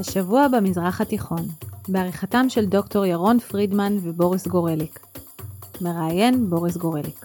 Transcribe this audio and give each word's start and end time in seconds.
השבוע 0.00 0.46
במזרח 0.48 1.00
התיכון, 1.00 1.42
בעריכתם 1.88 2.48
של 2.48 2.66
דוקטור 2.66 3.06
ירון 3.06 3.38
פרידמן 3.38 3.96
ובוריס 4.02 4.46
גורליק. 4.46 5.00
מראיין 5.80 6.50
בוריס 6.50 6.76
גורליק. 6.76 7.24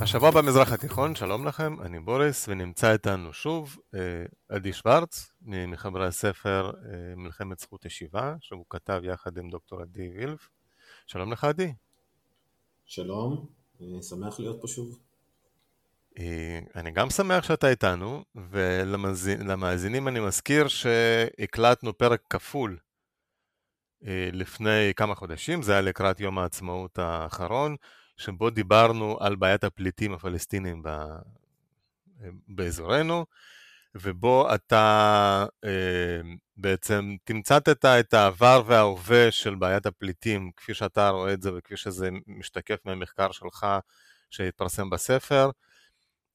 השבוע 0.00 0.30
במזרח 0.30 0.72
התיכון, 0.72 1.14
שלום 1.14 1.46
לכם, 1.46 1.80
אני 1.80 2.00
בוריס, 2.00 2.48
ונמצא 2.48 2.92
איתנו 2.92 3.32
שוב 3.32 3.76
אה, 3.94 4.24
עדי 4.48 4.72
שוורץ, 4.72 5.30
מחברי 5.42 6.06
הספר 6.06 6.70
אה, 6.70 7.14
מלחמת 7.16 7.58
זכות 7.58 7.86
השיבה, 7.86 8.34
שהוא 8.40 8.64
כתב 8.70 9.00
יחד 9.04 9.38
עם 9.38 9.50
דוקטור 9.50 9.80
עדי 9.82 10.08
וילף. 10.08 10.48
שלום 11.06 11.32
לך 11.32 11.44
עדי. 11.44 11.72
שלום, 12.86 13.46
אני 13.80 14.02
שמח 14.02 14.40
להיות 14.40 14.60
פה 14.60 14.68
שוב. 14.68 14.98
אה, 16.18 16.58
אני 16.74 16.90
גם 16.90 17.10
שמח 17.10 17.44
שאתה 17.44 17.68
איתנו, 17.68 18.24
ולמאזינים 18.34 20.08
אני 20.08 20.20
מזכיר 20.20 20.68
שהקלטנו 20.68 21.98
פרק 21.98 22.20
כפול 22.30 22.78
לפני 24.32 24.92
כמה 24.96 25.14
חודשים, 25.14 25.62
זה 25.62 25.72
היה 25.72 25.80
לקראת 25.80 26.20
יום 26.20 26.38
העצמאות 26.38 26.98
האחרון, 26.98 27.76
שבו 28.16 28.50
דיברנו 28.50 29.16
על 29.20 29.36
בעיית 29.36 29.64
הפליטים 29.64 30.12
הפלסטינים 30.12 30.82
באזורנו, 32.48 33.26
ובו 33.94 34.54
אתה 34.54 35.46
אה, 35.64 36.20
בעצם 36.56 37.16
תמצתת 37.24 37.84
את 37.84 38.14
העבר 38.14 38.62
וההווה 38.66 39.30
של 39.30 39.54
בעיית 39.54 39.86
הפליטים, 39.86 40.50
כפי 40.56 40.74
שאתה 40.74 41.08
רואה 41.08 41.32
את 41.32 41.42
זה 41.42 41.50
וכפי 41.56 41.76
שזה 41.76 42.08
משתקף 42.26 42.78
מהמחקר 42.84 43.32
שלך 43.32 43.66
שהתפרסם 44.30 44.90
בספר. 44.90 45.50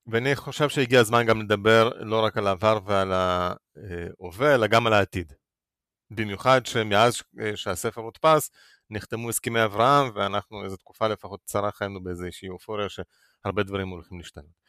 ואני 0.08 0.36
חושב 0.36 0.70
שהגיע 0.70 1.00
הזמן 1.00 1.26
גם 1.26 1.42
לדבר 1.42 1.90
לא 2.00 2.26
רק 2.26 2.38
על 2.38 2.48
העבר 2.48 2.80
ועל 2.86 3.12
ההווה, 3.14 4.56
אלא 4.56 4.68
גם 4.68 4.88
על 4.88 4.94
העתיד. 4.94 5.34
במיוחד 6.12 6.66
שמאז 6.66 7.22
שהספר 7.56 8.02
הודפס, 8.02 8.52
נחתמו 8.90 9.30
הסכמי 9.30 9.64
אברהם, 9.64 10.12
ואנחנו 10.16 10.64
איזו 10.64 10.78
תקופה 10.78 11.08
לפחות 11.08 11.42
קצרה 11.42 11.72
חיינו 11.72 12.04
באיזושהי 12.04 12.50
אופוריה 12.50 12.88
שהרבה 12.90 13.64
דברים 13.64 13.90
הולכים 13.90 14.18
להשתנות. 14.18 14.68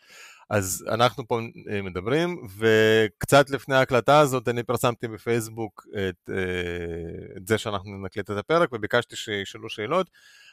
אז 0.50 0.84
אנחנו 0.88 1.28
פה 1.28 1.40
אה, 1.70 1.82
מדברים, 1.82 2.46
וקצת 2.58 3.50
לפני 3.50 3.74
ההקלטה 3.74 4.18
הזאת 4.18 4.48
אני 4.48 4.62
פרסמתי 4.62 5.08
בפייסבוק 5.08 5.86
את, 5.92 6.30
אה, 6.30 7.36
את 7.36 7.46
זה 7.46 7.58
שאנחנו 7.58 8.04
נקליט 8.04 8.30
את 8.30 8.36
הפרק, 8.36 8.68
וביקשתי 8.72 9.16
שישאלו 9.16 9.68
שאלות. 9.68 10.10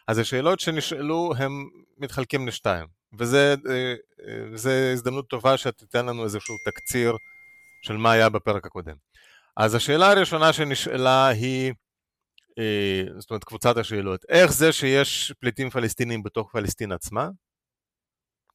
אז 0.07 0.17
השאלות 0.17 0.59
שנשאלו 0.59 1.33
הם 1.37 1.69
מתחלקים 1.97 2.47
לשתיים, 2.47 2.87
וזה 3.19 3.55
אה, 3.69 4.93
הזדמנות 4.93 5.27
טובה 5.27 5.57
שתיתן 5.57 6.05
לנו 6.05 6.23
איזשהו 6.23 6.55
תקציר 6.65 7.17
של 7.81 7.97
מה 7.97 8.11
היה 8.11 8.29
בפרק 8.29 8.65
הקודם. 8.65 8.95
אז 9.57 9.75
השאלה 9.75 10.11
הראשונה 10.11 10.53
שנשאלה 10.53 11.27
היא, 11.27 11.73
זאת 13.17 13.31
אומרת 13.31 13.43
קבוצת 13.43 13.77
השאלות, 13.77 14.25
איך 14.29 14.53
זה 14.53 14.71
שיש 14.71 15.33
פליטים 15.39 15.69
פלסטינים 15.69 16.23
בתוך 16.23 16.51
פלסטין 16.51 16.91
עצמה? 16.91 17.29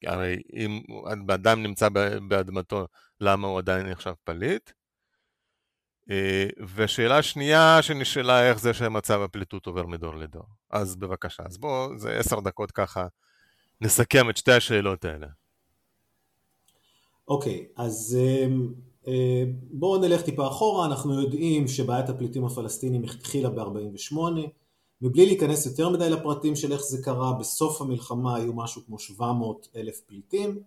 הרי 0.06 0.42
אם 0.52 0.80
אדם 1.34 1.62
נמצא 1.62 1.89
באדמתו, 2.28 2.86
למה 3.20 3.48
הוא 3.48 3.58
עדיין 3.58 3.86
נחשב 3.86 4.12
פליט? 4.24 4.70
אה, 6.11 6.47
ושאלה 6.74 7.22
שנייה 7.22 7.83
שנשאלה, 7.83 8.48
איך 8.48 8.58
זה 8.58 8.74
שמצב 8.74 9.20
הפליטות 9.22 9.67
עובר 9.67 9.86
מדור 9.86 10.17
לדור. 10.17 10.45
אז 10.70 10.97
בבקשה, 10.97 11.42
אז 11.47 11.58
בואו, 11.58 11.98
זה 11.98 12.19
עשר 12.19 12.41
דקות 12.41 12.70
ככה, 12.70 13.06
נסכם 13.81 14.31
את 14.31 14.36
שתי 14.36 14.53
השאלות 14.53 15.05
האלה. 15.05 15.27
אוקיי, 17.28 17.67
okay, 17.69 17.83
אז 17.83 18.19
אמ, 18.20 18.73
אה, 19.06 19.45
בואו 19.73 20.00
נלך 20.00 20.23
טיפה 20.23 20.47
אחורה, 20.48 20.86
אנחנו 20.86 21.23
יודעים 21.23 21.69
שבעיית 21.69 22.08
הפליטים 22.08 22.45
הפלסטינים 22.45 23.05
התחילה 23.05 23.51
ב-48' 23.51 24.17
מבלי 25.03 25.27
להיכנס 25.27 25.67
יותר 25.67 25.89
מדי 25.89 26.11
לפרטים 26.11 26.56
של 26.56 26.73
איך 26.73 26.81
זה 26.83 27.03
קרה, 27.03 27.33
בסוף 27.33 27.81
המלחמה 27.81 28.36
היו 28.36 28.52
משהו 28.52 28.83
כמו 28.86 28.98
700 28.98 29.69
אלף 29.77 30.01
פליטים, 30.01 30.63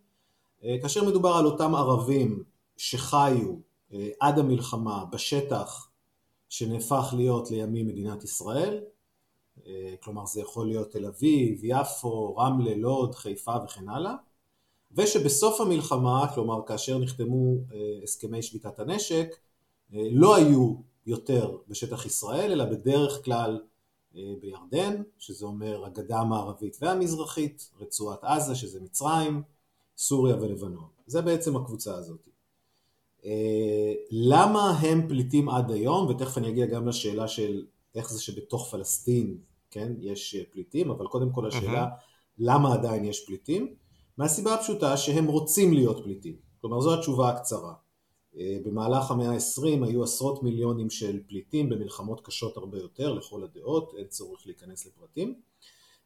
אה, 0.63 0.75
כאשר 0.81 1.03
מדובר 1.03 1.29
על 1.29 1.45
אותם 1.45 1.75
ערבים 1.75 2.43
שחיו 2.77 3.55
אה, 3.93 4.09
עד 4.19 4.39
המלחמה 4.39 5.05
בשטח 5.11 5.89
שנהפך 6.49 7.13
להיות 7.17 7.51
לימים 7.51 7.87
מדינת 7.87 8.23
ישראל, 8.23 8.81
כלומר 9.99 10.25
זה 10.25 10.41
יכול 10.41 10.67
להיות 10.67 10.91
תל 10.91 11.05
אביב, 11.05 11.59
יפו, 11.63 12.35
רמלה, 12.35 12.75
לוד, 12.75 13.15
חיפה 13.15 13.55
וכן 13.65 13.89
הלאה, 13.89 14.15
ושבסוף 14.91 15.61
המלחמה, 15.61 16.31
כלומר 16.35 16.61
כאשר 16.67 16.97
נחתמו 16.97 17.55
הסכמי 18.03 18.41
שביתת 18.41 18.79
הנשק, 18.79 19.35
לא 19.91 20.35
היו 20.35 20.75
יותר 21.05 21.57
בשטח 21.67 22.05
ישראל, 22.05 22.51
אלא 22.51 22.65
בדרך 22.65 23.25
כלל 23.25 23.61
אה, 24.15 24.33
בירדן, 24.41 25.01
שזה 25.19 25.45
אומר 25.45 25.85
הגדה 25.85 26.19
המערבית 26.19 26.77
והמזרחית, 26.81 27.71
רצועת 27.79 28.23
עזה, 28.23 28.55
שזה 28.55 28.81
מצרים, 28.81 29.41
סוריה 29.97 30.35
ולבנון. 30.35 30.87
זה 31.07 31.21
בעצם 31.21 31.55
הקבוצה 31.55 31.95
הזאת. 31.95 32.29
אה, 33.25 33.93
למה 34.11 34.71
הם 34.71 35.07
פליטים 35.07 35.49
עד 35.49 35.71
היום, 35.71 36.07
ותכף 36.07 36.37
אני 36.37 36.49
אגיע 36.49 36.65
גם 36.65 36.87
לשאלה 36.87 37.27
של 37.27 37.65
איך 37.95 38.11
זה 38.11 38.21
שבתוך 38.21 38.71
פלסטין, 38.71 39.37
כן, 39.71 39.93
יש 39.99 40.35
אה, 40.35 40.43
פליטים, 40.51 40.91
אבל 40.91 41.07
קודם 41.07 41.31
כל 41.31 41.47
השאלה 41.47 41.87
למה 42.37 42.73
עדיין 42.73 43.05
יש 43.05 43.25
פליטים, 43.25 43.75
מהסיבה 44.17 44.53
הפשוטה 44.53 44.97
שהם 44.97 45.25
רוצים 45.25 45.73
להיות 45.73 46.03
פליטים. 46.03 46.35
כלומר 46.61 46.81
זו 46.81 46.93
התשובה 46.93 47.29
הקצרה. 47.29 47.73
אה, 48.37 48.57
במהלך 48.65 49.11
המאה 49.11 49.31
ה-20 49.31 49.85
היו 49.85 50.03
עשרות 50.03 50.43
מיליונים 50.43 50.89
של 50.89 51.19
פליטים 51.27 51.69
במלחמות 51.69 52.21
קשות 52.25 52.57
הרבה 52.57 52.77
יותר 52.77 53.13
לכל 53.13 53.43
הדעות, 53.43 53.93
אין 53.97 54.07
צורך 54.07 54.41
להיכנס 54.45 54.85
לפרטים, 54.85 55.39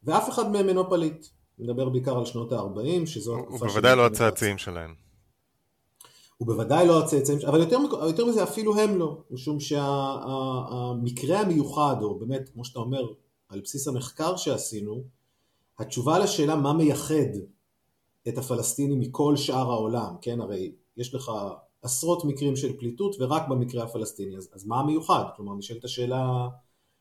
ואף 0.04 0.30
אחד 0.30 0.52
מהם 0.52 0.70
אינו 0.70 0.90
פליט. 0.90 1.28
נדבר 1.60 1.90
בעיקר 1.90 2.18
על 2.18 2.26
שנות 2.26 2.52
ה-40, 2.52 3.06
שזו 3.06 3.40
התקופה... 3.40 3.66
הוא 3.66 3.74
בוודאי 3.74 3.96
לא 3.96 4.06
הצאצאים 4.06 4.58
שלהם. 4.58 5.07
הוא 6.38 6.48
בוודאי 6.48 6.88
לא 6.88 7.04
הצאצאים, 7.04 7.40
אבל 7.48 7.60
יותר, 7.60 7.78
יותר 8.08 8.26
מזה 8.26 8.44
אפילו 8.44 8.78
הם 8.78 8.98
לא, 8.98 9.18
משום 9.32 9.60
שהמקרה 9.60 11.38
שה, 11.38 11.40
המיוחד, 11.40 11.96
או 12.02 12.20
באמת, 12.20 12.50
כמו 12.54 12.66
שאתה 12.66 12.80
אומר, 12.80 13.02
על 13.50 13.62
בסיס 13.62 13.88
המחקר 13.88 14.36
שעשינו, 14.36 15.04
התשובה 15.80 16.20
לשאלה 16.20 16.56
מה 16.56 16.74
מייחד 16.74 17.30
את 18.28 18.38
הפלסטינים 18.38 19.00
מכל 19.00 19.36
שאר 19.36 19.72
העולם, 19.72 20.16
כן, 20.22 20.42
הרי 20.42 20.72
יש 20.98 21.16
לך 21.16 21.32
עשרות 21.82 22.26
מקרים 22.26 22.56
של 22.56 22.78
פליטות 22.78 23.16
ורק 23.20 23.48
במקרה 23.48 23.84
הפלסטיני, 23.84 24.38
אז, 24.38 24.50
אז 24.54 24.66
מה 24.66 24.80
המיוחד? 24.80 25.24
כלומר 25.36 25.56
נשאלת 25.56 25.84
השאלה 25.84 26.48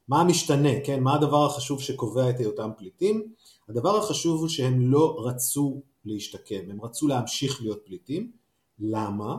מה 0.08 0.20
המשתנה, 0.20 0.68
כן? 0.84 1.02
מה 1.02 1.14
הדבר 1.14 1.46
החשוב 1.46 1.80
שקובע 1.80 2.30
את 2.30 2.38
היותם 2.38 2.70
פליטים? 2.78 3.32
הדבר 3.68 3.96
החשוב 3.96 4.40
הוא 4.40 4.48
שהם 4.48 4.80
לא 4.80 5.16
רצו 5.18 5.82
להשתקם, 6.04 6.70
הם 6.70 6.80
רצו 6.80 7.08
להמשיך 7.08 7.62
להיות 7.62 7.78
פליטים. 7.84 8.32
למה? 8.78 9.36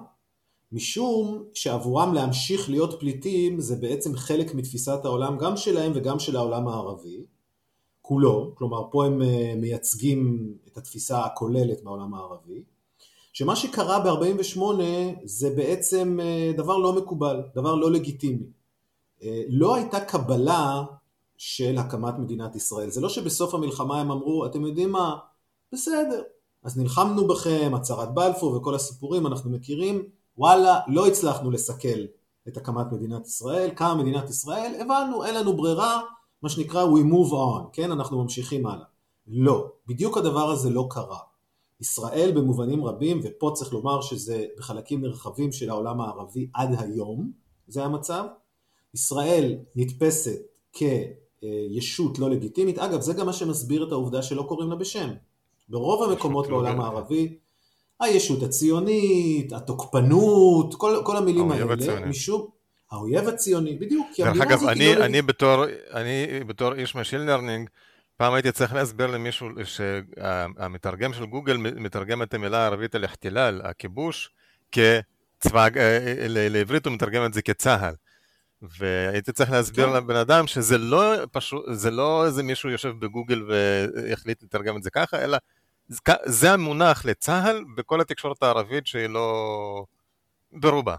משום 0.71 1.43
שעבורם 1.53 2.13
להמשיך 2.13 2.69
להיות 2.69 2.99
פליטים 2.99 3.59
זה 3.59 3.75
בעצם 3.75 4.15
חלק 4.15 4.55
מתפיסת 4.55 4.99
העולם 5.05 5.37
גם 5.37 5.57
שלהם 5.57 5.91
וגם 5.95 6.19
של 6.19 6.35
העולם 6.35 6.67
הערבי, 6.67 7.25
כולו, 8.01 8.51
כלומר 8.55 8.91
פה 8.91 9.05
הם 9.05 9.21
אה, 9.21 9.53
מייצגים 9.57 10.53
את 10.67 10.77
התפיסה 10.77 11.25
הכוללת 11.25 11.83
מהעולם 11.83 12.13
הערבי, 12.13 12.63
שמה 13.33 13.55
שקרה 13.55 13.99
ב-48 13.99 14.61
זה 15.23 15.49
בעצם 15.49 16.19
אה, 16.21 16.51
דבר 16.57 16.77
לא 16.77 16.93
מקובל, 16.93 17.41
דבר 17.55 17.75
לא 17.75 17.91
לגיטימי. 17.91 18.45
אה, 19.23 19.43
לא 19.49 19.75
הייתה 19.75 19.99
קבלה 19.99 20.83
של 21.37 21.77
הקמת 21.77 22.13
מדינת 22.19 22.55
ישראל. 22.55 22.89
זה 22.89 23.01
לא 23.01 23.09
שבסוף 23.09 23.53
המלחמה 23.53 24.01
הם 24.01 24.11
אמרו, 24.11 24.45
אתם 24.45 24.65
יודעים 24.65 24.91
מה, 24.91 25.15
בסדר, 25.71 26.21
אז 26.63 26.77
נלחמנו 26.77 27.27
בכם, 27.27 27.71
הצהרת 27.75 28.13
בלפור 28.13 28.55
וכל 28.55 28.75
הסיפורים 28.75 29.27
אנחנו 29.27 29.49
מכירים, 29.49 30.03
וואלה, 30.37 30.79
לא 30.87 31.07
הצלחנו 31.07 31.51
לסכל 31.51 31.99
את 32.47 32.57
הקמת 32.57 32.91
מדינת 32.91 33.27
ישראל, 33.27 33.69
קמה 33.69 33.95
מדינת 33.95 34.29
ישראל, 34.29 34.73
הבנו, 34.81 35.25
אין 35.25 35.35
לנו 35.35 35.57
ברירה, 35.57 36.01
מה 36.41 36.49
שנקרא 36.49 36.85
we 36.85 37.13
move 37.13 37.31
on, 37.31 37.69
כן, 37.73 37.91
אנחנו 37.91 38.23
ממשיכים 38.23 38.67
הלאה. 38.67 38.85
לא, 39.27 39.67
בדיוק 39.87 40.17
הדבר 40.17 40.49
הזה 40.49 40.69
לא 40.69 40.87
קרה. 40.89 41.19
ישראל 41.81 42.31
במובנים 42.35 42.85
רבים, 42.85 43.21
ופה 43.23 43.51
צריך 43.53 43.73
לומר 43.73 44.01
שזה 44.01 44.45
בחלקים 44.57 45.01
נרחבים 45.01 45.51
של 45.51 45.69
העולם 45.69 46.01
הערבי 46.01 46.47
עד 46.53 46.69
היום, 46.79 47.31
זה 47.67 47.85
המצב, 47.85 48.23
ישראל 48.93 49.55
נתפסת 49.75 50.39
כישות 50.73 52.19
לא 52.19 52.29
לגיטימית, 52.29 52.79
אגב 52.79 53.01
זה 53.01 53.13
גם 53.13 53.25
מה 53.25 53.33
שמסביר 53.33 53.87
את 53.87 53.91
העובדה 53.91 54.21
שלא 54.21 54.43
קוראים 54.43 54.69
לה 54.69 54.75
בשם. 54.75 55.09
ברוב 55.69 56.09
המקומות 56.11 56.47
בעולם 56.47 56.81
הערבי, 56.81 57.37
הישות 57.99 58.43
הציונית, 58.43 59.53
התוקפנות, 59.53 60.75
כל, 60.75 61.01
כל 61.05 61.17
המילים 61.17 61.51
האלה, 61.51 61.73
הציוני. 61.73 62.09
משום, 62.09 62.47
האויב 62.91 63.27
הציוני, 63.27 63.75
בדיוק, 63.75 64.07
כי 64.13 64.23
דרך 64.23 64.41
אגב, 64.41 64.63
אני, 64.67 64.95
לא 64.95 65.05
אני, 65.05 65.21
בתור, 65.21 65.65
אני 65.93 66.27
בתור 66.47 66.73
איש 66.73 66.95
machine 66.95 67.25
learning, 67.25 67.69
פעם 68.17 68.33
הייתי 68.33 68.51
צריך 68.51 68.73
להסביר 68.73 69.07
למישהו 69.07 69.49
שהמתרגם 69.63 71.13
של 71.13 71.25
גוגל 71.25 71.57
מתרגם 71.57 72.23
את 72.23 72.33
המילה 72.33 72.57
הערבית 72.57 72.95
الاحتلال, 72.95 73.61
הכיבוש, 73.63 74.29
כצבא, 74.71 75.67
אה, 75.77 76.25
לעברית 76.29 76.85
הוא 76.85 76.93
מתרגם 76.93 77.25
את 77.25 77.33
זה 77.33 77.41
כצה"ל. 77.41 77.93
והייתי 78.61 79.31
צריך 79.31 79.51
להסביר 79.51 79.87
כן. 79.87 79.93
לבן 79.93 80.15
אדם 80.15 80.47
שזה 80.47 80.77
לא 80.77 81.13
פשוט, 81.31 81.65
זה 81.71 81.91
לא 81.91 82.25
איזה 82.25 82.43
מישהו 82.43 82.69
יושב 82.69 82.89
בגוגל 82.99 83.43
והחליט 83.47 84.43
לתרגם 84.43 84.77
את 84.77 84.83
זה 84.83 84.89
ככה, 84.89 85.23
אלא 85.23 85.37
זה 86.25 86.53
המונח 86.53 87.05
לצה"ל 87.05 87.63
בכל 87.77 88.01
התקשורת 88.01 88.43
הערבית 88.43 88.87
שהיא 88.87 89.07
לא 89.07 89.83
ברובה. 90.51 90.95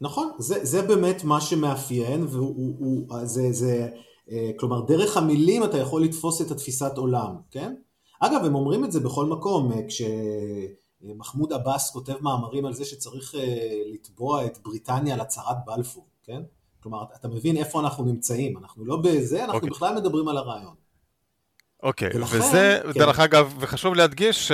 נכון, 0.00 0.30
זה, 0.38 0.64
זה 0.64 0.82
באמת 0.82 1.24
מה 1.24 1.40
שמאפיין, 1.40 2.26
וזה, 2.26 3.52
זה, 3.52 3.88
אה, 4.30 4.50
כלומר 4.58 4.80
דרך 4.80 5.16
המילים 5.16 5.64
אתה 5.64 5.78
יכול 5.78 6.04
לתפוס 6.04 6.42
את 6.42 6.50
התפיסת 6.50 6.92
עולם, 6.96 7.36
כן? 7.50 7.74
אגב, 8.20 8.44
הם 8.44 8.54
אומרים 8.54 8.84
את 8.84 8.92
זה 8.92 9.00
בכל 9.00 9.26
מקום, 9.26 9.72
אה, 9.72 9.80
כשמחמוד 9.88 11.52
עבאס 11.52 11.90
כותב 11.90 12.14
מאמרים 12.20 12.66
על 12.66 12.72
זה 12.72 12.84
שצריך 12.84 13.34
אה, 13.34 13.82
לתבוע 13.94 14.46
את 14.46 14.58
בריטניה 14.62 15.14
על 15.14 15.20
הצהרת 15.20 15.56
בלפור, 15.66 16.06
כן? 16.22 16.42
כלומר, 16.82 17.04
אתה 17.20 17.28
מבין 17.28 17.56
איפה 17.56 17.80
אנחנו 17.80 18.04
נמצאים, 18.04 18.58
אנחנו 18.58 18.84
לא 18.84 18.96
בזה, 18.96 19.44
אנחנו 19.44 19.52
okay. 19.52 19.56
אוקיי. 19.56 19.70
בכלל 19.70 19.94
מדברים 19.94 20.28
על 20.28 20.36
הרעיון. 20.36 20.74
אוקיי, 21.84 22.10
ולכן, 22.14 22.36
וזה, 22.36 22.80
כן. 22.82 22.98
דרך 22.98 23.20
אגב, 23.20 23.54
וחשוב 23.60 23.94
להדגיש 23.94 24.52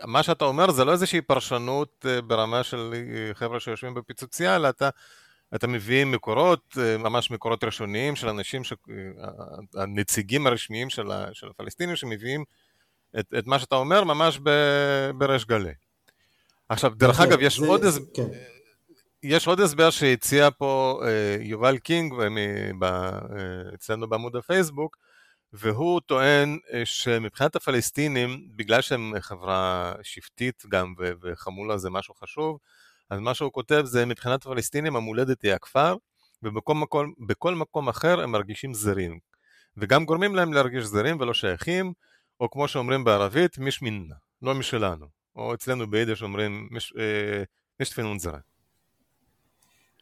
שמה 0.00 0.22
שאתה 0.22 0.44
אומר 0.44 0.70
זה 0.70 0.84
לא 0.84 0.92
איזושהי 0.92 1.20
פרשנות 1.20 2.06
ברמה 2.26 2.62
של 2.62 2.94
חבר'ה 3.32 3.60
שיושבים 3.60 3.94
בפיצוצייה, 3.94 4.56
אלא 4.56 4.68
אתה 4.68 4.88
אתה 5.54 5.66
מביא 5.66 6.04
מקורות, 6.04 6.78
אה, 6.80 6.98
ממש 6.98 7.30
מקורות 7.30 7.64
ראשוניים 7.64 8.16
של 8.16 8.28
אנשים, 8.28 8.64
ש... 8.64 8.72
אה, 8.72 9.28
הנציגים 9.82 10.46
הרשמיים 10.46 10.90
של, 10.90 11.10
ה... 11.10 11.26
של 11.32 11.48
הפלסטינים 11.48 11.96
שמביאים 11.96 12.44
את, 13.18 13.34
את 13.38 13.46
מה 13.46 13.58
שאתה 13.58 13.74
אומר 13.74 14.04
ממש 14.04 14.38
ב... 14.42 14.50
בריש 15.14 15.44
גלי. 15.44 15.72
עכשיו, 16.68 16.90
דרך 16.94 17.20
אגב, 17.20 17.38
יש 17.40 17.60
זה, 17.60 17.66
עוד. 17.66 17.82
כן. 18.14 18.22
יש 19.22 19.46
עוד 19.46 19.60
הסבר 19.60 19.90
שהציע 19.90 20.48
פה 20.58 21.02
אה, 21.04 21.36
יובל 21.40 21.78
קינג 21.78 22.14
אצלנו 23.74 24.08
בעמוד 24.08 24.36
הפייסבוק, 24.36 24.96
והוא 25.52 26.00
טוען 26.00 26.58
שמבחינת 26.84 27.56
הפלסטינים, 27.56 28.48
בגלל 28.56 28.80
שהם 28.80 29.12
חברה 29.20 29.92
שבטית 30.02 30.62
גם, 30.68 30.94
וחמולה 31.22 31.78
זה 31.78 31.90
משהו 31.90 32.14
חשוב, 32.14 32.58
אז 33.10 33.20
מה 33.20 33.34
שהוא 33.34 33.52
כותב 33.52 33.82
זה 33.84 34.06
מבחינת 34.06 34.46
הפלסטינים 34.46 34.96
המולדת 34.96 35.42
היא 35.42 35.52
הכפר, 35.52 35.96
ובכל 36.42 36.74
מקום, 36.74 37.14
מקום 37.60 37.88
אחר 37.88 38.20
הם 38.20 38.30
מרגישים 38.30 38.74
זרים. 38.74 39.18
וגם 39.76 40.04
גורמים 40.04 40.34
להם 40.34 40.52
להרגיש 40.52 40.84
זרים 40.84 41.20
ולא 41.20 41.34
שייכים, 41.34 41.92
או 42.40 42.50
כמו 42.50 42.68
שאומרים 42.68 43.04
בערבית, 43.04 43.58
مش 43.58 43.82
منا, 43.82 44.14
לא 44.42 44.54
משלנו. 44.54 45.06
או 45.36 45.54
אצלנו 45.54 45.90
ביידיש 45.90 46.22
אומרים 46.22 46.68
נישט 47.80 47.90
פון 47.90 48.18
אונזערע. 48.18 48.38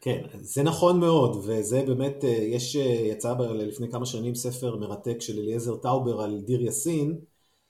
כן, 0.01 0.21
זה 0.41 0.63
נכון 0.63 0.99
מאוד, 0.99 1.35
וזה 1.43 1.83
באמת, 1.87 2.23
אה, 2.23 2.29
יש, 2.29 2.75
אה, 2.75 2.81
יצא 2.81 3.33
לפני 3.33 3.91
כמה 3.91 4.05
שנים 4.05 4.35
ספר 4.35 4.75
מרתק 4.75 5.17
של 5.19 5.39
אליעזר 5.39 5.75
טאובר 5.75 6.21
על 6.21 6.41
דיר 6.45 6.61
יאסין, 6.61 7.19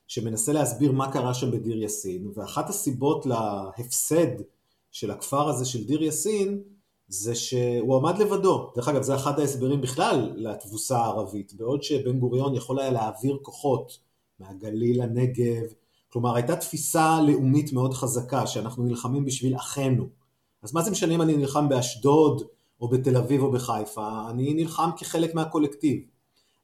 שמנסה 0.08 0.54
להסביר 0.54 0.92
מה 0.92 1.12
קרה 1.12 1.34
שם 1.34 1.52
בדיר 1.52 1.78
יאסין, 1.78 2.32
ואחת 2.36 2.70
הסיבות 2.70 3.26
להפסד 3.26 4.42
של 4.92 5.12
הכפר 5.12 5.50
הזה 5.50 5.66
של 5.66 5.84
דיר 5.84 6.04
יאסין 6.04 6.62
זה 7.08 7.36
שהוא 7.36 7.98
עמד 7.98 8.18
לבדו. 8.18 8.72
דרך 8.76 8.88
אגב, 8.88 9.02
זה 9.02 9.16
אחד 9.16 9.40
ההסברים 9.40 9.82
בכלל 9.82 10.34
לתבוסה 10.36 10.98
הערבית, 10.98 11.54
בעוד 11.54 11.84
שבן 11.84 12.20
גוריון 12.20 12.56
יכול 12.56 12.80
היה 12.80 12.92
להעביר 12.92 13.38
כוחות 13.42 14.00
מהגליל 14.40 15.04
לנגב, 15.04 15.64
כלומר 16.10 16.36
הייתה 16.36 16.56
תפיסה 16.56 17.22
לאומית 17.22 17.74
מאוד 17.74 17.94
חזקה 17.94 18.48
שאנחנו 18.48 18.84
נלחמים 18.84 19.26
בשביל 19.26 19.56
אחינו. 19.56 20.21
אז 20.64 20.74
מה 20.74 20.82
זה 20.82 20.92
משנה 20.92 21.16
אם 21.16 21.22
אני 21.22 21.38
נלחם 21.38 21.70
באשדוד 21.70 22.44
או 22.82 22.88
בתל 22.88 23.18
אביב 23.18 23.42
או 23.42 23.52
בחיפה, 23.52 24.30
אני 24.30 24.54
נלחם 24.54 24.90
כחלק 24.98 25.36
מהקולקטיב. 25.36 26.02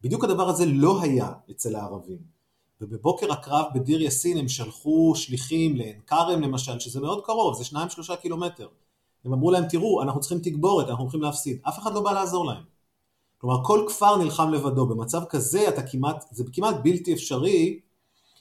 בדיוק 0.01 0.23
הדבר 0.23 0.49
הזה 0.49 0.65
לא 0.65 1.01
היה 1.01 1.33
אצל 1.51 1.75
הערבים. 1.75 2.17
ובבוקר 2.81 3.31
הקרב 3.31 3.65
בדיר 3.75 4.01
יאסין 4.01 4.37
הם 4.37 4.47
שלחו 4.47 5.13
שליחים 5.15 5.75
לעין 5.75 5.99
כרם 6.07 6.41
למשל, 6.41 6.79
שזה 6.79 6.99
מאוד 6.99 7.25
קרוב, 7.25 7.57
זה 7.57 7.65
שניים 7.65 7.89
שלושה 7.89 8.15
קילומטר. 8.15 8.67
הם 9.25 9.33
אמרו 9.33 9.51
להם, 9.51 9.67
תראו, 9.69 10.01
אנחנו 10.01 10.19
צריכים 10.19 10.39
תגבורת, 10.39 10.89
אנחנו 10.89 11.03
הולכים 11.03 11.21
להפסיד. 11.21 11.59
אף 11.67 11.79
אחד 11.79 11.93
לא 11.93 12.01
בא 12.01 12.11
לעזור 12.11 12.45
להם. 12.45 12.63
כלומר, 13.37 13.63
כל 13.63 13.85
כפר 13.87 14.15
נלחם 14.17 14.53
לבדו. 14.53 14.85
במצב 14.85 15.21
כזה 15.29 15.69
אתה 15.69 15.81
כמעט, 15.81 16.25
זה 16.31 16.43
כמעט 16.53 16.75
בלתי 16.83 17.13
אפשרי, 17.13 17.79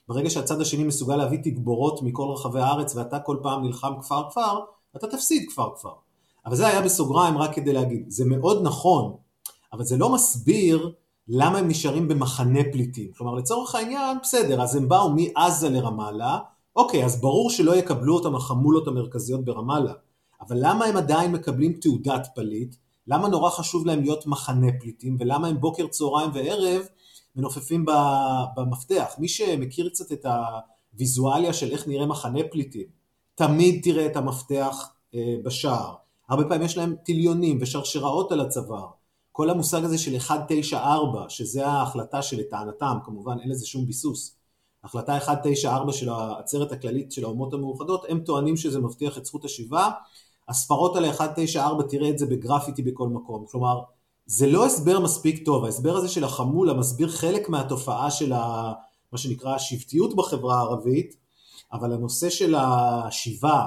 ברגע 0.09 0.31
שהצד 0.31 0.61
השני 0.61 0.85
מסוגל 0.85 1.17
להביא 1.17 1.39
תגבורות 1.39 2.03
מכל 2.03 2.29
רחבי 2.33 2.61
הארץ 2.61 2.97
ואתה 2.97 3.21
כל 3.21 3.37
פעם 3.43 3.65
נלחם 3.65 3.93
כפר 4.01 4.31
כפר, 4.31 4.61
אתה 4.97 5.07
תפסיד 5.07 5.51
כפר 5.51 5.71
כפר. 5.77 5.93
אבל 6.47 6.57
זה 6.57 6.67
היה 6.67 6.81
בסוגריים 6.83 7.39
רק 7.39 7.55
כדי 7.55 7.73
להגיד, 7.73 8.05
זה 8.09 8.25
מאוד 8.25 8.63
נכון, 8.63 9.17
אבל 9.73 9.85
זה 9.85 9.97
לא 9.97 10.15
מסביר 10.15 10.93
למה 11.29 11.59
הם 11.59 11.69
נשארים 11.69 12.09
במחנה 12.09 12.61
פליטים. 12.73 13.13
כלומר, 13.17 13.35
לצורך 13.35 13.75
העניין, 13.75 14.19
בסדר, 14.23 14.63
אז 14.63 14.77
הם 14.77 14.89
באו 14.89 15.11
מעזה 15.11 15.69
לרמאללה, 15.69 16.39
אוקיי, 16.77 17.05
אז 17.05 17.21
ברור 17.21 17.51
שלא 17.51 17.77
יקבלו 17.77 18.15
אותם 18.15 18.35
החמולות 18.37 18.89
המרכזיות 18.89 19.45
ברמאללה, 19.45 19.93
אבל 20.41 20.57
למה 20.61 20.85
הם 20.85 20.97
עדיין 20.97 21.33
מקבלים 21.33 21.73
תעודת 21.73 22.29
פליט? 22.35 22.77
למה 23.07 23.29
נורא 23.29 23.51
חשוב 23.51 23.87
להם 23.87 24.03
להיות 24.03 24.27
מחנה 24.27 24.67
פליטים, 24.81 25.17
ולמה 25.21 25.49
הם 25.49 25.61
בוקר, 25.61 25.87
צהריים 25.87 26.31
וערב 26.35 26.83
מנופפים 27.37 27.85
במפתח? 28.57 29.15
מי 29.19 29.29
שמכיר 29.29 29.89
קצת 29.89 30.13
את 30.13 30.27
הוויזואליה 30.95 31.53
של 31.53 31.71
איך 31.71 31.89
נראה 31.89 32.07
מחנה 32.07 32.41
פליטים, 32.51 32.87
תמיד 33.37 33.81
תראה 33.85 34.07
את 34.07 34.17
המפתח 34.17 34.91
אה, 35.15 35.37
בשער. 35.45 35.95
הרבה 36.29 36.45
פעמים 36.45 36.63
יש 36.63 36.77
להם 36.77 36.95
טיליונים 37.05 37.59
ושרשראות 37.61 38.33
על 38.33 38.41
הצוואר. 38.41 38.87
כל 39.33 39.51
המושג 39.51 39.85
הזה 39.85 39.99
של 39.99 40.13
194, 40.13 41.25
שזה 41.29 41.67
ההחלטה 41.67 42.23
שלטענתם, 42.23 42.97
כמובן 43.05 43.39
אין 43.41 43.49
לזה 43.49 43.67
שום 43.67 43.87
ביסוס, 43.87 44.37
החלטה 44.85 45.19
194 45.27 45.93
של 45.93 46.09
העצרת 46.09 46.73
הכללית 46.73 47.13
של 47.13 47.25
האומות 47.25 47.55
המאוחדות, 47.55 48.05
הם 48.09 48.21
טוענים 48.21 48.57
שזה 48.57 48.81
מבטיח 48.81 49.19
את 49.19 49.25
זכות 49.25 49.45
השיבה, 49.45 49.91
הספרות 50.49 50.97
על 50.97 51.05
ה-194 51.05 51.83
תראה 51.89 52.11
את 52.11 52.19
זה 52.19 52.27
בגרפיטי 52.27 52.83
בכל 52.83 53.09
מקום, 53.09 53.47
כלומר 53.51 53.81
זה 54.27 54.47
לא 54.47 54.67
הסבר 54.67 55.01
מספיק 55.01 55.45
טוב, 55.45 55.65
ההסבר 55.65 55.97
הזה 55.97 56.09
של 56.09 56.25
החמולה 56.25 56.75
מסביר 56.75 57.09
חלק 57.09 57.49
מהתופעה 57.49 58.11
של 58.11 58.33
ה, 58.33 58.73
מה 59.13 59.19
שנקרא 59.19 59.55
השבטיות 59.55 60.17
בחברה 60.17 60.59
הערבית, 60.59 61.17
אבל 61.73 61.93
הנושא 61.93 62.31
של 62.31 62.55
השיבה, 62.59 63.67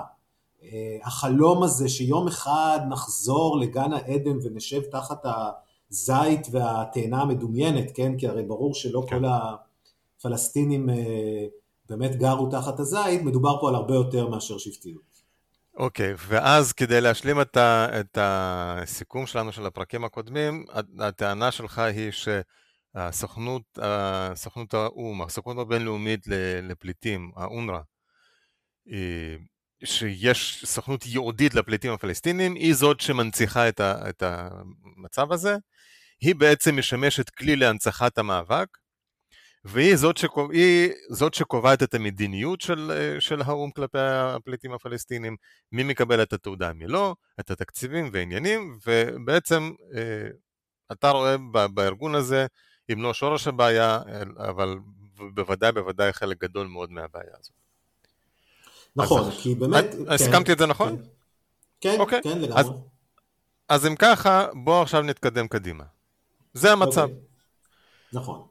אה, 0.63 0.97
החלום 1.03 1.63
הזה 1.63 1.89
שיום 1.89 2.27
אחד 2.27 2.79
נחזור 2.89 3.59
לגן 3.59 3.93
העדן 3.93 4.37
ונשב 4.43 4.81
תחת 4.81 5.25
הזית 5.25 6.47
והתאנה 6.51 7.21
המדומיינת, 7.21 7.91
כן? 7.95 8.17
כי 8.17 8.27
הרי 8.27 8.43
ברור 8.43 8.73
שלא 8.73 9.05
כן. 9.09 9.19
כל 9.19 9.25
הפלסטינים 10.19 10.89
אה, 10.89 10.95
באמת 11.89 12.15
גרו 12.15 12.49
תחת 12.49 12.79
הזית, 12.79 13.21
מדובר 13.21 13.61
פה 13.61 13.69
על 13.69 13.75
הרבה 13.75 13.95
יותר 13.95 14.27
מאשר 14.27 14.57
שבטיות. 14.57 15.09
אוקיי, 15.77 16.13
okay, 16.13 16.17
ואז 16.27 16.73
כדי 16.73 17.01
להשלים 17.01 17.41
את, 17.41 17.57
ה, 17.57 17.87
את 17.99 18.17
הסיכום 18.21 19.25
שלנו 19.25 19.51
של 19.51 19.65
הפרקים 19.65 20.03
הקודמים, 20.03 20.65
הטענה 20.99 21.51
שלך 21.51 21.79
היא 21.79 22.11
שהסוכנות, 22.93 23.79
סוכנות 24.35 24.73
האו"ם, 24.73 25.21
הסוכנות 25.21 25.57
הבינלאומית 25.67 26.27
לפליטים, 26.61 27.31
האונר"א, 27.35 27.79
שיש 29.83 30.65
סוכנות 30.65 31.05
ייעודית 31.05 31.53
לפליטים 31.53 31.91
הפלסטינים, 31.91 32.55
היא 32.55 32.73
זאת 32.73 32.99
שמנציחה 32.99 33.69
את, 33.69 33.79
ה, 33.79 34.09
את 34.09 34.23
המצב 34.25 35.31
הזה, 35.31 35.55
היא 36.21 36.35
בעצם 36.35 36.77
משמשת 36.77 37.29
כלי 37.29 37.55
להנצחת 37.55 38.17
המאבק, 38.17 38.67
והיא 39.63 39.95
זאת, 39.95 40.17
שקוב... 40.17 40.51
זאת 41.09 41.33
שקובעת 41.33 41.83
את 41.83 41.93
המדיניות 41.93 42.61
של, 42.61 42.91
של 43.19 43.41
האו"ם 43.41 43.71
כלפי 43.71 43.97
הפליטים 43.99 44.73
הפלסטינים, 44.73 45.35
מי 45.71 45.83
מקבל 45.83 46.23
את 46.23 46.33
התעודה, 46.33 46.73
מי 46.73 46.87
לא, 46.87 47.15
את 47.39 47.51
התקציבים 47.51 48.09
ועניינים, 48.13 48.77
ובעצם 48.87 49.71
אה, 49.95 50.29
אתה 50.91 51.09
רואה 51.09 51.35
בארגון 51.73 52.15
הזה, 52.15 52.45
אם 52.93 53.03
לא 53.03 53.13
שורש 53.13 53.47
הבעיה, 53.47 53.99
אבל 54.37 54.75
בוודאי 55.33 55.71
בוודאי 55.71 56.13
חלק 56.13 56.41
גדול 56.41 56.67
מאוד 56.67 56.91
מהבעיה 56.91 57.31
הזאת. 57.39 57.53
נכון, 58.95 59.21
אז, 59.21 59.37
כי 59.41 59.55
באמת... 59.55 59.85
כן, 59.91 60.11
הסכמתי 60.11 60.53
את 60.53 60.57
זה 60.57 60.65
נכון? 60.65 60.97
כן, 60.97 61.03
כן, 61.81 61.99
אוקיי. 61.99 62.21
כן 62.23 62.39
לגמרי. 62.39 62.59
אז, 62.59 62.71
אז 63.69 63.87
אם 63.87 63.95
ככה, 63.95 64.47
בואו 64.53 64.81
עכשיו 64.81 65.01
נתקדם 65.01 65.47
קדימה. 65.47 65.83
זה 66.53 66.71
המצב. 66.71 67.01
אוקיי. 67.01 67.15
נכון. 68.13 68.47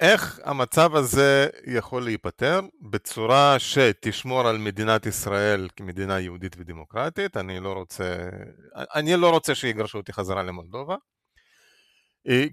איך 0.00 0.40
המצב 0.44 0.96
הזה 0.96 1.48
יכול 1.66 2.04
להיפתר? 2.04 2.60
בצורה 2.80 3.58
שתשמור 3.58 4.48
על 4.48 4.58
מדינת 4.58 5.06
ישראל 5.06 5.68
כמדינה 5.76 6.20
יהודית 6.20 6.56
ודמוקרטית, 6.58 7.36
אני 7.36 7.60
לא 7.60 7.72
רוצה, 7.72 8.28
אני 8.74 9.16
לא 9.16 9.30
רוצה 9.30 9.54
שיגרשו 9.54 9.98
אותי 9.98 10.12
חזרה 10.12 10.42
למולדובה, 10.42 10.96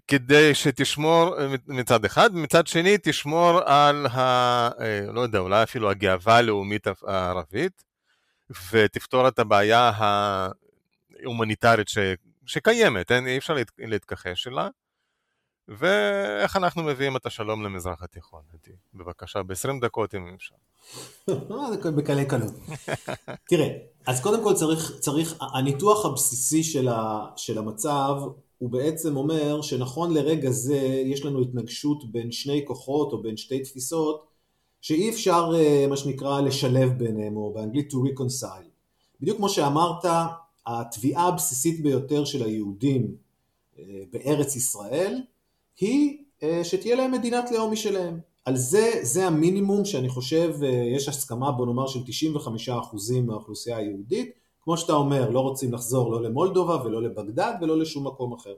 כדי 0.08 0.56
שתשמור 0.56 1.40
אה, 1.40 1.56
מצד 1.68 2.06
אחד, 2.06 2.36
מצד 2.36 2.68
שני 2.68 2.98
תשמור 3.04 3.60
על 3.66 4.06
ה... 4.06 4.20
אה, 4.82 5.12
לא 5.14 5.22
יודע, 5.22 5.40
אולי 5.40 5.64
אפילו 5.64 5.90
הגאווה 5.90 6.38
הלאומית 6.38 6.88
הערבית, 7.08 7.84
ותפתור 8.72 9.28
את 9.28 9.40
הבעיה 9.40 9.92
ההומניטרית 11.24 11.88
שקיימת, 12.46 13.12
אין, 13.12 13.28
אי 13.28 13.38
אפשר 13.38 13.54
להת, 13.54 13.72
להתכחש 13.78 14.48
אליה. 14.48 14.70
ואיך 15.68 16.56
אנחנו 16.56 16.84
מביאים 16.84 17.16
את 17.16 17.26
השלום 17.26 17.64
למזרח 17.64 18.04
התיכון, 18.04 18.42
הייתי. 18.52 18.72
בבקשה, 18.94 19.44
ב-20 19.44 19.82
דקות 19.82 20.16
אם 20.16 20.36
אפשר. 20.36 20.56
זה 21.84 21.92
בקלי 21.92 22.26
קלות. 22.26 22.54
תראה, 23.50 23.68
אז 24.06 24.22
קודם 24.22 24.44
כל 24.44 24.54
צריך, 24.54 24.92
צריך 25.00 25.36
הניתוח 25.56 26.06
הבסיסי 26.06 26.64
של, 26.64 26.88
ה, 26.88 27.26
של 27.36 27.58
המצב 27.58 28.16
הוא 28.58 28.70
בעצם 28.70 29.18
אומר 29.18 29.62
שנכון 29.62 30.14
לרגע 30.14 30.52
זה 30.52 30.78
יש 31.06 31.26
לנו 31.26 31.42
התנגשות 31.42 32.12
בין 32.12 32.32
שני 32.32 32.62
כוחות 32.66 33.12
או 33.12 33.22
בין 33.22 33.38
שתי 33.38 33.60
תפיסות 33.60 34.28
שאי 34.82 35.10
אפשר 35.10 35.52
אה, 35.56 35.86
מה 35.90 35.98
שנקרא 35.98 36.42
לשלב 36.42 36.92
ביניהם 36.98 37.38
או 37.38 37.54
באנגלית 37.54 37.92
to 37.92 37.96
reconcile. 37.96 38.68
בדיוק 39.22 39.38
כמו 39.38 39.50
שאמרת, 39.50 40.06
התביעה 40.68 41.28
הבסיסית 41.28 41.84
ביותר 41.84 42.26
של 42.26 42.44
היהודים 42.44 43.16
אה, 43.80 43.84
בארץ 44.12 44.56
ישראל 44.56 45.22
היא 45.80 46.18
אה, 46.44 46.64
שתהיה 46.64 46.96
להם 46.96 47.12
מדינת 47.12 47.52
לאום 47.52 47.72
משלהם. 47.72 48.20
על 48.46 48.56
זה, 48.56 48.92
זה 49.02 49.28
המינימום 49.28 49.86
שאני 49.86 50.10
חושב 50.10 50.56
יש 50.96 51.10
הסכמה 51.10 51.52
בוא 51.52 51.66
נאמר 51.66 51.88
של 51.88 52.00
95% 52.70 52.72
מהאוכלוסייה 53.26 53.78
היהודית 53.78 54.32
כמו 54.68 54.78
שאתה 54.78 54.94
אומר, 54.94 55.30
לא 55.30 55.40
רוצים 55.40 55.74
לחזור 55.74 56.12
לא 56.12 56.22
למולדובה 56.22 56.86
ולא 56.86 57.02
לבגדד 57.02 57.54
ולא 57.62 57.78
לשום 57.78 58.08
מקום 58.08 58.34
אחר. 58.34 58.56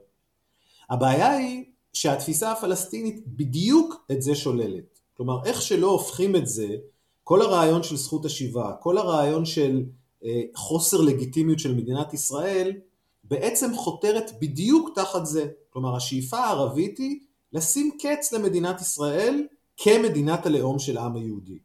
הבעיה 0.90 1.30
היא 1.30 1.64
שהתפיסה 1.92 2.52
הפלסטינית 2.52 3.26
בדיוק 3.26 4.06
את 4.12 4.22
זה 4.22 4.34
שוללת. 4.34 5.00
כלומר, 5.14 5.44
איך 5.44 5.62
שלא 5.62 5.90
הופכים 5.90 6.36
את 6.36 6.46
זה, 6.46 6.76
כל 7.24 7.42
הרעיון 7.42 7.82
של 7.82 7.96
זכות 7.96 8.24
השיבה, 8.24 8.72
כל 8.80 8.98
הרעיון 8.98 9.44
של 9.44 9.82
אה, 10.24 10.42
חוסר 10.54 11.00
לגיטימיות 11.00 11.58
של 11.58 11.74
מדינת 11.74 12.14
ישראל, 12.14 12.72
בעצם 13.24 13.74
חותרת 13.74 14.30
בדיוק 14.40 14.90
תחת 14.94 15.26
זה. 15.26 15.48
כלומר, 15.70 15.96
השאיפה 15.96 16.38
הערבית 16.38 16.98
היא 16.98 17.20
לשים 17.52 17.90
קץ 18.02 18.32
למדינת 18.32 18.80
ישראל 18.80 19.46
כמדינת 19.76 20.46
הלאום 20.46 20.78
של 20.78 20.96
העם 20.96 21.16
היהודי. 21.16 21.58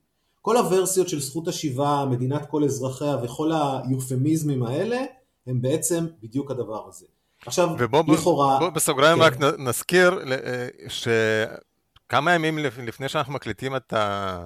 כל 0.45 0.57
הוורסיות 0.57 1.09
של 1.09 1.19
זכות 1.19 1.47
השיבה, 1.47 2.05
מדינת 2.09 2.45
כל 2.49 2.63
אזרחיה 2.63 3.17
וכל 3.23 3.51
היופמיזמים 3.51 4.63
האלה, 4.63 5.01
הם 5.47 5.61
בעצם 5.61 6.05
בדיוק 6.21 6.51
הדבר 6.51 6.87
הזה. 6.87 7.05
עכשיו, 7.45 7.69
ובוא, 7.79 8.03
לכאורה... 8.13 8.59
בוא 8.59 8.69
בסוגריים 8.69 9.17
כן. 9.17 9.23
רק 9.23 9.33
נזכיר 9.59 10.19
אה, 10.31 10.67
שכמה 10.87 12.33
ימים 12.33 12.59
לפני 12.59 13.09
שאנחנו 13.09 13.33
מקליטים 13.33 13.75
את, 13.75 13.93
ה... 13.93 14.45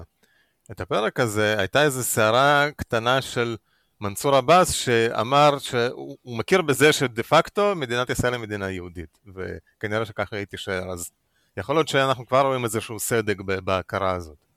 את 0.70 0.80
הפרק 0.80 1.20
הזה, 1.20 1.54
הייתה 1.58 1.82
איזו 1.82 2.02
סערה 2.02 2.66
קטנה 2.76 3.22
של 3.22 3.56
מנסור 4.00 4.36
עבאס 4.36 4.70
שאמר 4.70 5.58
שהוא 5.58 6.16
מכיר 6.24 6.62
בזה 6.62 6.92
שדה 6.92 7.22
פקטו 7.22 7.74
מדינת 7.76 8.10
ישראל 8.10 8.32
היא 8.32 8.42
מדינה 8.42 8.70
יהודית, 8.70 9.18
וכנראה 9.34 10.06
שככה 10.06 10.36
היא 10.36 10.44
תישאר, 10.44 10.92
אז 10.92 11.10
יכול 11.56 11.74
להיות 11.74 11.88
שאנחנו 11.88 12.26
כבר 12.26 12.46
רואים 12.46 12.64
איזשהו 12.64 13.00
סדק 13.00 13.36
בהכרה 13.40 14.12
הזאת. 14.12 14.49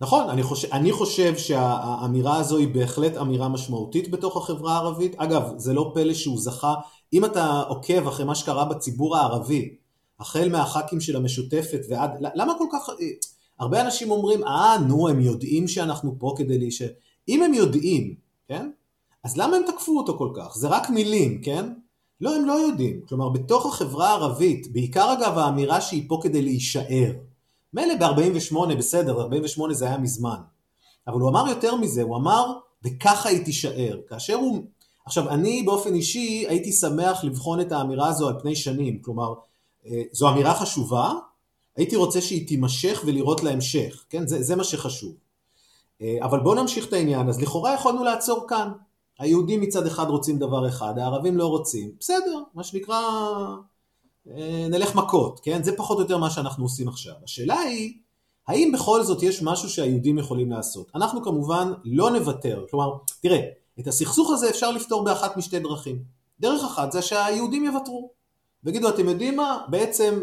נכון, 0.00 0.28
אני 0.28 0.42
חושב, 0.42 0.68
אני 0.72 0.92
חושב 0.92 1.36
שהאמירה 1.36 2.36
הזו 2.36 2.56
היא 2.56 2.74
בהחלט 2.74 3.16
אמירה 3.16 3.48
משמעותית 3.48 4.10
בתוך 4.10 4.36
החברה 4.36 4.72
הערבית. 4.72 5.14
אגב, 5.16 5.52
זה 5.56 5.74
לא 5.74 5.90
פלא 5.94 6.14
שהוא 6.14 6.40
זכה, 6.40 6.74
אם 7.12 7.24
אתה 7.24 7.62
עוקב 7.68 8.06
אחרי 8.08 8.24
מה 8.26 8.34
שקרה 8.34 8.64
בציבור 8.64 9.16
הערבי, 9.16 9.74
החל 10.20 10.48
מהח"כים 10.48 11.00
של 11.00 11.16
המשותפת 11.16 11.80
ועד, 11.88 12.10
למה 12.34 12.52
כל 12.58 12.66
כך, 12.72 12.88
הרבה 13.58 13.80
אנשים 13.80 14.10
אומרים, 14.10 14.44
אה, 14.44 14.78
נו, 14.78 15.08
הם 15.08 15.20
יודעים 15.20 15.68
שאנחנו 15.68 16.16
פה 16.18 16.34
כדי 16.36 16.58
להישאר. 16.58 16.88
אם 17.28 17.42
הם 17.42 17.54
יודעים, 17.54 18.14
כן? 18.48 18.70
אז 19.24 19.36
למה 19.36 19.56
הם 19.56 19.62
תקפו 19.66 19.98
אותו 19.98 20.18
כל 20.18 20.30
כך? 20.36 20.56
זה 20.56 20.68
רק 20.68 20.90
מילים, 20.90 21.42
כן? 21.42 21.72
לא, 22.20 22.36
הם 22.36 22.44
לא 22.44 22.52
יודעים. 22.52 23.00
כלומר, 23.08 23.28
בתוך 23.28 23.66
החברה 23.66 24.08
הערבית, 24.08 24.72
בעיקר 24.72 25.12
אגב 25.12 25.38
האמירה 25.38 25.80
שהיא 25.80 26.04
פה 26.08 26.20
כדי 26.22 26.42
להישאר, 26.42 27.12
מילא 27.72 27.94
ב-48, 27.94 28.74
בסדר, 28.78 29.20
48 29.20 29.74
זה 29.74 29.86
היה 29.86 29.98
מזמן. 29.98 30.38
אבל 31.06 31.20
הוא 31.20 31.30
אמר 31.30 31.48
יותר 31.48 31.74
מזה, 31.74 32.02
הוא 32.02 32.16
אמר, 32.16 32.52
וככה 32.84 33.28
היא 33.28 33.44
תישאר. 33.44 34.00
כאשר 34.08 34.34
הוא... 34.34 34.64
עכשיו, 35.06 35.28
אני 35.28 35.62
באופן 35.62 35.94
אישי 35.94 36.44
הייתי 36.48 36.72
שמח 36.72 37.24
לבחון 37.24 37.60
את 37.60 37.72
האמירה 37.72 38.08
הזו 38.08 38.28
על 38.28 38.34
פני 38.40 38.56
שנים. 38.56 39.02
כלומר, 39.02 39.34
אה, 39.86 40.02
זו 40.12 40.28
אמירה 40.28 40.54
חשובה, 40.54 41.12
הייתי 41.76 41.96
רוצה 41.96 42.20
שהיא 42.20 42.48
תימשך 42.48 43.02
ולראות 43.06 43.42
להמשך, 43.42 44.04
כן? 44.10 44.26
זה, 44.26 44.42
זה 44.42 44.56
מה 44.56 44.64
שחשוב. 44.64 45.14
אה, 46.02 46.16
אבל 46.22 46.40
בואו 46.40 46.54
נמשיך 46.54 46.88
את 46.88 46.92
העניין. 46.92 47.28
אז 47.28 47.40
לכאורה 47.40 47.74
יכולנו 47.74 48.04
לעצור 48.04 48.46
כאן. 48.48 48.72
היהודים 49.18 49.60
מצד 49.60 49.86
אחד 49.86 50.06
רוצים 50.06 50.38
דבר 50.38 50.68
אחד, 50.68 50.98
הערבים 50.98 51.36
לא 51.36 51.46
רוצים. 51.46 51.90
בסדר, 52.00 52.42
מה 52.54 52.64
שנקרא... 52.64 53.00
אה, 54.30 54.66
נלך 54.70 54.94
מכות, 54.94 55.40
כן? 55.42 55.62
זה 55.62 55.76
פחות 55.76 55.96
או 55.96 56.02
יותר 56.02 56.18
מה 56.18 56.30
שאנחנו 56.30 56.64
עושים 56.64 56.88
עכשיו. 56.88 57.14
השאלה 57.24 57.58
היא, 57.58 57.94
האם 58.48 58.72
בכל 58.74 59.02
זאת 59.02 59.22
יש 59.22 59.42
משהו 59.42 59.68
שהיהודים 59.68 60.18
יכולים 60.18 60.50
לעשות? 60.50 60.90
אנחנו 60.94 61.22
כמובן 61.22 61.72
לא 61.84 62.10
נוותר, 62.10 62.64
כלומר, 62.70 62.92
תראה, 63.20 63.40
את 63.80 63.86
הסכסוך 63.86 64.30
הזה 64.30 64.50
אפשר 64.50 64.70
לפתור 64.70 65.04
באחת 65.04 65.36
משתי 65.36 65.58
דרכים. 65.58 66.02
דרך 66.40 66.64
אחת 66.64 66.92
זה 66.92 67.02
שהיהודים 67.02 67.64
יוותרו, 67.64 68.10
ויגידו, 68.64 68.88
אתם 68.88 69.08
יודעים 69.08 69.36
מה? 69.36 69.58
בעצם 69.68 70.22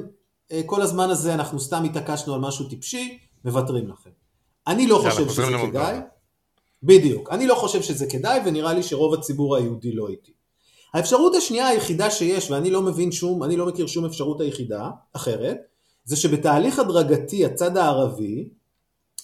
אה, 0.51 0.61
כל 0.65 0.81
הזמן 0.81 1.09
הזה 1.09 1.33
אנחנו 1.33 1.59
סתם 1.59 1.83
התעקשנו 1.83 2.33
על 2.33 2.39
משהו 2.39 2.69
טיפשי, 2.69 3.17
מוותרים 3.45 3.87
לכם. 3.87 4.09
אני 4.67 4.87
לא 4.87 5.03
חושב 5.09 5.29
שזה 5.29 5.57
כדאי. 5.67 5.97
בדיוק. 6.83 7.29
אני 7.29 7.47
לא 7.47 7.55
חושב 7.55 7.81
שזה 7.81 8.05
כדאי, 8.05 8.39
ונראה 8.45 8.73
לי 8.73 8.83
שרוב 8.83 9.13
הציבור 9.13 9.55
היהודי 9.55 9.91
לא 9.91 10.07
איתי. 10.09 10.31
האפשרות 10.93 11.35
השנייה 11.35 11.67
היחידה 11.67 12.11
שיש, 12.11 12.51
ואני 12.51 12.69
לא 12.69 12.81
מבין 12.81 13.11
שום, 13.11 13.43
אני 13.43 13.57
לא 13.57 13.65
מכיר 13.65 13.87
שום 13.87 14.05
אפשרות 14.05 14.41
היחידה 14.41 14.89
אחרת, 15.13 15.57
זה 16.05 16.15
שבתהליך 16.15 16.79
הדרגתי 16.79 17.45
הצד 17.45 17.77
הערבי 17.77 18.49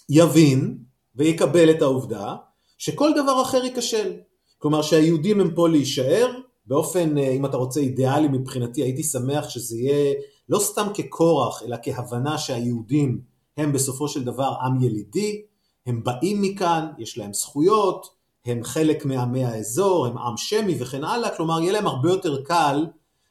יבין 0.09 0.77
ויקבל 1.15 1.71
את 1.71 1.81
העובדה 1.81 2.35
שכל 2.77 3.11
דבר 3.15 3.41
אחר 3.41 3.63
ייכשל. 3.63 4.13
כלומר 4.57 4.81
שהיהודים 4.81 5.41
הם 5.41 5.55
פה 5.55 5.69
להישאר, 5.69 6.31
באופן, 6.65 7.17
אה, 7.17 7.29
אם 7.29 7.45
אתה 7.45 7.57
רוצה, 7.57 7.79
אידיאלי 7.79 8.27
מבחינתי, 8.27 8.81
הייתי 8.81 9.03
שמח 9.03 9.49
שזה 9.49 9.77
יהיה 9.77 10.13
לא 10.49 10.59
סתם 10.59 10.87
ככורח, 10.97 11.63
אלא 11.63 11.77
כהבנה 11.83 12.37
שהיהודים 12.37 13.21
הם 13.57 13.73
בסופו 13.73 14.07
של 14.07 14.23
דבר 14.23 14.53
עם 14.65 14.83
ילידי, 14.83 15.41
הם 15.85 16.03
באים 16.03 16.41
מכאן, 16.41 16.87
יש 16.97 17.17
להם 17.17 17.33
זכויות, 17.33 18.18
הם 18.45 18.63
חלק 18.63 19.05
מעמי 19.05 19.45
האזור, 19.45 20.05
הם 20.05 20.17
עם 20.17 20.37
שמי 20.37 20.75
וכן 20.79 21.03
הלאה, 21.03 21.35
כלומר 21.35 21.61
יהיה 21.61 21.73
להם 21.73 21.87
הרבה 21.87 22.09
יותר 22.09 22.43
קל 22.43 22.85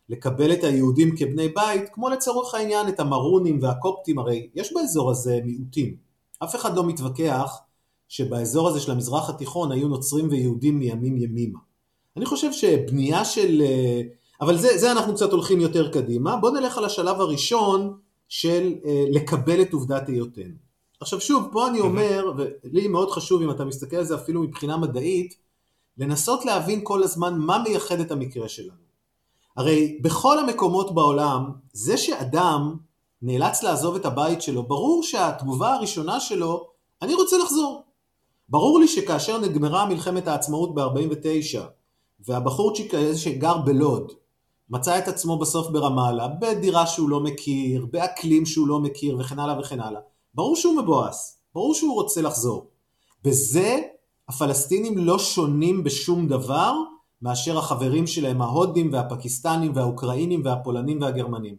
לקבל 0.08 0.52
את 0.52 0.64
היהודים 0.64 1.16
כבני 1.16 1.48
בית, 1.48 1.88
כמו 1.92 2.08
לצורך 2.08 2.54
העניין 2.54 2.88
את 2.88 3.00
המרונים 3.00 3.58
והקופטים, 3.62 4.18
הרי 4.18 4.48
יש 4.54 4.72
באזור 4.72 5.10
הזה 5.10 5.40
מיעוטים. 5.44 5.96
אף 6.44 6.56
אחד 6.56 6.76
לא 6.76 6.84
מתווכח 6.84 7.58
שבאזור 8.08 8.68
הזה 8.68 8.80
של 8.80 8.92
המזרח 8.92 9.30
התיכון 9.30 9.72
היו 9.72 9.88
נוצרים 9.88 10.28
ויהודים 10.30 10.78
מימים 10.78 11.16
ימימה. 11.16 11.58
אני 12.16 12.26
חושב 12.26 12.52
שבנייה 12.52 13.24
של... 13.24 13.62
אה, 13.62 14.02
אבל 14.40 14.56
זה, 14.56 14.78
זה 14.78 14.92
אנחנו 14.92 15.14
קצת 15.14 15.32
הולכים 15.32 15.60
יותר 15.60 15.92
קדימה. 15.92 16.36
בואו 16.36 16.54
נלך 16.54 16.78
על 16.78 16.84
השלב 16.84 17.20
הראשון 17.20 17.98
של 18.28 18.74
אה, 18.84 19.04
לקבל 19.10 19.62
את 19.62 19.72
עובדת 19.72 20.08
היותנו. 20.08 20.67
עכשיו 21.00 21.20
שוב, 21.20 21.48
פה 21.52 21.68
אני 21.68 21.80
אומר, 21.80 22.32
ולי 22.36 22.88
מאוד 22.88 23.10
חשוב 23.10 23.42
אם 23.42 23.50
אתה 23.50 23.64
מסתכל 23.64 23.96
על 23.96 24.04
זה 24.04 24.14
אפילו 24.14 24.42
מבחינה 24.42 24.76
מדעית, 24.76 25.34
לנסות 25.98 26.44
להבין 26.44 26.80
כל 26.82 27.02
הזמן 27.02 27.38
מה 27.38 27.58
מייחד 27.58 28.00
את 28.00 28.10
המקרה 28.10 28.48
שלנו. 28.48 28.88
הרי 29.56 29.98
בכל 30.02 30.38
המקומות 30.38 30.94
בעולם, 30.94 31.52
זה 31.72 31.96
שאדם 31.96 32.76
נאלץ 33.22 33.62
לעזוב 33.62 33.96
את 33.96 34.04
הבית 34.04 34.42
שלו, 34.42 34.62
ברור 34.62 35.02
שהתגובה 35.02 35.74
הראשונה 35.74 36.20
שלו, 36.20 36.68
אני 37.02 37.14
רוצה 37.14 37.38
לחזור. 37.38 37.82
ברור 38.48 38.80
לי 38.80 38.88
שכאשר 38.88 39.38
נגמרה 39.38 39.86
מלחמת 39.86 40.28
העצמאות 40.28 40.74
ב-49, 40.74 41.58
והבחורצ'יק 42.20 42.94
הזה 42.94 43.18
שגר 43.18 43.58
בלוד, 43.58 44.12
מצא 44.70 44.98
את 44.98 45.08
עצמו 45.08 45.38
בסוף 45.38 45.70
ברמאללה, 45.70 46.28
בדירה 46.28 46.86
שהוא 46.86 47.08
לא 47.08 47.20
מכיר, 47.20 47.86
באקלים 47.90 48.46
שהוא 48.46 48.68
לא 48.68 48.78
מכיר 48.80 49.16
וכן 49.20 49.38
הלאה 49.38 49.60
וכן 49.60 49.80
הלאה. 49.80 50.00
ברור 50.38 50.56
שהוא 50.56 50.82
מבואס, 50.82 51.38
ברור 51.54 51.74
שהוא 51.74 51.94
רוצה 51.94 52.22
לחזור. 52.22 52.70
בזה 53.24 53.80
הפלסטינים 54.28 54.98
לא 54.98 55.18
שונים 55.18 55.84
בשום 55.84 56.28
דבר 56.28 56.72
מאשר 57.22 57.58
החברים 57.58 58.06
שלהם 58.06 58.42
ההודים 58.42 58.92
והפקיסטנים 58.92 59.72
והאוקראינים 59.74 60.42
והפולנים 60.44 61.02
והגרמנים. 61.02 61.56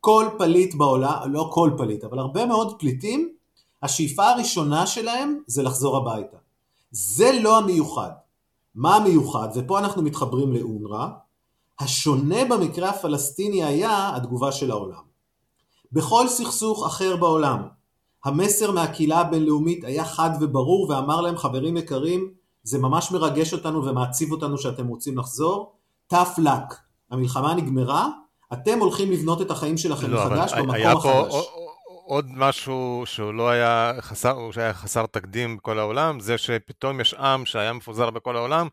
כל 0.00 0.26
פליט 0.38 0.74
בעולם, 0.74 1.32
לא 1.32 1.50
כל 1.52 1.70
פליט, 1.76 2.04
אבל 2.04 2.18
הרבה 2.18 2.46
מאוד 2.46 2.78
פליטים, 2.78 3.32
השאיפה 3.82 4.28
הראשונה 4.28 4.86
שלהם 4.86 5.42
זה 5.46 5.62
לחזור 5.62 5.96
הביתה. 5.96 6.36
זה 6.90 7.38
לא 7.42 7.58
המיוחד. 7.58 8.10
מה 8.74 8.96
המיוחד? 8.96 9.48
ופה 9.54 9.78
אנחנו 9.78 10.02
מתחברים 10.02 10.52
לאונר"א. 10.52 11.06
השונה 11.80 12.44
במקרה 12.44 12.90
הפלסטיני 12.90 13.64
היה 13.64 14.16
התגובה 14.16 14.52
של 14.52 14.70
העולם. 14.70 15.02
בכל 15.92 16.28
סכסוך 16.28 16.86
אחר 16.86 17.16
בעולם, 17.16 17.79
המסר 18.24 18.70
מהקהילה 18.70 19.18
הבינלאומית 19.18 19.84
היה 19.84 20.04
חד 20.04 20.30
וברור 20.40 20.90
ואמר 20.90 21.20
להם 21.20 21.36
חברים 21.36 21.76
יקרים 21.76 22.30
זה 22.62 22.78
ממש 22.78 23.12
מרגש 23.12 23.52
אותנו 23.52 23.84
ומעציב 23.84 24.32
אותנו 24.32 24.58
שאתם 24.58 24.86
רוצים 24.86 25.18
לחזור 25.18 25.72
tough 26.12 26.38
luck 26.38 26.74
המלחמה 27.10 27.54
נגמרה, 27.54 28.08
אתם 28.52 28.78
הולכים 28.78 29.12
לבנות 29.12 29.42
את 29.42 29.50
החיים 29.50 29.78
שלכם 29.78 30.10
לא, 30.10 30.26
מחדש 30.26 30.52
במקום 30.52 30.70
היה 30.70 30.92
פה 31.02 31.20
החדש. 31.20 31.34
עוד 32.06 32.26
משהו 32.36 33.02
שהוא 33.04 33.34
לא 33.34 33.50
היה 33.50 33.92
חסר, 34.00 34.50
שהיה 34.50 34.74
חסר 34.74 35.06
תקדים 35.06 35.56
בכל 35.56 35.78
העולם, 35.78 36.20
זה 36.20 36.38
שפתאום 36.38 37.00
יש 37.00 37.14
עם 37.14 37.46
שהיה 37.46 37.72
מפוזר 37.72 38.10
בכל 38.10 38.36
העולם, 38.36 38.68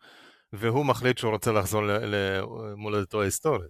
והוא 0.53 0.85
מחליט 0.85 1.17
שהוא 1.17 1.31
רוצה 1.31 1.51
לחזור 1.51 1.81
למולדתו 1.85 3.21
ההיסטורית. 3.21 3.69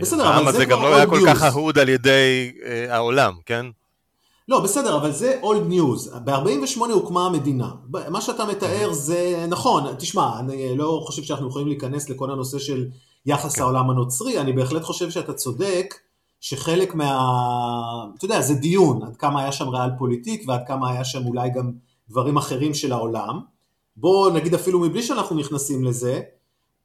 בסדר, 0.00 0.22
אבל 0.22 0.32
העם 0.32 0.44
זה 0.44 0.48
הזה 0.50 0.64
גם 0.64 0.78
כבר 0.78 0.90
לא 0.90 0.96
היה 0.96 1.06
כל. 1.06 1.18
כך 1.26 1.42
אהוד 1.42 1.78
על 1.78 1.88
ידי 1.88 2.52
אה, 2.64 2.94
העולם, 2.94 3.34
כן? 3.46 3.66
לא, 4.48 4.60
בסדר, 4.60 4.96
אבל 4.96 5.12
זה 5.12 5.40
old 5.42 5.72
news. 5.72 6.18
ב-48 6.18 6.80
הוקמה 6.92 7.26
המדינה. 7.26 7.70
מה 8.08 8.20
שאתה 8.20 8.44
מתאר 8.44 8.92
זה 8.92 9.46
נכון, 9.48 9.94
תשמע, 9.98 10.38
אני 10.38 10.76
לא 10.76 11.02
חושב 11.06 11.22
שאנחנו 11.22 11.48
יכולים 11.48 11.68
להיכנס 11.68 12.08
לכל 12.08 12.30
הנושא 12.30 12.58
של 12.58 12.88
יחס 13.26 13.54
כן. 13.54 13.62
העולם 13.62 13.90
הנוצרי, 13.90 14.40
אני 14.40 14.52
בהחלט 14.52 14.82
חושב 14.82 15.10
שאתה 15.10 15.32
צודק, 15.32 15.94
שחלק 16.40 16.94
מה... 16.94 17.20
אתה 18.18 18.24
יודע, 18.24 18.40
זה 18.40 18.54
דיון, 18.54 19.02
עד 19.02 19.16
כמה 19.16 19.42
היה 19.42 19.52
שם 19.52 19.68
ריאל 19.68 19.90
פוליטיק 19.98 20.44
ועד 20.48 20.60
כמה 20.66 20.90
היה 20.90 21.04
שם 21.04 21.26
אולי 21.26 21.50
גם 21.50 21.72
דברים 22.08 22.36
אחרים 22.36 22.74
של 22.74 22.92
העולם. 22.92 23.40
בוא 23.96 24.30
נגיד 24.30 24.54
אפילו 24.54 24.80
מבלי 24.80 25.02
שאנחנו 25.02 25.36
נכנסים 25.36 25.84
לזה, 25.84 26.20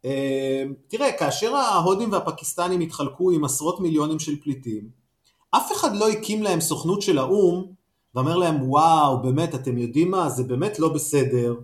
אה, 0.06 0.64
תראה, 0.88 1.12
כאשר 1.12 1.56
ההודים 1.56 2.12
והפקיסטנים 2.12 2.80
התחלקו 2.80 3.32
עם 3.32 3.46
עשרות 3.46 3.80
מיליונים 3.80 4.20
של 4.20 4.42
פליטים, 4.42 4.90
אף 5.52 5.72
אחד 5.72 5.96
לא 5.96 6.10
הקים 6.10 6.44
להם 6.44 6.62
סוכנות 6.62 7.02
של 7.02 7.18
האו"ם 7.18 7.66
ואומר 8.16 8.38
להם 8.38 8.70
וואו 8.70 9.22
באמת 9.22 9.56
אתם 9.56 9.78
יודעים 9.78 10.12
מה 10.12 10.30
זה 10.30 10.44
באמת 10.44 10.80
לא 10.80 10.90
בסדר 10.90 11.56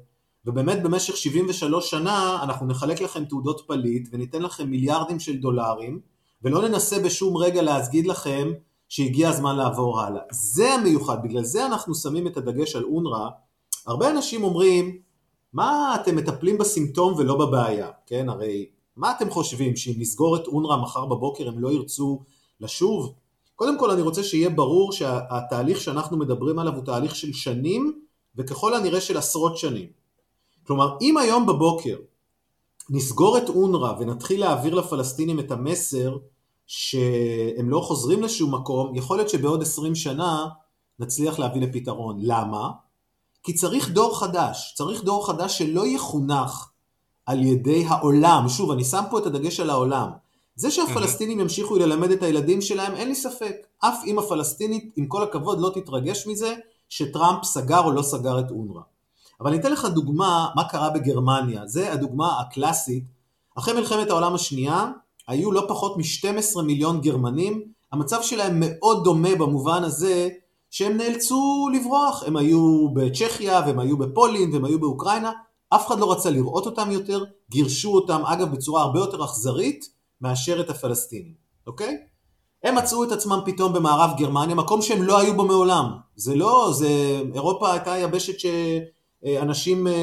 ובאמת 0.45 0.83
במשך 0.83 1.17
73 1.17 1.91
שנה 1.91 2.39
אנחנו 2.43 2.67
נחלק 2.67 3.01
לכם 3.01 3.25
תעודות 3.25 3.61
פליט 3.67 4.09
וניתן 4.11 4.41
לכם 4.41 4.69
מיליארדים 4.69 5.19
של 5.19 5.37
דולרים 5.37 5.99
ולא 6.41 6.67
ננסה 6.67 6.99
בשום 6.99 7.37
רגע 7.37 7.61
להגיד 7.61 8.07
לכם 8.07 8.51
שהגיע 8.89 9.29
הזמן 9.29 9.55
לעבור 9.55 10.01
הלאה. 10.01 10.21
זה 10.31 10.73
המיוחד, 10.73 11.23
בגלל 11.23 11.43
זה 11.43 11.65
אנחנו 11.65 11.95
שמים 11.95 12.27
את 12.27 12.37
הדגש 12.37 12.75
על 12.75 12.83
אונר"א. 12.83 13.29
הרבה 13.87 14.09
אנשים 14.09 14.43
אומרים 14.43 14.97
מה 15.53 15.97
אתם 16.01 16.15
מטפלים 16.15 16.57
בסימפטום 16.57 17.13
ולא 17.17 17.37
בבעיה, 17.37 17.89
כן? 18.05 18.29
הרי 18.29 18.65
מה 18.95 19.11
אתם 19.11 19.29
חושבים 19.29 19.75
שאם 19.75 19.93
נסגור 19.97 20.35
את 20.35 20.47
אונר"א 20.47 20.77
מחר 20.77 21.05
בבוקר 21.05 21.47
הם 21.47 21.59
לא 21.59 21.71
ירצו 21.71 22.23
לשוב? 22.61 23.13
קודם 23.55 23.79
כל 23.79 23.91
אני 23.91 24.01
רוצה 24.01 24.23
שיהיה 24.23 24.49
ברור 24.49 24.91
שהתהליך 24.91 25.81
שאנחנו 25.81 26.17
מדברים 26.17 26.59
עליו 26.59 26.75
הוא 26.75 26.85
תהליך 26.85 27.15
של 27.15 27.33
שנים 27.33 27.99
וככל 28.35 28.73
הנראה 28.73 29.01
של 29.01 29.17
עשרות 29.17 29.57
שנים. 29.57 29.87
כלומר 30.67 30.97
אם 31.01 31.17
היום 31.17 31.45
בבוקר 31.45 31.97
נסגור 32.89 33.37
את 33.37 33.49
אונר"א 33.49 33.93
ונתחיל 33.99 34.39
להעביר 34.39 34.75
לפלסטינים 34.75 35.39
את 35.39 35.51
המסר 35.51 36.17
שהם 36.67 37.69
לא 37.69 37.79
חוזרים 37.79 38.23
לשום 38.23 38.55
מקום, 38.55 38.95
יכול 38.95 39.17
להיות 39.17 39.29
שבעוד 39.29 39.61
20 39.61 39.95
שנה 39.95 40.47
נצליח 40.99 41.39
להביא 41.39 41.61
לפתרון. 41.61 42.17
למה? 42.21 42.71
כי 43.43 43.53
צריך 43.53 43.89
דור 43.89 44.19
חדש, 44.19 44.73
צריך 44.77 45.03
דור 45.03 45.27
חדש 45.27 45.57
שלא 45.57 45.87
יחונך 45.87 46.69
על 47.25 47.43
ידי 47.43 47.85
העולם, 47.87 48.49
שוב 48.49 48.71
אני 48.71 48.83
שם 48.83 49.03
פה 49.09 49.19
את 49.19 49.25
הדגש 49.25 49.59
על 49.59 49.69
העולם, 49.69 50.09
זה 50.55 50.71
שהפלסטינים 50.71 51.39
ימשיכו 51.39 51.75
ללמד 51.75 52.11
את 52.11 52.23
הילדים 52.23 52.61
שלהם, 52.61 52.95
אין 52.95 53.07
לי 53.07 53.15
ספק. 53.15 53.55
אף 53.79 54.03
אימא 54.03 54.21
פלסטינית, 54.21 54.93
עם 54.95 55.05
כל 55.05 55.23
הכבוד, 55.23 55.59
לא 55.59 55.71
תתרגש 55.73 56.27
מזה 56.27 56.55
שטראמפ 56.89 57.43
סגר 57.43 57.79
או 57.79 57.91
לא 57.91 58.01
סגר 58.01 58.39
את 58.39 58.51
אונר"א. 58.51 58.81
אבל 59.41 59.49
אני 59.49 59.59
אתן 59.59 59.71
לך 59.71 59.85
דוגמה 59.85 60.49
מה 60.55 60.63
קרה 60.63 60.89
בגרמניה, 60.89 61.67
זה 61.67 61.93
הדוגמה 61.93 62.39
הקלאסית. 62.39 63.03
אחרי 63.57 63.73
מלחמת 63.73 64.09
העולם 64.09 64.35
השנייה, 64.35 64.91
היו 65.27 65.51
לא 65.51 65.65
פחות 65.67 65.97
מ-12 65.97 66.61
מיליון 66.61 67.01
גרמנים, 67.01 67.63
המצב 67.91 68.21
שלהם 68.21 68.59
מאוד 68.59 69.03
דומה 69.03 69.35
במובן 69.35 69.83
הזה 69.83 70.29
שהם 70.71 70.97
נאלצו 70.97 71.69
לברוח, 71.73 72.23
הם 72.27 72.37
היו 72.37 72.89
בצ'כיה 72.93 73.61
והם 73.65 73.79
היו 73.79 73.97
בפולין 73.97 74.53
והם 74.53 74.65
היו 74.65 74.79
באוקראינה, 74.79 75.31
אף 75.69 75.87
אחד 75.87 75.99
לא 75.99 76.11
רצה 76.11 76.29
לראות 76.29 76.65
אותם 76.65 76.91
יותר, 76.91 77.23
גירשו 77.49 77.93
אותם 77.93 78.21
אגב 78.25 78.51
בצורה 78.51 78.81
הרבה 78.81 78.99
יותר 78.99 79.25
אכזרית, 79.25 79.94
מאשר 80.21 80.61
את 80.61 80.69
הפלסטינים, 80.69 81.33
אוקיי? 81.67 81.97
הם 82.63 82.75
מצאו 82.75 83.03
את 83.03 83.11
עצמם 83.11 83.39
פתאום 83.45 83.73
במערב 83.73 84.17
גרמניה, 84.17 84.55
מקום 84.55 84.81
שהם 84.81 85.03
לא 85.03 85.19
היו 85.19 85.35
בו 85.35 85.45
מעולם. 85.45 85.85
זה 86.15 86.35
לא, 86.35 86.71
זה, 86.73 87.21
אירופה 87.33 87.71
הייתה 87.71 87.97
יבשת 87.97 88.39
שאנשים 88.39 89.87
אה, 89.87 89.93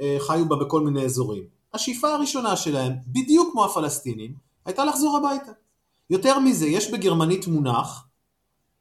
אה, 0.00 0.16
חיו 0.18 0.48
בה 0.48 0.56
בכל 0.56 0.80
מיני 0.80 1.04
אזורים. 1.04 1.44
השאיפה 1.74 2.08
הראשונה 2.08 2.56
שלהם, 2.56 2.92
בדיוק 3.06 3.52
כמו 3.52 3.64
הפלסטינים, 3.64 4.34
הייתה 4.64 4.84
לחזור 4.84 5.16
הביתה. 5.16 5.52
יותר 6.10 6.38
מזה, 6.38 6.66
יש 6.66 6.90
בגרמנית 6.90 7.46
מונח, 7.46 8.06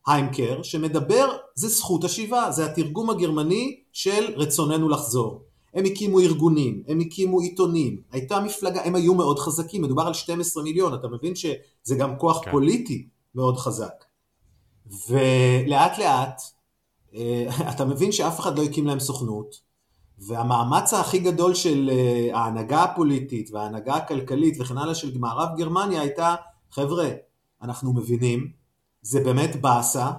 היימקר, 0.08 0.64
שמדבר, 0.64 1.38
זה 1.56 1.68
זכות 1.68 2.04
השיבה, 2.04 2.52
זה 2.52 2.66
התרגום 2.66 3.10
הגרמני 3.10 3.80
של 3.94 4.34
רצוננו 4.36 4.90
לחזור. 4.90 5.44
הם 5.74 5.86
הקימו 5.86 6.20
ארגונים, 6.20 6.84
הם 6.88 7.00
הקימו 7.00 7.40
עיתונים, 7.40 8.02
הייתה 8.12 8.40
מפלגה, 8.40 8.82
הם 8.84 8.96
היו 8.96 9.14
מאוד 9.14 9.40
חזקים, 9.40 9.82
מדובר 9.82 10.04
על 10.04 10.14
12 10.14 10.64
מיליון, 10.64 10.94
אתה 10.94 11.08
מבין 11.08 11.36
שזה 11.36 11.96
גם 11.98 12.18
כוח 12.18 12.46
כן. 12.46 12.52
פוליטי 12.52 13.08
מאוד 13.36 13.58
חזק. 13.58 14.06
ולאט 15.10 15.98
לאט, 15.98 16.42
אתה 17.72 17.86
מבין 17.86 18.12
שאף 18.12 18.40
אחד 18.40 18.58
לא 18.58 18.64
הקים 18.64 18.88
להם 18.88 19.00
סוכנות, 19.00 19.70
והמאמץ 20.18 20.94
הכי 20.94 21.20
גדול 21.20 21.54
של 21.54 21.90
ההנהגה 22.34 22.84
הפוליטית 22.84 23.50
וההנהגה 23.52 23.96
הכלכלית 23.96 24.58
וכן 24.60 24.78
הלאה 24.78 24.96
של 24.96 25.18
מערב 25.18 25.50
גרמניה 25.58 26.02
הייתה, 26.02 26.36
חבר'ה, 26.72 27.10
אנחנו 27.62 27.94
מבינים, 27.94 28.52
זה 29.02 29.24
באמת 29.24 29.62
באסה, 29.62 30.12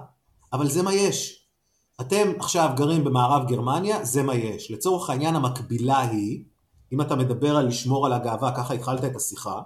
אבל 0.53 0.69
זה 0.69 0.83
מה 0.83 0.93
יש. 0.93 1.40
אתם 2.01 2.31
עכשיו 2.39 2.69
גרים 2.75 3.03
במערב 3.03 3.47
גרמניה, 3.47 4.05
זה 4.05 4.23
מה 4.23 4.35
יש. 4.35 4.71
לצורך 4.71 5.09
העניין 5.09 5.35
המקבילה 5.35 5.99
היא, 5.99 6.43
אם 6.93 7.01
אתה 7.01 7.15
מדבר 7.15 7.57
על 7.57 7.67
לשמור 7.67 8.05
על 8.05 8.13
הגאווה, 8.13 8.51
ככה 8.55 8.73
התחלת 8.73 9.05
את 9.05 9.15
השיחה, 9.15 9.61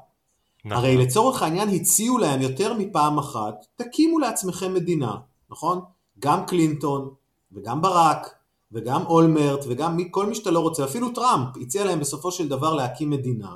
נכון. 0.65 0.77
הרי 0.77 0.97
לצורך 0.97 1.41
העניין 1.41 1.69
הציעו 1.69 2.17
להם 2.17 2.41
יותר 2.41 2.73
מפעם 2.73 3.17
אחת, 3.17 3.65
תקימו 3.75 4.19
לעצמכם 4.19 4.73
מדינה, 4.73 5.15
נכון? 5.49 5.81
גם 6.19 6.45
קלינטון, 6.45 7.09
וגם 7.51 7.81
ברק, 7.81 8.35
וגם 8.71 9.05
אולמרט, 9.05 9.65
וגם 9.67 9.97
כל 10.11 10.25
מי 10.25 10.35
שאתה 10.35 10.51
לא 10.51 10.59
רוצה, 10.59 10.83
אפילו 10.85 11.09
טראמפ 11.09 11.47
הציע 11.61 11.85
להם 11.85 11.99
בסופו 11.99 12.31
של 12.31 12.47
דבר 12.47 12.73
להקים 12.73 13.09
מדינה, 13.09 13.55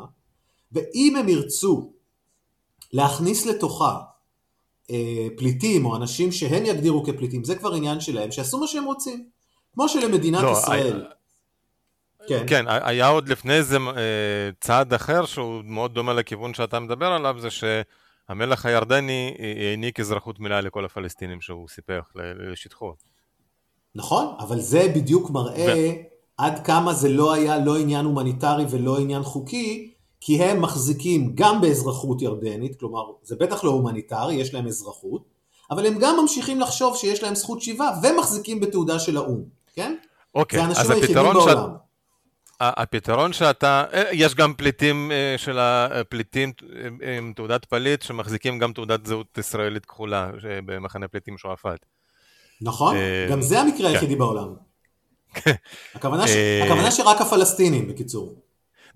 ואם 0.71 1.15
הם 1.19 1.29
ירצו 1.29 1.91
להכניס 2.93 3.45
לתוכה 3.45 3.99
פליטים 5.37 5.85
או 5.85 5.95
אנשים 5.95 6.31
שהם 6.31 6.65
יגדירו 6.65 7.03
כפליטים, 7.03 7.43
זה 7.43 7.55
כבר 7.55 7.73
עניין 7.73 7.99
שלהם, 7.99 8.31
שיעשו 8.31 8.59
מה 8.59 8.67
שהם 8.67 8.85
רוצים. 8.85 9.25
כמו 9.73 9.89
שלמדינת 9.89 10.43
לא, 10.43 10.51
ישראל. 10.51 11.05
I... 11.09 11.13
כן. 12.27 12.43
כן, 12.47 12.65
היה 12.67 13.07
עוד 13.07 13.29
לפני 13.29 13.63
זה 13.63 13.77
צעד 14.61 14.93
אחר 14.93 15.25
שהוא 15.25 15.61
מאוד 15.65 15.93
דומה 15.93 16.13
לכיוון 16.13 16.53
שאתה 16.53 16.79
מדבר 16.79 17.05
עליו, 17.05 17.35
זה 17.39 17.47
שהמלך 17.49 18.65
הירדני 18.65 19.35
העניק 19.69 19.99
אזרחות 19.99 20.39
מלאה 20.39 20.61
לכל 20.61 20.85
הפלסטינים 20.85 21.41
שהוא 21.41 21.67
סיפח 21.67 22.11
לשטחו. 22.51 22.93
נכון, 23.95 24.35
אבל 24.39 24.59
זה 24.59 24.91
בדיוק 24.95 25.29
מראה 25.29 25.65
ו... 25.77 26.09
עד 26.37 26.65
כמה 26.65 26.93
זה 26.93 27.09
לא 27.09 27.33
היה 27.33 27.57
לא 27.65 27.77
עניין 27.77 28.05
הומניטרי 28.05 28.65
ולא 28.69 28.99
עניין 28.99 29.23
חוקי, 29.23 29.93
כי 30.21 30.43
הם 30.43 30.61
מחזיקים 30.61 31.31
גם 31.35 31.61
באזרחות 31.61 32.21
ירדנית, 32.21 32.79
כלומר 32.79 33.03
זה 33.23 33.35
בטח 33.39 33.63
לא 33.63 33.69
הומניטרי, 33.69 34.33
יש 34.33 34.53
להם 34.53 34.67
אזרחות, 34.67 35.23
אבל 35.71 35.85
הם 35.85 35.99
גם 35.99 36.17
ממשיכים 36.21 36.59
לחשוב 36.59 36.97
שיש 36.97 37.23
להם 37.23 37.35
זכות 37.35 37.61
שיבה 37.61 37.89
ומחזיקים 38.03 38.59
בתעודה 38.59 38.99
של 38.99 39.17
האו"ם, 39.17 39.43
כן? 39.73 39.95
אוקיי, 40.35 40.61
אז 40.77 40.91
הפתרון 40.91 41.33
בעולם. 41.33 41.69
הפתרון 42.59 43.33
שאתה, 43.33 43.83
יש 44.11 44.35
גם 44.35 44.53
פליטים 44.53 45.11
של 45.37 45.59
הפליטים 45.59 46.51
עם 47.17 47.33
תעודת 47.35 47.65
פליט 47.65 48.01
שמחזיקים 48.01 48.59
גם 48.59 48.73
תעודת 48.73 49.05
זהות 49.05 49.37
ישראלית 49.37 49.85
כחולה 49.85 50.31
במחנה 50.65 51.07
פליטים 51.07 51.37
שועפאט. 51.37 51.85
נכון, 52.61 52.95
גם 53.31 53.41
זה 53.41 53.59
המקרה 53.61 53.89
היחידי 53.89 54.15
בעולם. 54.15 54.53
הכוונה 55.95 56.91
שרק 56.91 57.21
הפלסטינים, 57.21 57.87
בקיצור. 57.87 58.35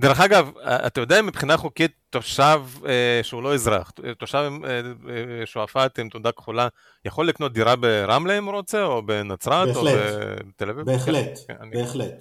דרך 0.02 0.20
אגב, 0.20 0.52
אתה 0.66 1.02
יודע 1.02 1.22
מבחינה 1.22 1.58
חוקית 1.58 1.92
תושב 2.10 2.62
אה, 2.86 3.20
שהוא 3.24 3.44
לא 3.44 3.54
אזרח, 3.54 3.92
תושב 4.18 4.52
אה, 4.66 4.82
שועפאט 5.46 6.00
עם 6.00 6.10
תעודה 6.10 6.32
כחולה, 6.32 6.68
יכול 7.06 7.28
לקנות 7.28 7.54
דירה 7.54 7.76
ברמלה 7.76 8.38
אם 8.38 8.46
הוא 8.46 8.54
רוצה, 8.54 8.84
או 8.84 9.06
בנצרת, 9.06 9.68
בהחלט, 9.68 9.94
או 9.94 10.48
בתל 10.48 10.70
אביב? 10.70 10.86
בהחלט, 10.86 11.40
כן, 11.48 11.70
בהחלט. 11.72 12.08
אני... 12.08 12.20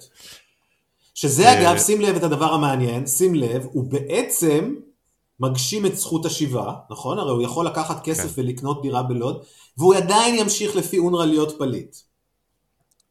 שזה 1.15 1.53
אגב, 1.53 1.77
שים 1.77 2.01
לב 2.01 2.15
את 2.15 2.23
הדבר 2.23 2.53
המעניין, 2.53 3.07
שים 3.07 3.35
לב, 3.35 3.65
הוא 3.71 3.91
בעצם 3.91 4.75
מגשים 5.39 5.85
את 5.85 5.95
זכות 5.95 6.25
השיבה, 6.25 6.73
נכון? 6.89 7.19
הרי 7.19 7.31
הוא 7.31 7.41
יכול 7.41 7.65
לקחת 7.65 8.03
כסף 8.03 8.35
כן. 8.35 8.41
ולקנות 8.41 8.81
דירה 8.81 9.03
בלוד, 9.03 9.43
והוא 9.77 9.95
עדיין 9.95 10.35
ימשיך 10.35 10.75
לפי 10.75 10.97
אונר"א 10.97 11.25
להיות 11.25 11.57
פליט. 11.57 11.95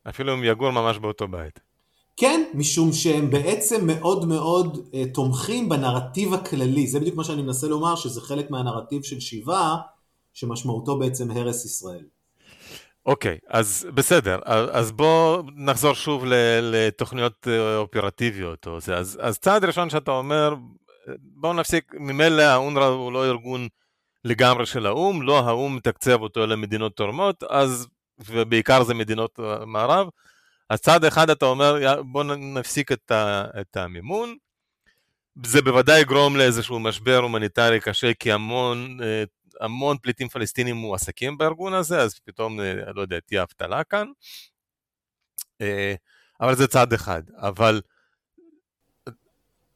אפילו 0.08 0.34
אם 0.34 0.44
יגור 0.44 0.70
ממש 0.70 0.98
באותו 0.98 1.28
בית. 1.28 1.71
כן, 2.16 2.44
משום 2.54 2.92
שהם 2.92 3.30
בעצם 3.30 3.86
מאוד 3.86 4.24
מאוד 4.24 4.76
uh, 4.76 5.14
תומכים 5.14 5.68
בנרטיב 5.68 6.34
הכללי, 6.34 6.86
זה 6.86 7.00
בדיוק 7.00 7.16
מה 7.16 7.24
שאני 7.24 7.42
מנסה 7.42 7.68
לומר, 7.68 7.96
שזה 7.96 8.20
חלק 8.20 8.50
מהנרטיב 8.50 9.02
של 9.02 9.20
שיבה, 9.20 9.76
שמשמעותו 10.32 10.98
בעצם 10.98 11.30
הרס 11.30 11.64
ישראל. 11.64 12.04
אוקיי, 13.06 13.38
okay, 13.42 13.46
אז 13.48 13.86
בסדר, 13.94 14.38
אז 14.72 14.92
בוא 14.92 15.42
נחזור 15.56 15.94
שוב 15.94 16.24
לתוכניות 16.62 17.48
אה, 17.48 17.76
אופרטיביות. 17.76 18.66
או 18.66 18.80
זה. 18.80 18.96
אז, 18.96 19.18
אז 19.22 19.38
צעד 19.38 19.64
ראשון 19.64 19.90
שאתה 19.90 20.10
אומר, 20.10 20.54
בואו 21.18 21.52
נפסיק, 21.52 21.94
ממילא 21.98 22.42
האונר"א 22.42 22.84
הוא 22.84 23.12
לא 23.12 23.26
ארגון 23.26 23.68
לגמרי 24.24 24.66
של 24.66 24.86
האו"ם, 24.86 25.22
לא 25.22 25.38
האו"ם 25.38 25.76
מתקצב 25.76 26.22
אותו 26.22 26.46
למדינות 26.46 26.96
תורמות, 26.96 27.42
אז, 27.50 27.86
ובעיקר 28.28 28.82
זה 28.82 28.94
מדינות 28.94 29.38
המערב, 29.38 30.08
אז 30.72 30.80
צעד 30.80 31.04
אחד 31.04 31.30
אתה 31.30 31.46
אומר, 31.46 32.02
בואו 32.02 32.24
נפסיק 32.36 32.92
את, 32.92 33.10
ה, 33.10 33.44
את 33.60 33.76
המימון, 33.76 34.36
זה 35.44 35.62
בוודאי 35.62 36.00
יגרום 36.00 36.36
לאיזשהו 36.36 36.80
משבר 36.80 37.16
הומניטרי 37.16 37.80
קשה, 37.80 38.14
כי 38.14 38.32
המון 38.32 38.98
אה, 39.02 39.24
המון 39.60 39.96
פליטים 40.02 40.28
פלסטינים 40.28 40.76
מועסקים 40.76 41.38
בארגון 41.38 41.74
הזה, 41.74 42.00
אז 42.00 42.14
פתאום, 42.24 42.60
אה, 42.60 42.92
לא 42.94 43.00
יודע, 43.00 43.20
תהיה 43.20 43.42
אבטלה 43.42 43.84
כאן. 43.84 44.06
אה, 45.60 45.94
אבל 46.40 46.56
זה 46.56 46.66
צעד 46.66 46.92
אחד. 46.92 47.22
אבל... 47.36 47.80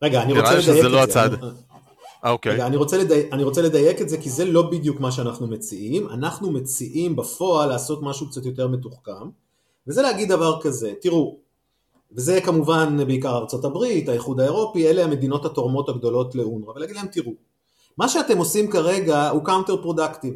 רגע, 0.03 0.23
אני 0.23 0.33
רוצה 0.33 0.59
לדייק 0.59 0.85
לא 0.85 1.05
את 1.05 1.11
זה. 1.11 1.21
הצעד... 1.23 1.45
אה, 2.25 2.31
אוקיי. 2.31 2.53
רגע, 2.53 2.67
אני 2.67 2.77
רוצה, 2.77 2.99
לדייק, 2.99 3.33
אני 3.33 3.45
רוצה 3.45 3.63
לדייק 3.63 4.01
את 4.01 4.09
זה, 4.09 4.21
כי 4.23 4.31
זה 4.31 4.45
לא 4.45 4.71
בדיוק 4.71 5.01
מה 5.01 5.13
שאנחנו 5.13 5.47
מציעים. 5.47 6.09
אנחנו 6.09 6.51
מציעים 6.51 7.17
בפועל 7.17 7.69
לעשות 7.69 8.03
משהו 8.03 8.31
קצת 8.31 8.45
יותר 8.45 8.69
מתוחכם, 8.69 9.46
וזה 9.89 10.03
להגיד 10.03 10.29
דבר 10.29 10.61
כזה, 10.63 10.93
תראו, 11.01 11.37
וזה 12.13 12.41
כמובן 12.41 13.07
בעיקר 13.07 13.37
ארצות 13.37 13.65
הברית, 13.65 14.09
האיחוד 14.09 14.41
האירופי, 14.41 14.89
אלה 14.89 15.05
המדינות 15.05 15.45
התורמות 15.45 15.89
הגדולות 15.89 16.35
לאונר"א, 16.35 16.71
ולהגיד 16.71 16.97
להם, 16.97 17.07
תראו, 17.07 17.33
מה 17.99 18.09
שאתם 18.09 18.39
עושים 18.39 18.71
כרגע 18.71 19.29
הוא 19.29 19.45
counterproductive. 19.45 20.35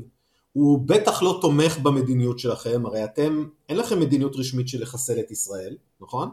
הוא 0.52 0.78
בטח 0.86 1.22
לא 1.22 1.38
תומך 1.40 1.78
במדיניות 1.78 2.38
שלכם, 2.38 2.86
הרי 2.86 3.04
אתם, 3.04 3.44
אין 3.68 3.76
לכם 3.76 4.00
מדיניות 4.00 4.36
רשמית 4.36 4.68
של 4.68 4.82
לחסל 4.82 5.20
את 5.20 5.30
ישראל, 5.30 5.76
נכון? 6.00 6.28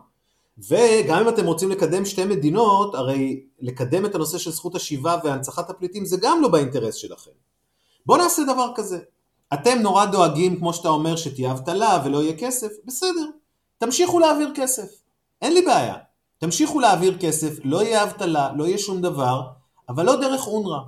וגם 0.58 1.22
אם 1.22 1.30
אתם 1.30 1.46
רוצים 1.46 1.72
לקדם 1.72 2.06
שתי 2.06 2.26
מדינות, 2.26 2.96
הרי 2.96 3.44
לקדם 3.60 4.06
את 4.06 4.16
הנושא 4.16 4.38
של 4.38 4.52
זכות 4.52 4.76
השיבה 4.76 5.18
והנצחת 5.24 5.70
הפליטים 5.70 6.06
זה 6.06 6.18
גם 6.22 6.42
לא 6.42 6.48
באינטרס 6.48 6.96
שלכם. 6.96 7.32
בואו 8.06 8.18
נעשה 8.18 8.44
דבר 8.44 8.72
כזה. 8.76 9.00
אתם 9.54 9.80
נורא 9.82 10.06
דואגים, 10.06 10.60
כמו 10.60 10.74
שאתה 10.74 10.90
אומר, 10.90 11.16
שתהיה 11.16 11.52
אבטלה 11.52 12.02
ולא 12.06 12.24
יהיה 12.24 12.38
כסף, 12.38 12.72
בסדר. 12.86 13.26
תמשיכו 13.78 14.20
להעביר 14.20 14.52
כסף. 14.56 14.88
אין 15.42 15.54
לי 15.54 15.62
בעיה. 15.62 15.96
תמשיכו 16.38 16.80
להעביר 16.80 17.18
כסף, 17.20 17.54
לא 17.64 17.84
יהיה 17.84 18.04
אבטלה, 18.04 18.54
לא 18.56 18.64
יהיה 18.64 18.78
שום 18.78 19.02
דבר, 19.02 19.42
אבל 19.90 20.06
לא 20.06 20.16
דרך 20.16 20.48
אונר"א. 20.48 20.80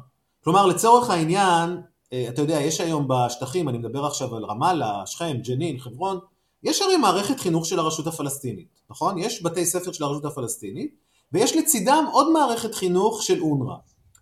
כלומר, 0.43 0.65
לצורך 0.65 1.09
העניין, 1.09 1.81
אה, 2.13 2.25
אתה 2.29 2.41
יודע, 2.41 2.61
יש 2.61 2.81
היום 2.81 3.07
בשטחים, 3.07 3.69
אני 3.69 3.77
מדבר 3.77 4.05
עכשיו 4.05 4.35
על 4.35 4.45
רמאללה, 4.45 5.03
שכם, 5.05 5.37
ג'נין, 5.43 5.79
חברון, 5.79 6.19
יש 6.63 6.81
הרי 6.81 6.97
מערכת 6.97 7.39
חינוך 7.39 7.65
של 7.65 7.79
הרשות 7.79 8.07
הפלסטינית, 8.07 8.67
נכון? 8.89 9.17
יש 9.17 9.43
בתי 9.43 9.65
ספר 9.65 9.91
של 9.91 10.03
הרשות 10.03 10.25
הפלסטינית, 10.25 10.95
ויש 11.31 11.55
לצידם 11.55 12.05
עוד 12.11 12.31
מערכת 12.31 12.75
חינוך 12.75 13.23
של 13.23 13.41
אונר"א. 13.41 13.75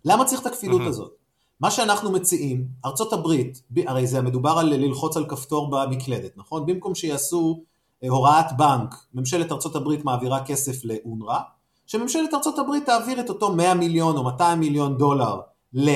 למה 0.04 0.24
צריך 0.24 0.40
את 0.40 0.46
הכפילות 0.46 0.80
mm-hmm. 0.80 0.88
הזאת? 0.88 1.12
מה 1.60 1.70
שאנחנו 1.70 2.10
מציעים, 2.10 2.66
ארצות 2.84 3.12
הברית, 3.12 3.62
הרי 3.86 4.06
זה 4.06 4.22
מדובר 4.22 4.50
על 4.50 4.74
ללחוץ 4.74 5.16
על 5.16 5.26
כפתור 5.28 5.70
במקלדת, 5.70 6.36
נכון? 6.36 6.66
במקום 6.66 6.94
שיעשו 6.94 7.62
אה, 8.04 8.08
הוראת 8.08 8.56
בנק, 8.56 8.94
ממשלת 9.14 9.52
ארצות 9.52 9.76
הברית 9.76 10.04
מעבירה 10.04 10.44
כסף 10.44 10.84
לאונר"א, 10.84 11.38
שממשלת 11.86 12.34
ארצות 12.34 12.58
הברית 12.58 12.86
תעביר 12.86 13.20
את 13.20 13.28
אותו 13.28 13.52
100 13.52 13.74
מיליון 13.74 14.16
או 14.16 14.24
200 14.24 14.60
מיליון 14.60 14.98
דולר 14.98 15.40
ל, 15.72 15.90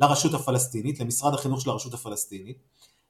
לרשות 0.00 0.34
הפלסטינית, 0.34 1.00
למשרד 1.00 1.34
החינוך 1.34 1.60
של 1.60 1.70
הרשות 1.70 1.94
הפלסטינית. 1.94 2.58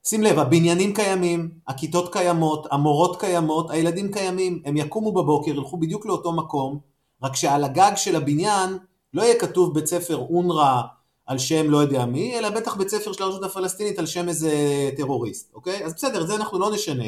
שים 0.05 0.23
לב, 0.23 0.39
הבניינים 0.39 0.95
קיימים, 0.95 1.51
הכיתות 1.69 2.13
קיימות, 2.13 2.67
המורות 2.71 3.21
קיימות, 3.21 3.71
הילדים 3.71 4.13
קיימים, 4.13 4.63
הם 4.65 4.77
יקומו 4.77 5.13
בבוקר, 5.13 5.51
ילכו 5.51 5.77
בדיוק 5.77 6.07
לאותו 6.07 6.33
מקום, 6.33 6.79
רק 7.23 7.37
שעל 7.37 7.65
הגג 7.65 7.93
של 7.97 8.17
הבניין 8.17 8.79
לא 9.15 9.23
יהיה 9.23 9.41
כתוב 9.41 9.75
בית 9.75 9.87
ספר 9.87 10.17
אונר"א 10.17 10.83
על 11.29 11.39
שם 11.39 11.71
לא 11.71 11.79
יודע 11.79 12.05
מי, 12.05 12.39
אלא 12.39 12.51
בטח 12.51 12.77
בית 12.77 12.89
ספר 12.89 13.13
של 13.13 13.23
הרשות 13.23 13.43
הפלסטינית 13.43 13.99
על 13.99 14.07
שם 14.07 14.29
איזה 14.29 14.53
טרוריסט, 14.97 15.55
אוקיי? 15.55 15.85
אז 15.85 15.95
בסדר, 15.95 16.27
זה 16.27 16.35
אנחנו 16.35 16.59
לא 16.59 16.73
נשנה. 16.73 17.05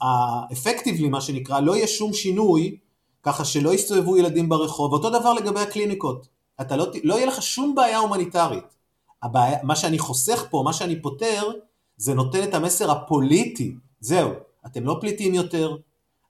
האפקטיבלי, 0.00 1.08
מה 1.08 1.20
שנקרא, 1.20 1.60
לא 1.60 1.76
יהיה 1.76 1.86
שום 1.86 2.12
שינוי, 2.12 2.76
ככה 3.22 3.44
שלא 3.44 3.74
יסתובבו 3.74 4.16
ילדים 4.16 4.48
ברחוב, 4.48 4.92
אותו 4.92 5.10
דבר 5.10 5.32
לגבי 5.32 5.60
הקליניקות. 5.60 6.28
אתה 6.60 6.76
לא, 6.76 6.86
לא 7.04 7.14
יהיה 7.14 7.26
לך 7.26 7.42
שום 7.42 7.74
בעיה 7.74 7.98
הומניטרית. 7.98 8.76
הבעיה, 9.22 9.58
מה 9.62 9.76
שאני 9.76 9.98
חוסך 9.98 10.44
פה, 10.50 10.62
מה 10.64 10.72
שאני 10.72 11.02
פותר, 11.02 11.50
זה 11.96 12.14
נותן 12.14 12.42
את 12.42 12.54
המסר 12.54 12.90
הפוליטי. 12.90 13.74
זהו, 14.00 14.30
אתם 14.66 14.84
לא 14.84 14.96
פליטים 15.00 15.34
יותר, 15.34 15.76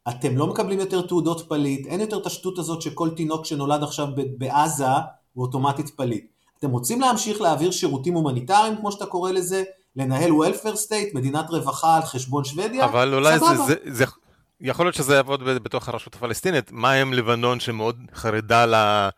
אתם 0.08 0.36
לא 0.36 0.46
מקבלים 0.46 0.80
יותר 0.80 1.00
תעודות 1.02 1.48
פליט, 1.48 1.86
אין 1.86 2.00
יותר 2.00 2.18
את 2.18 2.26
השטות 2.26 2.58
הזאת 2.58 2.82
שכל 2.82 3.10
תינוק 3.10 3.44
שנולד 3.44 3.82
עכשיו 3.82 4.08
בעזה 4.38 4.84
הוא 5.32 5.44
אוטומטית 5.46 5.90
פליט. 5.90 6.26
אתם 6.58 6.70
רוצים 6.70 7.00
להמשיך 7.00 7.40
להעביר 7.40 7.70
שירותים 7.70 8.14
הומניטריים, 8.14 8.76
כמו 8.76 8.92
שאתה 8.92 9.06
קורא 9.06 9.32
לזה, 9.32 9.62
לנהל 9.96 10.30
welfare 10.30 10.76
state, 10.86 11.14
מדינת 11.14 11.50
רווחה 11.50 11.96
על 11.96 12.02
חשבון 12.02 12.44
שוודיה, 12.44 12.84
אבל 12.84 13.14
אולי 13.14 13.38
זה, 13.38 13.46
זה, 13.66 13.74
זה, 13.86 14.04
יכול 14.60 14.86
להיות 14.86 14.94
שזה 14.94 15.14
יעבוד 15.14 15.44
בתוך 15.44 15.88
הרשות 15.88 16.14
הפלסטינית. 16.14 16.72
מה 16.72 16.92
עם 16.92 17.12
לבנון 17.12 17.60
שמאוד 17.60 17.96
חרדה 18.14 18.66
ל... 18.66 18.70
לה... 18.70 19.08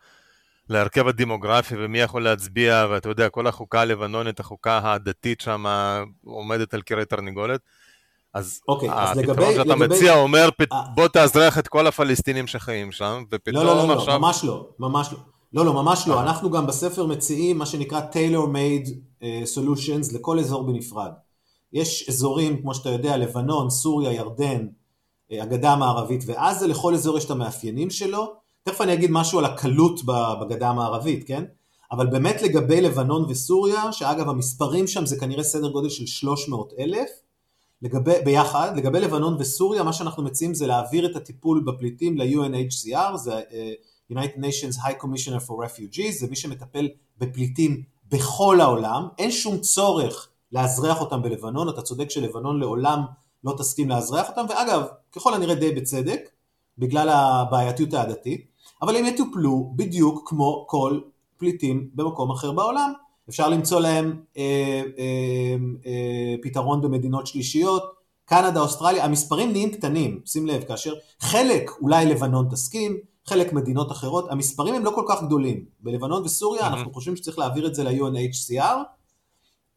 להרכב 0.69 1.07
הדמוגרפי 1.07 1.75
ומי 1.77 1.99
יכול 1.99 2.23
להצביע, 2.23 2.87
ואתה 2.89 3.09
יודע, 3.09 3.29
כל 3.29 3.47
החוקה 3.47 3.81
הלבנונית, 3.81 4.39
החוקה 4.39 4.79
הדתית 4.83 5.41
שם 5.41 5.65
עומדת 6.25 6.73
על 6.73 6.81
קרי 6.81 7.05
תרנגולת. 7.05 7.59
אז 8.33 8.59
okay, 8.61 8.63
אוקיי, 8.67 8.89
הפתרון 8.91 9.53
שאתה 9.53 9.75
לגבי... 9.75 9.87
מציע 9.87 10.15
אומר, 10.15 10.49
아... 10.61 10.75
בוא 10.95 11.07
תאזרח 11.07 11.57
את 11.57 11.67
כל 11.67 11.87
הפלסטינים 11.87 12.47
שחיים 12.47 12.91
שם, 12.91 13.23
ופתאום 13.31 13.65
לא, 13.65 13.75
לא, 13.75 13.87
לא, 13.87 13.93
עכשיו... 13.93 14.13
לא, 14.13 14.19
ממש 14.19 14.43
לא, 14.43 14.69
ממש 14.79 15.09
לא. 15.11 15.17
לא, 15.53 15.65
לא, 15.65 15.73
ממש 15.73 16.07
לא. 16.07 16.21
אנחנו 16.21 16.51
גם 16.51 16.67
בספר 16.67 17.05
מציעים 17.05 17.57
מה 17.57 17.65
שנקרא 17.65 18.01
Taylor 18.11 18.47
made 18.47 18.87
uh, 18.89 19.23
solutions 19.55 20.15
לכל 20.15 20.39
אזור 20.39 20.63
בנפרד. 20.63 21.11
יש 21.73 22.09
אזורים, 22.09 22.61
כמו 22.61 22.75
שאתה 22.75 22.89
יודע, 22.89 23.17
לבנון, 23.17 23.69
סוריה, 23.69 24.11
ירדן, 24.11 24.67
uh, 24.67 25.35
הגדה 25.41 25.73
המערבית 25.73 26.23
ועזה, 26.25 26.67
לכל 26.67 26.93
אזור 26.93 27.17
יש 27.17 27.25
את 27.25 27.31
המאפיינים 27.31 27.89
שלו, 27.89 28.33
תכף 28.63 28.81
אני 28.81 28.93
אגיד 28.93 29.11
משהו 29.11 29.39
על 29.39 29.45
הקלות 29.45 30.01
בגדה 30.41 30.69
המערבית, 30.69 31.27
כן? 31.27 31.43
אבל 31.91 32.07
באמת 32.07 32.41
לגבי 32.41 32.81
לבנון 32.81 33.25
וסוריה, 33.29 33.91
שאגב 33.91 34.29
המספרים 34.29 34.87
שם 34.87 35.05
זה 35.05 35.19
כנראה 35.19 35.43
סדר 35.43 35.71
גודל 35.71 35.89
של 35.89 36.05
300 36.05 36.73
אלף, 36.79 37.09
לגבי, 37.81 38.13
ביחד, 38.25 38.77
לגבי 38.77 38.99
לבנון 38.99 39.35
וסוריה, 39.39 39.83
מה 39.83 39.93
שאנחנו 39.93 40.23
מציעים 40.23 40.53
זה 40.53 40.67
להעביר 40.67 41.05
את 41.05 41.15
הטיפול 41.15 41.63
בפליטים 41.65 42.17
ל-UNHCR, 42.17 43.17
זה 43.17 43.41
United 44.17 44.37
Nations 44.37 44.77
High 44.77 45.03
Commissioner 45.03 45.47
for 45.47 45.53
Refugees, 45.65 46.11
זה 46.11 46.27
מי 46.29 46.35
שמטפל 46.35 46.89
בפליטים 47.17 47.83
בכל 48.09 48.61
העולם, 48.61 49.07
אין 49.17 49.31
שום 49.31 49.57
צורך 49.57 50.29
לאזרח 50.51 51.01
אותם 51.01 51.21
בלבנון, 51.21 51.69
אתה 51.69 51.81
צודק 51.81 52.09
שלבנון 52.09 52.59
לעולם 52.59 53.01
לא 53.43 53.55
תסכים 53.57 53.89
לאזרח 53.89 54.29
אותם, 54.29 54.45
ואגב, 54.49 54.83
ככל 55.11 55.33
הנראה 55.33 55.55
די 55.55 55.71
בצדק, 55.71 56.29
בגלל 56.77 57.09
הבעייתיות 57.09 57.93
העדתית, 57.93 58.47
אבל 58.81 58.95
הם 58.95 59.05
יטופלו 59.05 59.73
בדיוק 59.75 60.29
כמו 60.29 60.65
כל 60.69 60.99
פליטים 61.37 61.89
במקום 61.93 62.31
אחר 62.31 62.51
בעולם. 62.51 62.93
אפשר 63.29 63.49
למצוא 63.49 63.79
להם 63.79 64.21
אה, 64.37 64.81
אה, 64.99 65.55
אה, 65.85 66.35
פתרון 66.41 66.81
במדינות 66.81 67.27
שלישיות, 67.27 67.83
קנדה, 68.25 68.59
אוסטרליה, 68.59 69.05
המספרים 69.05 69.51
נהיים 69.51 69.71
קטנים, 69.71 70.21
שים 70.25 70.47
לב, 70.47 70.63
כאשר 70.63 70.93
חלק 71.19 71.71
אולי 71.81 72.05
לבנון 72.05 72.47
תסכים, 72.51 72.97
חלק 73.25 73.53
מדינות 73.53 73.91
אחרות, 73.91 74.31
המספרים 74.31 74.75
הם 74.75 74.85
לא 74.85 74.91
כל 74.95 75.03
כך 75.07 75.23
גדולים. 75.23 75.65
בלבנון 75.79 76.23
וסוריה. 76.23 76.67
אנחנו 76.67 76.93
חושבים 76.93 77.15
שצריך 77.15 77.39
להעביר 77.39 77.67
את 77.67 77.75
זה 77.75 77.83
ל-UNHCR, 77.83 78.77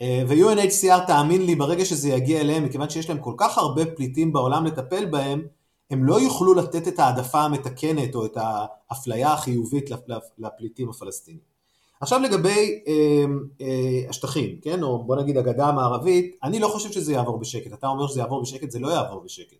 אה, 0.02 0.22
ו-UNHCR 0.28 1.06
תאמין 1.06 1.46
לי 1.46 1.54
ברגע 1.54 1.85
שזה 1.85 2.09
יגיע 2.09 2.40
אליהם, 2.40 2.64
מכיוון 2.64 2.90
שיש 2.90 3.09
להם 3.09 3.18
כל 3.18 3.35
כך 3.37 3.59
הרבה 3.59 3.87
פליטים 3.87 4.32
בעולם 4.32 4.66
לטפל 4.66 5.04
בהם, 5.04 5.42
הם 5.90 6.04
לא 6.04 6.20
יוכלו 6.20 6.54
לתת 6.54 6.88
את 6.88 6.98
העדפה 6.98 7.40
המתקנת 7.40 8.14
או 8.14 8.26
את 8.26 8.37
האפליה 8.37 9.32
החיובית 9.32 9.90
לפליטים 10.38 10.88
הפלסטינים. 10.88 11.56
עכשיו 12.00 12.20
לגבי 12.20 12.82
אה, 12.87 13.24
אה, 13.61 14.09
השטחים, 14.09 14.59
כן, 14.62 14.82
או 14.82 15.04
בוא 15.04 15.16
נגיד 15.16 15.37
הגדה 15.37 15.66
המערבית, 15.66 16.38
אני 16.42 16.59
לא 16.59 16.68
חושב 16.68 16.92
שזה 16.92 17.12
יעבור 17.12 17.38
בשקט. 17.38 17.72
אתה 17.72 17.87
אומר 17.87 18.06
שזה 18.06 18.20
יעבור 18.20 18.42
בשקט, 18.42 18.70
זה 18.70 18.78
לא 18.78 18.88
יעבור 18.88 19.20
בשקט. 19.24 19.56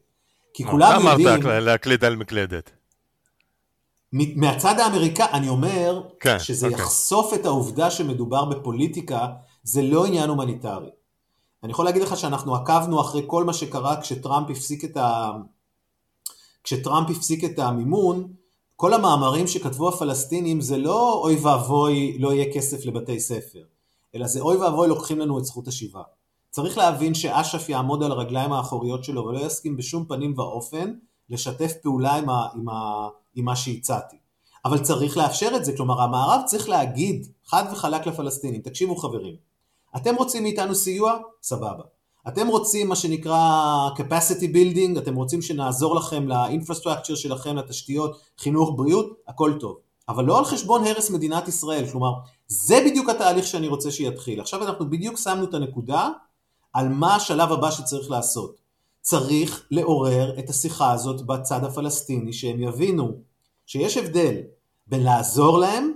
כי 0.55 0.65
כולם 0.65 1.01
יודעים... 1.07 1.29
אתה 1.29 1.35
אמרת 1.37 1.63
להקליט 1.63 2.05
על 2.05 2.17
מקלדת. 2.17 2.71
מהצד 4.13 4.81
האמריקאי, 4.81 5.27
אני 5.33 5.49
אומר, 5.49 6.03
כן, 6.21 6.39
שזה 6.39 6.67
אוקיי. 6.67 6.83
יחשוף 6.83 7.35
את 7.35 7.47
העובדה 7.47 7.91
שמדובר 7.91 8.45
בפוליטיקה, 8.45 9.27
זה 9.63 9.83
לא 9.83 10.07
עניין 10.07 10.31
הומניטרי. 10.31 10.91
אני 11.63 11.73
יכול 11.73 11.85
להגיד 11.85 12.03
לך 12.03 12.17
שאנחנו 12.17 12.55
עקבנו 12.55 13.01
אחרי 13.01 13.23
כל 13.27 13.45
מה 13.45 13.53
שקרה 13.53 14.01
כשטראמפ 14.01 14.51
הפסיק 14.51 14.85
את 14.85 14.97
ה... 14.97 15.31
כשטראמפ 16.65 17.11
הפסיק 17.11 17.45
את 17.45 17.59
המימון, 17.59 18.33
כל 18.77 18.95
המאמרים 18.95 19.47
שכתבו 19.47 19.89
הפלסטינים 19.89 20.61
זה 20.61 20.77
לא 20.77 21.21
אוי 21.23 21.37
ואבוי 21.37 22.19
לא 22.19 22.33
יהיה 22.33 22.55
כסף 22.55 22.87
לבתי 22.87 23.21
ספר, 23.21 23.63
אלא 24.15 24.27
זה 24.27 24.41
אוי 24.41 24.57
ואבוי 24.57 24.89
לוקחים 24.89 25.19
לנו 25.19 25.39
את 25.39 25.45
זכות 25.45 25.69
השיבה. 25.69 26.03
צריך 26.51 26.79
להבין 26.79 27.15
שאש"ף 27.15 27.69
יעמוד 27.69 28.03
על 28.03 28.13
הרגליים 28.13 28.53
האחוריות 28.53 29.05
שלו 29.05 29.25
ולא 29.25 29.47
יסכים 29.47 29.77
בשום 29.77 30.05
פנים 30.05 30.35
ואופן 30.37 30.93
לשתף 31.31 31.73
פעולה 31.83 32.15
עם, 32.15 32.31
ה, 32.31 32.47
עם, 32.55 32.69
ה, 32.69 33.09
עם 33.37 33.45
מה 33.45 33.57
שהצעתי. 33.57 34.17
אבל 34.65 34.79
צריך 34.79 35.17
לאפשר 35.17 35.51
את 35.57 35.65
זה, 35.65 35.77
כלומר 35.77 36.03
המערב 36.03 36.41
צריך 36.47 36.69
להגיד 36.69 37.27
חד 37.47 37.65
וחלק 37.73 38.07
לפלסטינים, 38.07 38.61
תקשיבו 38.61 38.97
חברים, 38.97 39.37
אתם 39.97 40.15
רוצים 40.15 40.43
מאיתנו 40.43 40.75
סיוע? 40.75 41.19
סבבה. 41.43 41.83
אתם 42.29 42.47
רוצים 42.49 42.89
מה 42.89 42.97
שנקרא 42.97 43.89
capacity 43.97 44.45
building, 44.55 44.99
אתם 44.99 45.15
רוצים 45.15 45.43
שנעזור 45.43 45.95
לכם 45.95 46.29
לאינפרסטרקצ'ר 46.29 47.15
שלכם, 47.15 47.57
לתשתיות, 47.57 48.21
חינוך, 48.39 48.73
בריאות, 48.77 49.13
הכל 49.29 49.53
טוב. 49.61 49.77
אבל 50.09 50.25
לא 50.25 50.39
על 50.39 50.45
חשבון 50.45 50.85
הרס 50.85 51.11
מדינת 51.11 51.49
ישראל, 51.49 51.91
כלומר, 51.91 52.13
זה 52.49 52.83
בדיוק 52.87 53.09
התהליך 53.09 53.47
שאני 53.47 53.69
רוצה 53.69 53.91
שיתחיל. 53.91 54.41
עכשיו 54.41 54.63
אנחנו 54.63 54.91
בדיוק 54.91 55.17
שמנו 55.19 55.45
את 55.45 55.55
הנקודה 55.55 56.09
על 56.73 56.89
מה 56.89 57.15
השלב 57.15 57.53
הבא 57.53 57.71
שצריך 57.71 58.11
לעשות. 58.11 58.57
צריך 59.01 59.67
לעורר 59.71 60.39
את 60.39 60.51
השיחה 60.51 60.93
הזאת 60.93 61.27
בצד 61.27 61.65
הפלסטיני, 61.65 62.33
שהם 62.33 62.63
יבינו 62.63 63.13
שיש 63.67 63.97
הבדל 63.97 64.35
בין 64.87 65.03
לעזור 65.03 65.59
להם 65.59 65.93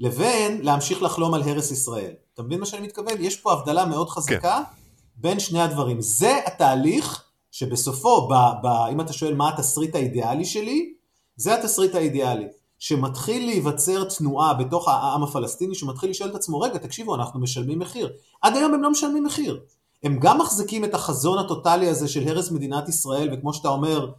לבין 0.00 0.60
להמשיך 0.62 1.02
לחלום 1.02 1.34
על 1.34 1.42
הרס 1.42 1.70
ישראל. 1.70 2.12
אתה 2.34 2.42
מבין 2.42 2.60
מה 2.60 2.66
שאני 2.66 2.86
מתכוון? 2.86 3.14
יש 3.18 3.36
פה 3.36 3.52
הבדלה 3.52 3.84
מאוד 3.84 4.08
חזקה 4.08 4.62
כן. 4.66 4.78
בין 5.16 5.40
שני 5.40 5.60
הדברים. 5.60 6.00
זה 6.00 6.38
התהליך 6.46 7.24
שבסופו, 7.50 8.28
ב, 8.28 8.34
ב, 8.62 8.66
אם 8.92 9.00
אתה 9.00 9.12
שואל 9.12 9.34
מה 9.34 9.48
התסריט 9.48 9.94
האידיאלי 9.94 10.44
שלי, 10.44 10.94
זה 11.36 11.54
התסריט 11.54 11.94
האידיאלי. 11.94 12.46
שמתחיל 12.78 13.46
להיווצר 13.46 14.04
תנועה 14.04 14.54
בתוך 14.54 14.88
העם 14.88 15.22
הפלסטיני, 15.22 15.74
שמתחיל 15.74 16.10
לשאול 16.10 16.30
את 16.30 16.34
עצמו, 16.34 16.60
רגע, 16.60 16.78
תקשיבו, 16.78 17.14
אנחנו 17.14 17.40
משלמים 17.40 17.78
מחיר. 17.78 18.12
עד 18.42 18.56
היום 18.56 18.74
הם 18.74 18.82
לא 18.82 18.90
משלמים 18.90 19.24
מחיר. 19.24 19.60
הם 20.02 20.18
גם 20.20 20.38
מחזיקים 20.38 20.84
את 20.84 20.94
החזון 20.94 21.38
הטוטלי 21.38 21.88
הזה 21.88 22.08
של 22.08 22.28
הרס 22.28 22.50
מדינת 22.50 22.88
ישראל, 22.88 23.28
וכמו 23.32 23.54
שאתה 23.54 23.68
אומר, 23.68 24.10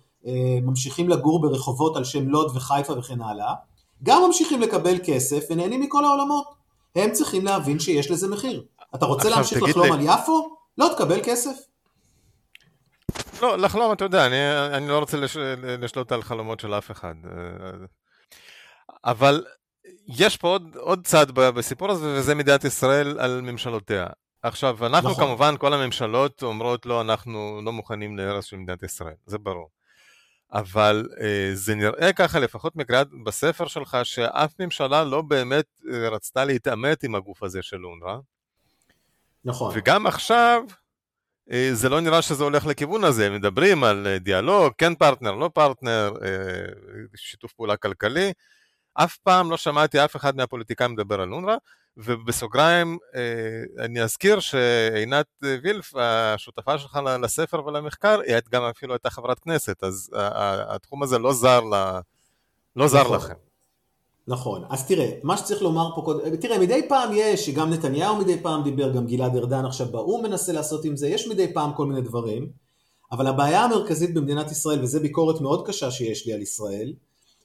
ממשיכים 0.61 1.09
לגור 1.09 1.41
ברחובות 1.41 1.97
על 1.97 2.03
שם 2.03 2.29
לוד 2.29 2.51
וחיפה 2.55 2.93
וכן 2.93 3.21
הלאה, 3.21 3.53
גם 4.03 4.23
ממשיכים 4.27 4.61
לקבל 4.61 4.95
כסף 5.05 5.45
ונהנים 5.49 5.81
מכל 5.81 6.05
העולמות. 6.05 6.47
הם 6.95 7.11
צריכים 7.11 7.45
להבין 7.45 7.79
שיש 7.79 8.11
לזה 8.11 8.27
מחיר. 8.27 8.65
אתה 8.95 9.05
רוצה 9.05 9.29
להמשיך 9.29 9.63
לחלום 9.63 9.85
לי... 9.85 9.93
על 9.93 9.99
יפו? 10.01 10.55
לא 10.77 10.89
תקבל 10.95 11.19
כסף. 11.23 11.51
לא, 13.41 13.57
לחלום, 13.57 13.93
אתה 13.93 14.05
יודע, 14.05 14.25
אני, 14.25 14.35
אני 14.77 14.87
לא 14.87 14.99
רוצה 14.99 15.17
לש, 15.17 15.37
לשלוט 15.61 16.11
על 16.11 16.21
חלומות 16.21 16.59
של 16.59 16.73
אף 16.73 16.91
אחד. 16.91 17.13
אבל 19.05 19.45
יש 20.07 20.37
פה 20.37 20.47
עוד, 20.47 20.75
עוד 20.75 21.05
צד 21.05 21.31
בסיפור 21.31 21.91
הזה, 21.91 22.13
וזה 22.17 22.35
מדינת 22.35 22.63
ישראל 22.63 23.19
על 23.19 23.41
ממשלותיה. 23.41 24.07
עכשיו, 24.43 24.85
אנחנו 24.85 25.09
נכון. 25.09 25.23
כמובן, 25.25 25.55
כל 25.57 25.73
הממשלות 25.73 26.43
אומרות 26.43 26.85
לא, 26.85 27.01
אנחנו 27.01 27.61
לא 27.65 27.71
מוכנים 27.71 28.17
להרס 28.17 28.45
של 28.45 28.57
מדינת 28.57 28.83
ישראל, 28.83 29.13
זה 29.25 29.37
ברור. 29.37 29.69
אבל 30.53 31.07
אה, 31.21 31.51
זה 31.53 31.75
נראה 31.75 32.13
ככה, 32.13 32.39
לפחות 32.39 32.75
מקריאת 32.75 33.07
בספר 33.25 33.67
שלך, 33.67 33.97
שאף 34.03 34.53
ממשלה 34.59 35.03
לא 35.03 35.21
באמת 35.21 35.65
אה, 35.91 36.09
רצתה 36.09 36.45
להתעמת 36.45 37.03
עם 37.03 37.15
הגוף 37.15 37.43
הזה 37.43 37.61
של 37.61 37.85
אונר"א. 37.85 38.17
נכון. 39.45 39.73
וגם 39.75 40.07
עכשיו, 40.07 40.63
אה, 41.51 41.69
זה 41.73 41.89
לא 41.89 41.99
נראה 41.99 42.21
שזה 42.21 42.43
הולך 42.43 42.65
לכיוון 42.65 43.03
הזה, 43.03 43.27
הם 43.27 43.35
מדברים 43.35 43.83
על 43.83 44.07
אה, 44.07 44.19
דיאלוג, 44.19 44.73
כן 44.77 44.95
פרטנר, 44.95 45.31
לא 45.35 45.49
פרטנר, 45.53 46.13
אה, 46.23 46.29
שיתוף 47.15 47.53
פעולה 47.53 47.77
כלכלי. 47.77 48.33
אף 49.03 49.17
פעם 49.17 49.51
לא 49.51 49.57
שמעתי 49.57 50.05
אף 50.05 50.15
אחד 50.15 50.35
מהפוליטיקאים 50.35 50.91
מדבר 50.91 51.21
על 51.21 51.33
אונר"א, 51.33 51.55
ובסוגריים 51.97 52.97
אני 53.79 54.03
אזכיר 54.03 54.39
שעינת 54.39 55.25
וילף, 55.63 55.93
השותפה 55.95 56.77
שלך 56.79 56.99
לספר 57.21 57.65
ולמחקר, 57.65 58.19
היא 58.19 58.35
גם 58.51 58.63
אפילו 58.63 58.93
הייתה 58.93 59.09
חברת 59.09 59.39
כנסת, 59.39 59.83
אז 59.83 60.11
התחום 60.69 61.03
הזה 61.03 61.19
לא 61.19 61.33
זר, 61.33 61.59
לה, 61.59 61.99
לא 62.75 62.87
זר 62.87 63.01
נכון. 63.01 63.15
לכם. 63.15 63.33
נכון, 64.27 64.63
אז 64.69 64.87
תראה, 64.87 65.11
מה 65.23 65.37
שצריך 65.37 65.61
לומר 65.61 65.95
פה 65.95 66.01
קודם, 66.01 66.35
תראה, 66.35 66.59
מדי 66.59 66.85
פעם 66.89 67.09
יש, 67.13 67.49
גם 67.49 67.69
נתניהו 67.69 68.15
מדי 68.15 68.39
פעם 68.41 68.63
דיבר, 68.63 68.91
גם 68.93 69.07
גלעד 69.07 69.35
ארדן 69.35 69.65
עכשיו 69.65 69.87
באו"ם 69.87 70.23
מנסה 70.23 70.51
לעשות 70.51 70.85
עם 70.85 70.95
זה, 70.95 71.07
יש 71.07 71.27
מדי 71.27 71.53
פעם 71.53 71.73
כל 71.73 71.85
מיני 71.85 72.01
דברים, 72.01 72.49
אבל 73.11 73.27
הבעיה 73.27 73.63
המרכזית 73.63 74.13
במדינת 74.13 74.51
ישראל, 74.51 74.83
וזו 74.83 74.99
ביקורת 74.99 75.41
מאוד 75.41 75.67
קשה 75.67 75.91
שיש 75.91 76.27
לי 76.27 76.33
על 76.33 76.41
ישראל, 76.41 76.93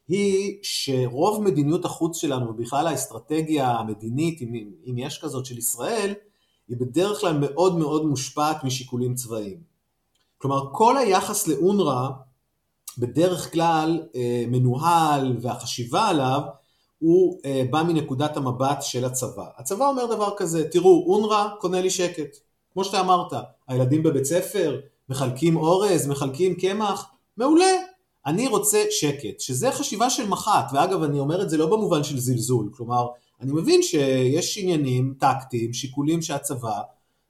היא 0.08 0.58
שרוב 0.62 1.42
מדיניות 1.42 1.84
החוץ 1.84 2.16
שלנו, 2.16 2.50
ובכלל 2.50 2.86
האסטרטגיה 2.86 3.70
המדינית, 3.70 4.42
אם, 4.42 4.70
אם 4.86 4.98
יש 4.98 5.18
כזאת 5.18 5.46
של 5.46 5.58
ישראל, 5.58 6.14
היא 6.68 6.76
בדרך 6.76 7.20
כלל 7.20 7.38
מאוד 7.38 7.78
מאוד 7.78 8.06
מושפעת 8.06 8.64
משיקולים 8.64 9.14
צבאיים. 9.14 9.60
כלומר, 10.38 10.72
כל 10.72 10.96
היחס 10.96 11.48
לאונר"א 11.48 12.08
בדרך 12.98 13.52
כלל 13.52 14.02
אה, 14.14 14.44
מנוהל 14.48 15.36
והחשיבה 15.40 16.08
עליו 16.08 16.40
הוא 16.98 17.38
אה, 17.44 17.62
בא 17.70 17.82
מנקודת 17.82 18.36
המבט 18.36 18.82
של 18.82 19.04
הצבא. 19.04 19.46
הצבא 19.56 19.86
אומר 19.86 20.06
דבר 20.06 20.30
כזה, 20.36 20.68
תראו, 20.68 21.04
אונר"א 21.06 21.48
קונה 21.60 21.80
לי 21.80 21.90
שקט. 21.90 22.36
כמו 22.72 22.84
שאתה 22.84 23.00
אמרת, 23.00 23.32
הילדים 23.68 24.02
בבית 24.02 24.24
ספר 24.24 24.80
מחלקים 25.08 25.56
אורז, 25.56 26.06
מחלקים 26.06 26.54
קמח, 26.54 27.10
מעולה. 27.36 27.93
אני 28.26 28.48
רוצה 28.48 28.84
שקט, 28.90 29.40
שזה 29.40 29.72
חשיבה 29.72 30.10
של 30.10 30.28
מח"ט, 30.28 30.72
ואגב 30.72 31.02
אני 31.02 31.18
אומר 31.18 31.42
את 31.42 31.50
זה 31.50 31.56
לא 31.56 31.66
במובן 31.66 32.04
של 32.04 32.18
זלזול, 32.18 32.70
כלומר 32.76 33.06
אני 33.40 33.52
מבין 33.52 33.82
שיש 33.82 34.58
עניינים 34.58 35.14
טקטיים, 35.18 35.72
שיקולים 35.72 36.22
שהצבא, 36.22 36.80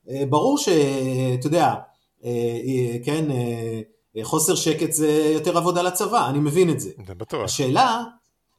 אה, 0.09 0.23
ברור 0.31 0.59
שאתה 0.59 1.47
יודע, 1.47 1.75
אה, 2.25 2.97
כן, 3.05 3.25
חוסר 4.23 4.55
שקט 4.55 4.93
זה 4.93 5.31
יותר 5.35 5.59
עבודה 5.59 5.83
לצבא, 5.83 6.29
אני 6.29 6.39
מבין 6.39 6.71
את 6.71 6.81
זה. 6.81 6.91
זה 7.07 7.15
בטוח. 7.15 7.45
השאלה, 7.45 8.05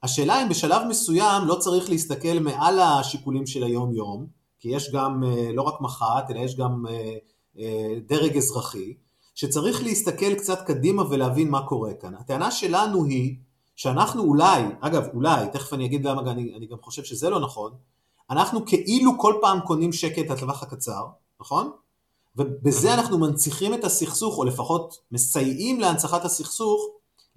השאלה 0.03 0.43
אם 0.43 0.49
בשלב 0.49 0.81
מסוים 0.89 1.45
לא 1.45 1.55
צריך 1.55 1.89
להסתכל 1.89 2.39
מעל 2.41 2.79
השיקולים 2.79 3.47
של 3.47 3.63
היום 3.63 3.93
יום, 3.93 4.27
כי 4.59 4.69
יש 4.69 4.91
גם 4.91 5.23
אה, 5.23 5.51
לא 5.53 5.61
רק 5.61 5.81
מח"ט, 5.81 6.31
אלא 6.31 6.39
יש 6.39 6.55
גם 6.55 6.85
אה, 6.89 7.15
אה, 7.59 7.95
דרג 8.07 8.37
אזרחי, 8.37 8.93
שצריך 9.35 9.83
להסתכל 9.83 10.33
קצת 10.33 10.65
קדימה 10.65 11.03
ולהבין 11.09 11.49
מה 11.49 11.67
קורה 11.67 11.93
כאן. 11.93 12.15
הטענה 12.15 12.51
שלנו 12.51 13.05
היא 13.05 13.35
שאנחנו 13.75 14.23
אולי, 14.23 14.63
אגב 14.79 15.07
אולי, 15.13 15.45
תכף 15.51 15.73
אני 15.73 15.85
אגיד 15.85 16.05
למה 16.05 16.31
אני, 16.31 16.53
אני 16.57 16.67
גם 16.67 16.77
חושב 16.81 17.03
שזה 17.03 17.29
לא 17.29 17.39
נכון, 17.39 17.71
אנחנו 18.29 18.65
כאילו 18.65 19.11
כל 19.19 19.33
פעם 19.41 19.59
קונים 19.59 19.93
שקט 19.93 20.29
לטווח 20.31 20.63
הקצר, 20.63 21.05
נכון? 21.39 21.71
ובזה 22.35 22.93
אנחנו 22.93 23.17
מנציחים 23.17 23.73
את 23.73 23.83
הסכסוך, 23.83 24.37
או 24.37 24.43
לפחות 24.43 24.99
מסייעים 25.11 25.79
להנצחת 25.79 26.25
הסכסוך 26.25 26.87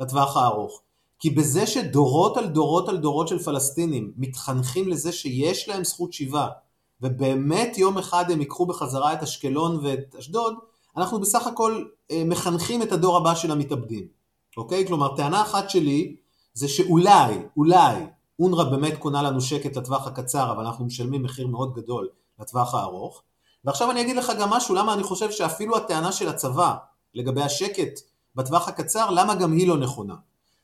לטווח 0.01 0.37
הארוך. 0.37 0.81
כי 1.19 1.31
בזה 1.31 1.67
שדורות 1.67 2.37
על 2.37 2.47
דורות 2.47 2.89
על 2.89 2.97
דורות 2.97 3.29
של 3.29 3.39
פלסטינים 3.39 4.13
מתחנכים 4.17 4.89
לזה 4.89 5.13
שיש 5.13 5.69
להם 5.69 5.85
זכות 5.85 6.13
שיבה, 6.13 6.49
ובאמת 7.03 7.79
יום 7.79 7.99
אחד 7.99 8.31
הם 8.31 8.41
ייקחו 8.41 8.67
בחזרה 8.67 9.13
את 9.13 9.23
אשקלון 9.23 9.87
ואת 9.87 10.15
אשדוד, 10.19 10.55
אנחנו 10.99 11.21
בסך 11.21 11.47
הכל 11.47 11.85
אה, 12.11 12.23
מחנכים 12.27 12.83
את 12.83 12.93
הדור 12.93 13.17
הבא 13.17 13.35
של 13.35 13.51
המתאבדים, 13.51 14.07
אוקיי? 14.57 14.87
כלומר, 14.87 15.17
טענה 15.17 15.43
אחת 15.43 15.71
שלי 15.71 16.17
זה 16.55 16.69
שאולי, 16.69 17.39
אולי, 17.57 17.95
אונר"א 18.41 18.65
באמת 18.65 18.99
קונה 18.99 19.23
לנו 19.23 19.41
שקט 19.41 19.77
לטווח 19.77 20.07
הקצר, 20.07 20.53
אבל 20.53 20.65
אנחנו 20.65 20.85
משלמים 20.85 21.23
מחיר 21.23 21.47
מאוד 21.47 21.75
גדול 21.75 22.09
לטווח 22.41 22.75
הארוך. 22.75 23.23
ועכשיו 23.65 23.91
אני 23.91 24.01
אגיד 24.01 24.17
לך 24.17 24.33
גם 24.41 24.51
משהו, 24.51 24.75
למה 24.75 24.95
אני 24.95 25.03
חושב 25.03 25.31
שאפילו 25.31 25.77
הטענה 25.77 26.13
של 26.13 26.29
הצבא 26.29 26.75
לגבי 27.15 27.43
השקט 27.43 28.01
בטווח 28.35 28.69
הקצר, 28.69 29.11
למה 29.11 29.35
גם 29.35 29.53
היא 29.53 29.69
לא 29.69 29.77
נכונה. 29.77 30.15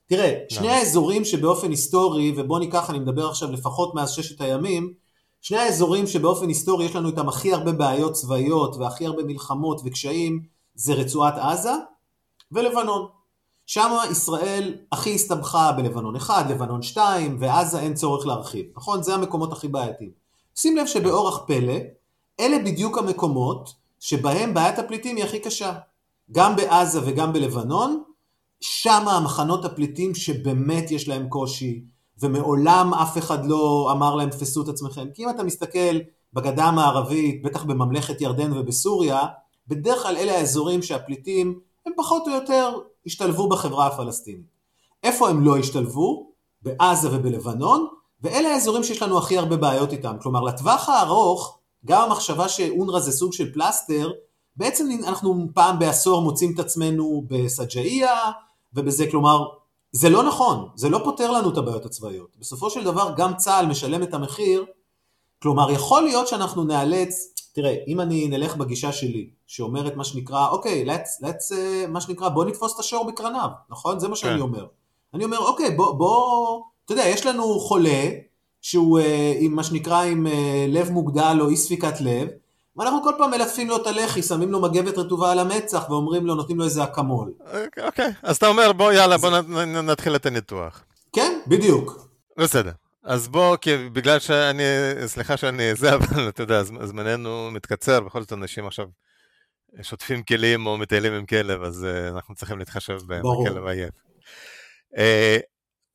תראה, 0.07 0.39
שני 0.49 0.69
האזורים 0.69 1.25
שבאופן 1.25 1.71
היסטורי, 1.71 2.33
ובוא 2.37 2.59
ניקח, 2.59 2.91
אני 2.91 2.99
מדבר 2.99 3.29
עכשיו 3.29 3.53
לפחות 3.53 3.95
מאז 3.95 4.11
ששת 4.11 4.41
הימים, 4.41 4.95
שני 5.47 5.59
האזורים 5.59 6.07
שבאופן 6.07 6.49
היסטורי 6.49 6.85
יש 6.85 6.97
לנו 6.97 7.09
איתם 7.09 7.29
הכי 7.29 7.53
הרבה 7.53 7.73
בעיות 7.73 8.13
צבאיות 8.13 8.77
והכי 8.77 9.07
הרבה 9.07 9.23
מלחמות 9.25 9.81
וקשיים, 9.85 10.43
זה 10.75 10.95
רצועת 10.95 11.35
עזה 11.39 11.73
ולבנון. 12.53 13.09
שם 13.67 13.97
ישראל 14.11 14.75
הכי 14.93 15.15
הסתבכה 15.15 15.73
בלבנון 15.73 16.17
1, 16.17 16.51
לבנון 16.51 16.83
2, 16.83 17.37
ועזה 17.41 17.79
אין 17.79 17.95
צורך 17.95 18.27
להרחיב, 18.27 18.67
נכון? 18.77 19.03
זה 19.03 19.15
המקומות 19.15 19.53
הכי 19.53 19.69
בעייתיים. 19.69 20.11
שים 20.57 20.77
לב 20.77 20.87
שבאורח 20.87 21.45
פלא, 21.47 21.77
אלה 22.41 22.59
בדיוק 22.59 22.99
המקומות 22.99 23.75
שבהם 24.01 24.55
בעיית 24.55 24.79
הפליטים 24.79 25.17
היא 25.17 25.25
הכי 25.25 25.39
קשה. 25.41 25.73
גם 26.33 26.57
בעזה 26.57 27.01
וגם 27.05 27.33
בלבנון, 27.33 28.03
שם 28.61 29.09
המחנות 29.09 29.65
הפליטים 29.65 30.15
שבאמת 30.15 30.91
יש 30.91 31.09
להם 31.09 31.29
קושי, 31.29 31.85
ומעולם 32.19 32.95
אף 32.95 33.19
אחד 33.19 33.47
לא 33.47 33.89
אמר 33.93 34.15
להם 34.15 34.31
תפסו 34.31 34.63
את 34.63 34.69
עצמכם. 34.69 35.07
כי 35.15 35.25
אם 35.25 35.31
אתה 35.31 35.43
מסתכל 35.43 35.99
בגדה 36.33 36.65
המערבית, 36.65 37.43
בטח 37.43 37.65
בממלכת 37.65 38.21
ירדן 38.21 38.59
ובסוריה, 38.59 39.21
בדרך 39.69 40.03
כלל 40.03 40.17
אלה 40.17 40.39
האזורים 40.39 40.83
שהפליטים 40.83 41.61
הם 41.87 41.93
פחות 41.97 42.29
או 42.29 42.33
יותר 42.33 42.79
ישתלבו 43.07 43.49
בחברה 43.49 43.87
הפלסטינית. 43.87 44.55
איפה 45.03 45.29
הם 45.29 45.45
לא 45.45 45.59
ישתלבו? 45.59 46.31
בעזה 46.63 47.09
ובלבנון, 47.13 47.87
ואלה 48.23 48.49
האזורים 48.49 48.85
שיש 48.85 49.03
לנו 49.03 49.19
הכי 49.19 49.39
הרבה 49.39 49.57
בעיות 49.57 49.93
איתם. 49.93 50.17
כלומר, 50.23 50.41
לטווח 50.41 50.89
הארוך, 50.89 51.59
גם 51.85 52.03
המחשבה 52.03 52.49
שאונר"א 52.49 53.01
זה 53.01 53.13
סוג 53.13 53.33
של 53.33 53.53
פלסטר, 53.53 54.11
בעצם 54.57 54.89
אנחנו 55.07 55.47
פעם 55.55 55.79
בעשור 55.79 56.23
מוצאים 56.23 56.55
את 56.55 56.59
עצמנו 56.59 57.25
בסג'אעיה 57.29 58.17
ובזה, 58.75 59.07
כלומר, 59.11 59.45
זה 59.97 60.11
לא 60.11 60.23
נכון, 60.23 60.69
זה 60.75 60.89
לא 60.89 61.01
פותר 61.05 61.31
לנו 61.31 61.51
את 61.51 61.57
הבעיות 61.57 61.85
הצבאיות. 61.85 62.37
בסופו 62.41 62.71
של 62.71 62.85
דבר 62.85 63.13
גם 63.17 63.37
צה"ל 63.37 63.67
משלם 63.67 64.03
את 64.03 64.15
המחיר, 64.15 64.65
כלומר 65.43 65.71
יכול 65.71 66.03
להיות 66.03 66.29
שאנחנו 66.29 66.65
נאלץ, 66.65 67.35
תראה, 67.53 67.75
אם 67.87 68.01
אני 68.01 68.29
נלך 68.29 68.57
בגישה 68.57 68.93
שלי, 68.93 69.31
שאומרת 69.47 69.97
מה 69.97 70.05
שנקרא, 70.05 70.49
אוקיי, 70.49 70.85
let's, 70.87 71.25
let's, 71.25 71.53
uh, 71.53 71.87
מה 71.89 72.01
שנקרא, 72.01 72.29
בוא 72.29 72.45
נתפוס 72.45 72.75
את 72.75 72.81
השור 72.81 73.05
בקרניו, 73.05 73.49
נכון? 73.71 74.01
זה 74.01 74.09
מה 74.09 74.17
שאני 74.17 74.35
כן. 74.35 74.41
אומר. 74.41 74.67
אני 75.15 75.25
אומר, 75.25 75.39
אוקיי, 75.39 75.71
בוא, 75.71 75.93
בוא, 75.93 76.61
אתה 76.85 76.93
יודע, 76.93 77.07
יש 77.07 77.27
לנו 77.27 77.61
חולה, 77.61 78.09
שהוא 78.63 79.01
uh, 79.01 79.03
עם 79.39 79.55
מה 79.55 79.65
שנקרא 79.65 80.03
עם 80.03 80.27
uh, 80.27 80.31
לב 80.69 80.91
מוגדל 80.91 81.39
או 81.41 81.49
אי 81.49 81.57
ספיקת 81.57 82.01
לב, 82.01 82.29
ואנחנו 82.77 83.03
כל 83.03 83.13
פעם 83.19 83.31
מלטפים 83.31 83.69
לו 83.69 83.77
את 83.77 83.87
הלחי, 83.87 84.23
שמים 84.23 84.53
לו 84.53 84.61
מגבת 84.61 84.99
רטובה 84.99 85.33
על 85.33 85.39
המצח 85.39 85.91
ואומרים 85.91 86.27
לו, 86.27 86.35
נותנים 86.35 86.59
לו 86.59 86.65
איזה 86.65 86.85
אקמול. 86.85 87.33
אוקיי, 87.83 88.13
אז 88.23 88.37
אתה 88.37 88.49
אומר, 88.49 88.73
בוא 88.73 88.93
יאללה, 88.93 89.17
בוא 89.17 89.31
נתחיל 89.83 90.17
את 90.17 90.27
הניתוח. 90.27 90.85
כן, 91.13 91.39
בדיוק. 91.47 92.09
בסדר. 92.39 92.73
אז 93.05 93.29
בוא, 93.29 93.57
כי 93.57 93.89
בגלל 93.93 94.19
שאני, 94.19 94.63
סליחה 95.07 95.37
שאני 95.37 95.75
זה, 95.75 95.93
אבל 95.95 96.29
אתה 96.29 96.43
יודע, 96.43 96.63
זמננו 96.63 97.51
מתקצר, 97.53 98.01
בכל 98.01 98.21
זאת 98.21 98.33
אנשים 98.33 98.67
עכשיו 98.67 98.87
שוטפים 99.83 100.23
כלים 100.23 100.67
או 100.67 100.77
מטיילים 100.77 101.13
עם 101.13 101.27
כלב, 101.27 101.63
אז 101.63 101.87
uh, 101.87 102.15
אנחנו 102.15 102.35
צריכים 102.35 102.59
להתחשב 102.59 102.99
בהם. 103.07 103.23
בכלב 103.23 103.67
עייף. 103.67 103.95
Uh, 104.95 104.99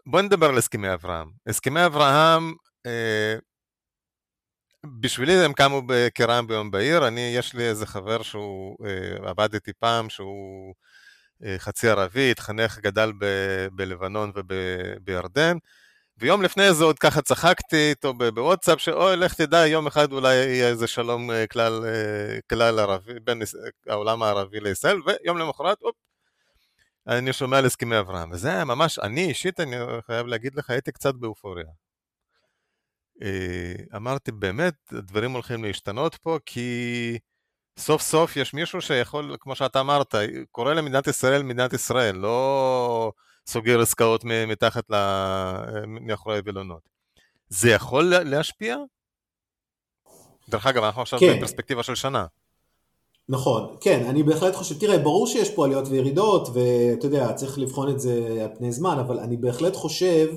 בוא 0.06 0.22
נדבר 0.22 0.50
על 0.50 0.58
הסכמי 0.58 0.94
אברהם. 0.94 1.28
הסכמי 1.48 1.86
אברהם, 1.86 2.54
בשבילי 4.86 5.46
הם 5.46 5.54
קמו 5.54 5.82
כרעם 6.16 6.48
ביום 6.48 6.72
בהיר, 6.72 7.08
אני, 7.08 7.34
יש 7.38 7.54
לי 7.54 7.64
איזה 7.64 7.86
חבר 7.86 8.22
שהוא, 8.22 8.78
uh, 8.82 9.30
עבד 9.30 9.54
איתי 9.54 9.72
פעם, 9.80 10.10
שהוא 10.10 10.74
uh, 11.44 11.46
חצי 11.58 11.90
ערבי, 11.90 12.32
התחנך, 12.32 12.80
גדל 12.80 13.12
ב- 13.20 13.68
בלבנון 13.72 14.32
ובירדן, 14.36 15.58
ויום 16.18 16.42
לפני 16.42 16.74
זה 16.74 16.84
עוד 16.84 17.00
ככה 17.00 17.22
צחקתי 17.22 17.90
איתו 17.90 18.14
בוואטסאפ, 18.14 18.80
שאוי, 18.80 19.16
לך 19.16 19.34
תדע, 19.34 19.68
יום 19.68 19.88
אחד 19.88 20.12
אולי 20.12 20.36
יהיה 20.36 20.68
איזה 20.68 20.88
שלום 20.88 21.32
אה, 21.32 21.48
כלל, 21.48 21.86
אה, 21.86 22.40
כלל 22.50 22.80
ערבי, 22.80 23.20
בין 23.20 23.42
העולם 23.88 24.24
הערבי 24.24 24.60
לישראל, 24.60 24.98
ויום 25.06 25.38
למחרת, 25.38 25.82
אופ, 25.82 25.96
אני 27.08 27.34
שומע 27.34 27.58
על 27.58 27.66
הסכמי 27.66 28.00
אברהם. 28.00 28.32
וזה 28.32 28.50
היה 28.50 28.66
ממש, 28.66 29.00
אני 29.00 29.26
אישית, 29.30 29.60
אני 29.60 29.76
חייב 30.08 30.28
להגיד 30.28 30.56
לך, 30.56 30.70
הייתי 30.70 30.92
קצת 30.92 31.16
באופוריה. 31.16 31.89
אה, 33.22 33.74
אמרתי, 33.96 34.32
באמת, 34.32 34.74
דברים 34.94 35.32
הולכים 35.32 35.64
להשתנות 35.64 36.16
פה, 36.16 36.38
כי 36.46 37.18
סוף 37.78 38.02
סוף 38.02 38.38
יש 38.38 38.54
מישהו 38.54 38.82
שיכול, 38.82 39.36
כמו 39.40 39.56
שאתה 39.56 39.80
אמרת, 39.80 40.16
קורא 40.52 40.74
למדינת 40.74 41.08
ישראל 41.08 41.44
מדינת 41.44 41.74
ישראל, 41.74 42.16
לא... 42.16 43.12
סוגר 43.50 43.82
עסקאות 43.82 44.24
מתחת 44.48 44.84
מאחורי 45.88 46.38
הווילונות. 46.38 46.90
זה 47.50 47.70
יכול 47.70 48.04
להשפיע? 48.04 48.78
דרך 50.50 50.68
אגב, 50.68 50.84
אנחנו 50.84 51.02
עכשיו 51.02 51.20
כן. 51.20 51.38
בפרספקטיבה 51.38 51.84
של 51.84 51.96
שנה. 51.96 52.26
נכון, 53.30 53.76
כן, 53.82 54.06
אני 54.10 54.24
בהחלט 54.24 54.56
חושב, 54.56 54.80
תראה, 54.80 54.98
ברור 54.98 55.28
שיש 55.28 55.50
פה 55.56 55.66
עליות 55.66 55.88
וירידות, 55.88 56.48
ואתה 56.54 57.08
יודע, 57.08 57.34
צריך 57.34 57.60
לבחון 57.60 57.90
את 57.90 58.00
זה 58.00 58.38
על 58.44 58.58
פני 58.58 58.72
זמן, 58.72 58.98
אבל 59.00 59.20
אני 59.20 59.38
בהחלט 59.38 59.76
חושב 59.76 60.28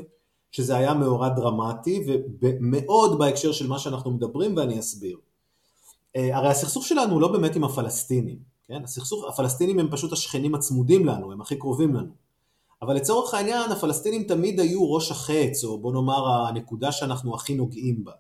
שזה 0.53 0.77
היה 0.77 0.95
מאורע 0.95 1.29
דרמטי, 1.29 2.05
ומאוד 2.41 3.19
בהקשר 3.19 3.53
של 3.53 3.69
מה 3.69 3.79
שאנחנו 3.79 4.11
מדברים, 4.11 4.57
ואני 4.57 4.81
אסביר. 4.81 5.17
אה, 6.17 6.37
הרי 6.37 6.49
הסכסוך 6.49 6.87
שלנו 6.87 7.13
הוא 7.13 7.21
לא 7.21 7.29
באמת 7.29 7.57
עם 7.57 7.65
הפלסטינים, 7.65 8.39
כן? 8.69 8.85
הסכסוך, 8.85 9.25
הפלסטינים 9.29 9.79
הם 9.79 9.89
פשוט 9.91 10.13
השכנים 10.13 10.55
הצמודים 10.55 11.07
לנו, 11.07 11.33
הם 11.33 11.41
הכי 11.41 11.57
קרובים 11.57 11.95
לנו. 11.95 12.13
אבל 12.83 12.95
לצורך 12.95 13.35
העניין 13.35 13.71
הפלסטינים 13.71 14.23
תמיד 14.23 14.61
היו 14.61 14.93
ראש 14.93 15.11
החץ, 15.11 15.65
או 15.65 15.79
בוא 15.79 15.93
נאמר 15.93 16.29
הנקודה 16.29 16.93
שאנחנו 16.93 17.35
הכי 17.35 17.55
נוגעים 17.55 18.05
בה. 18.05 18.13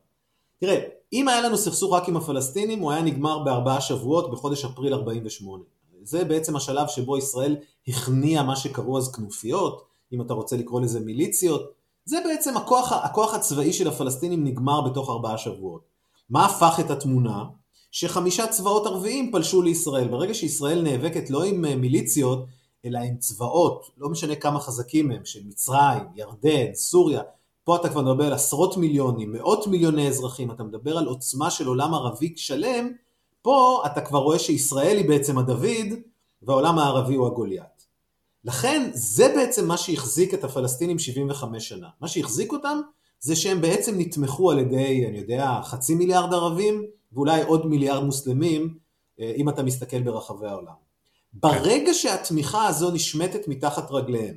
תראה, 0.60 0.80
אם 1.12 1.28
היה 1.28 1.40
לנו 1.40 1.56
סכסוך 1.56 1.92
רק 1.92 2.08
עם 2.08 2.16
הפלסטינים, 2.16 2.78
הוא 2.78 2.92
היה 2.92 3.02
נגמר 3.02 3.38
בארבעה 3.38 3.80
שבועות 3.80 4.30
בחודש 4.30 4.64
אפריל 4.64 4.94
48. 4.94 5.64
זה 6.02 6.24
בעצם 6.24 6.56
השלב 6.56 6.88
שבו 6.88 7.18
ישראל 7.18 7.56
הכניעה 7.88 8.42
מה 8.42 8.56
שקראו 8.56 8.98
אז 8.98 9.12
כנופיות, 9.12 9.84
אם 10.12 10.20
אתה 10.20 10.34
רוצה 10.34 10.56
לקרוא 10.56 10.80
לזה 10.80 11.00
מיליציות. 11.00 11.81
זה 12.04 12.16
בעצם 12.24 12.56
הכוח, 12.56 12.92
הכוח 12.92 13.34
הצבאי 13.34 13.72
של 13.72 13.88
הפלסטינים 13.88 14.44
נגמר 14.44 14.80
בתוך 14.80 15.10
ארבעה 15.10 15.38
שבועות. 15.38 15.82
מה 16.30 16.46
הפך 16.46 16.80
את 16.80 16.90
התמונה? 16.90 17.44
שחמישה 17.90 18.46
צבאות 18.46 18.86
ערביים 18.86 19.32
פלשו 19.32 19.62
לישראל. 19.62 20.08
ברגע 20.08 20.34
שישראל 20.34 20.82
נאבקת 20.82 21.30
לא 21.30 21.44
עם 21.44 21.64
אה, 21.64 21.76
מיליציות, 21.76 22.46
אלא 22.84 22.98
עם 22.98 23.16
צבאות, 23.16 23.90
לא 23.98 24.08
משנה 24.08 24.36
כמה 24.36 24.60
חזקים 24.60 25.10
הם, 25.10 25.24
של 25.24 25.40
מצרים, 25.46 26.02
ירדן, 26.14 26.74
סוריה, 26.74 27.22
פה 27.64 27.76
אתה 27.76 27.88
כבר 27.88 28.02
מדבר 28.02 28.26
על 28.26 28.32
עשרות 28.32 28.76
מיליונים, 28.76 29.32
מאות 29.32 29.66
מיליוני 29.66 30.08
אזרחים, 30.08 30.50
אתה 30.50 30.62
מדבר 30.62 30.98
על 30.98 31.06
עוצמה 31.06 31.50
של 31.50 31.66
עולם 31.66 31.94
ערבי 31.94 32.34
שלם, 32.36 32.88
פה 33.42 33.82
אתה 33.86 34.00
כבר 34.00 34.18
רואה 34.18 34.38
שישראל 34.38 34.96
היא 34.96 35.08
בעצם 35.08 35.38
הדוד 35.38 35.86
והעולם 36.42 36.78
הערבי 36.78 37.14
הוא 37.14 37.26
הגוליית. 37.26 37.71
לכן 38.44 38.90
זה 38.94 39.32
בעצם 39.36 39.68
מה 39.68 39.76
שהחזיק 39.76 40.34
את 40.34 40.44
הפלסטינים 40.44 40.98
75 40.98 41.68
שנה. 41.68 41.88
מה 42.00 42.08
שהחזיק 42.08 42.52
אותם 42.52 42.80
זה 43.20 43.36
שהם 43.36 43.60
בעצם 43.60 43.98
נתמכו 43.98 44.50
על 44.50 44.58
ידי, 44.58 45.06
אני 45.08 45.18
יודע, 45.18 45.60
חצי 45.64 45.94
מיליארד 45.94 46.34
ערבים 46.34 46.86
ואולי 47.12 47.42
עוד 47.42 47.66
מיליארד 47.66 48.04
מוסלמים, 48.04 48.78
אה, 49.20 49.32
אם 49.36 49.48
אתה 49.48 49.62
מסתכל 49.62 50.02
ברחבי 50.02 50.46
העולם. 50.46 50.74
ברגע 51.32 51.94
שהתמיכה 51.94 52.66
הזו 52.66 52.90
נשמטת 52.90 53.48
מתחת 53.48 53.90
רגליהם, 53.90 54.34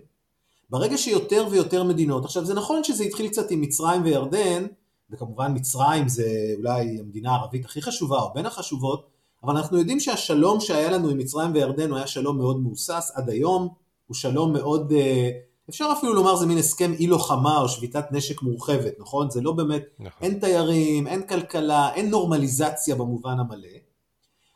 ברגע 0.69 0.97
שיותר 0.97 1.47
ויותר 1.51 1.83
מדינות, 1.83 2.25
עכשיו 2.25 2.45
זה 2.45 2.53
נכון 2.53 2.83
שזה 2.83 3.03
התחיל 3.03 3.27
קצת 3.27 3.51
עם 3.51 3.61
מצרים 3.61 4.03
וירדן, 4.03 4.65
וכמובן 5.09 5.51
מצרים 5.55 6.07
זה 6.07 6.53
אולי 6.57 6.99
המדינה 6.99 7.31
הערבית 7.31 7.65
הכי 7.65 7.81
חשובה 7.81 8.19
או 8.21 8.33
בין 8.33 8.45
החשובות, 8.45 9.07
אבל 9.43 9.57
אנחנו 9.57 9.77
יודעים 9.77 9.99
שהשלום 9.99 10.59
שהיה 10.59 10.91
לנו 10.91 11.09
עם 11.09 11.17
מצרים 11.17 11.53
וירדן 11.53 11.89
הוא 11.89 11.97
היה 11.97 12.07
שלום 12.07 12.37
מאוד 12.37 12.59
מהוסס 12.59 13.11
עד 13.15 13.29
היום, 13.29 13.69
הוא 14.07 14.15
שלום 14.15 14.53
מאוד, 14.53 14.91
אה, 14.91 15.29
אפשר 15.69 15.89
אפילו 15.97 16.13
לומר 16.13 16.35
זה 16.35 16.45
מין 16.45 16.57
הסכם 16.57 16.93
אי 16.93 17.07
לוחמה 17.07 17.61
או 17.61 17.69
שביתת 17.69 18.05
נשק 18.11 18.41
מורחבת, 18.41 18.93
נכון? 18.99 19.29
זה 19.29 19.41
לא 19.41 19.51
באמת, 19.51 19.83
נכון. 19.99 20.19
אין 20.21 20.39
תיירים, 20.39 21.07
אין 21.07 21.27
כלכלה, 21.27 21.93
אין 21.93 22.09
נורמליזציה 22.09 22.95
במובן 22.95 23.39
המלא, 23.39 23.77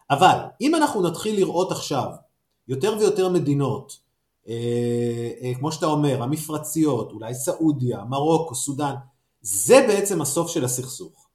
אבל 0.10 0.38
אם 0.62 0.76
אנחנו 0.76 1.02
נתחיל 1.02 1.36
לראות 1.36 1.72
עכשיו 1.72 2.10
יותר 2.68 2.96
ויותר 3.00 3.30
מדינות, 3.30 3.98
אה, 4.48 5.30
אה, 5.42 5.56
כמו 5.56 5.72
שאתה 5.72 5.86
אומר, 5.86 6.24
המפרציות, 6.24 7.12
אולי 7.12 7.34
סעודיה, 7.34 8.04
מרוקו, 8.10 8.56
סודאן, 8.56 8.96
זה 9.42 9.86
בעצם 9.88 10.22
הסוף 10.22 10.52
של 10.52 10.66
הסכסוך. 10.66 11.28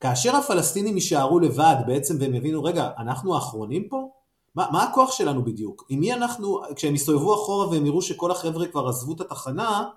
כאשר 0.00 0.36
הפלסטינים 0.36 0.94
יישארו 0.94 1.38
לבד 1.38 1.76
בעצם 1.86 2.16
והם 2.20 2.34
יבינו, 2.34 2.64
רגע, 2.64 2.90
אנחנו 2.98 3.34
האחרונים 3.34 3.88
פה? 3.88 4.08
מה, 4.56 4.66
מה 4.72 4.82
הכוח 4.82 5.12
שלנו 5.12 5.44
בדיוק? 5.44 5.84
עם 5.88 6.00
מי 6.00 6.12
אנחנו, 6.12 6.60
כשהם 6.76 6.94
יסתובבו 6.94 7.34
אחורה 7.34 7.68
והם 7.68 7.86
יראו 7.86 8.02
שכל 8.02 8.30
החבר'ה 8.30 8.66
כבר 8.66 8.88
עזבו 8.88 9.12
את 9.12 9.20
התחנה, 9.20 9.88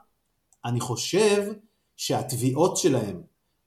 אני 0.65 0.79
חושב 0.79 1.53
שהתביעות 1.95 2.77
שלהם, 2.77 3.21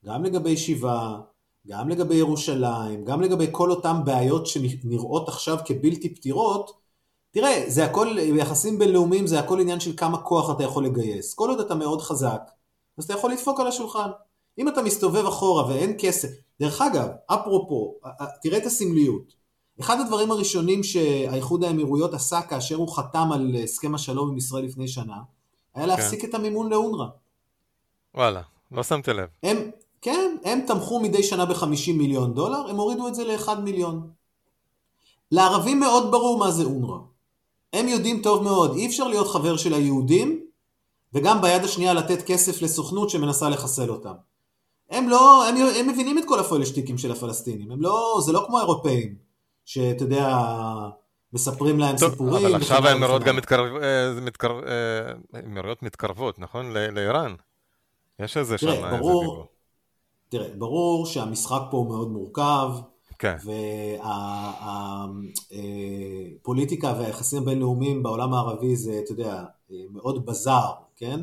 גם 0.04 0.24
לגבי 0.24 0.56
שיבה, 0.56 1.18
גם 1.66 1.88
לגבי 1.88 2.14
ירושלים, 2.14 3.04
גם 3.04 3.20
לגבי 3.20 3.46
כל 3.52 3.70
אותן 3.70 4.04
בעיות 4.04 4.46
שנראות 4.46 5.28
עכשיו 5.28 5.58
כבלתי 5.64 6.14
פתירות, 6.14 6.82
תראה, 7.30 7.64
זה 7.68 7.84
הכל, 7.84 8.16
ביחסים 8.32 8.78
בינלאומיים 8.78 9.26
זה 9.26 9.38
הכל 9.38 9.60
עניין 9.60 9.80
של 9.80 9.96
כמה 9.96 10.22
כוח 10.22 10.50
אתה 10.56 10.64
יכול 10.64 10.84
לגייס. 10.84 11.34
כל 11.34 11.50
עוד 11.50 11.60
אתה 11.60 11.74
מאוד 11.74 12.02
חזק, 12.02 12.50
אז 12.98 13.04
אתה 13.04 13.12
יכול 13.12 13.32
לדפוק 13.32 13.60
על 13.60 13.66
השולחן. 13.66 14.10
אם 14.58 14.68
אתה 14.68 14.82
מסתובב 14.82 15.26
אחורה 15.26 15.68
ואין 15.68 15.96
כסף, 15.98 16.28
דרך 16.60 16.80
אגב, 16.80 17.08
אפרופו, 17.26 17.94
תראה 18.42 18.58
את 18.58 18.66
הסמליות. 18.66 19.41
אחד 19.80 20.00
הדברים 20.00 20.30
הראשונים 20.30 20.82
שהאיחוד 20.82 21.64
האמירויות 21.64 22.14
עשה 22.14 22.42
כאשר 22.42 22.76
הוא 22.76 22.96
חתם 22.96 23.32
על 23.32 23.56
הסכם 23.64 23.94
השלום 23.94 24.30
עם 24.30 24.36
ישראל 24.36 24.64
לפני 24.64 24.88
שנה, 24.88 25.16
היה 25.74 25.86
להפסיק 25.86 26.20
כן. 26.20 26.28
את 26.28 26.34
המימון 26.34 26.70
לאונר"א. 26.70 27.06
וואלה, 28.14 28.42
לא 28.72 28.82
שמתי 28.82 29.12
לב. 29.12 29.28
הם, 29.42 29.70
כן, 30.02 30.36
הם 30.44 30.60
תמכו 30.66 31.00
מדי 31.00 31.22
שנה 31.22 31.46
ב-50 31.46 31.92
מיליון 31.94 32.34
דולר, 32.34 32.68
הם 32.68 32.76
הורידו 32.76 33.08
את 33.08 33.14
זה 33.14 33.24
ל-1 33.24 33.54
מיליון. 33.54 34.10
לערבים 35.30 35.80
מאוד 35.80 36.10
ברור 36.10 36.38
מה 36.38 36.50
זה 36.50 36.64
אונר"א. 36.64 36.98
הם 37.72 37.88
יודעים 37.88 38.22
טוב 38.22 38.42
מאוד, 38.42 38.76
אי 38.76 38.86
אפשר 38.86 39.08
להיות 39.08 39.28
חבר 39.28 39.56
של 39.56 39.74
היהודים 39.74 40.46
וגם 41.14 41.42
ביד 41.42 41.64
השנייה 41.64 41.94
לתת 41.94 42.22
כסף 42.22 42.62
לסוכנות 42.62 43.10
שמנסה 43.10 43.48
לחסל 43.48 43.90
אותם. 43.90 44.12
הם 44.90 45.08
לא, 45.08 45.48
הם, 45.48 45.56
הם 45.56 45.88
מבינים 45.88 46.18
את 46.18 46.24
כל 46.26 46.40
הפוילשטיקים 46.40 46.98
של 46.98 47.12
הפלסטינים, 47.12 47.70
הם 47.70 47.82
לא, 47.82 48.20
זה 48.24 48.32
לא 48.32 48.44
כמו 48.46 48.58
האירופאים, 48.58 49.14
שאתה 49.64 50.04
יודע, 50.04 50.38
מספרים 51.32 51.78
להם 51.78 51.96
טוב, 51.96 52.10
סיפורים. 52.10 52.46
אבל 52.46 52.54
עכשיו 52.54 52.86
האמירויות 52.86 53.22
גם. 53.22 53.36
מתקרב- 53.36 53.76
אה, 53.82 54.20
מתקרב- 54.22 54.64
אה, 54.64 55.72
מתקרבות, 55.82 56.38
נכון? 56.38 56.72
לאיראן. 56.72 57.34
יש 58.18 58.36
איזה 58.36 58.58
שם 58.58 58.66
תראה, 58.66 58.86
איזה 58.86 58.98
ברור, 58.98 59.20
דיבור. 59.22 59.46
תראה, 60.28 60.48
ברור 60.58 61.06
שהמשחק 61.06 61.60
פה 61.70 61.76
הוא 61.76 61.88
מאוד 61.88 62.10
מורכב, 62.10 62.70
כן. 63.18 63.36
והפוליטיקה 66.40 66.94
והיחסים 66.98 67.42
הבינלאומיים 67.42 68.02
בעולם 68.02 68.34
הערבי 68.34 68.76
זה, 68.76 69.00
אתה 69.04 69.12
יודע, 69.12 69.44
מאוד 69.92 70.26
בזאר, 70.26 70.72
כן? 70.96 71.20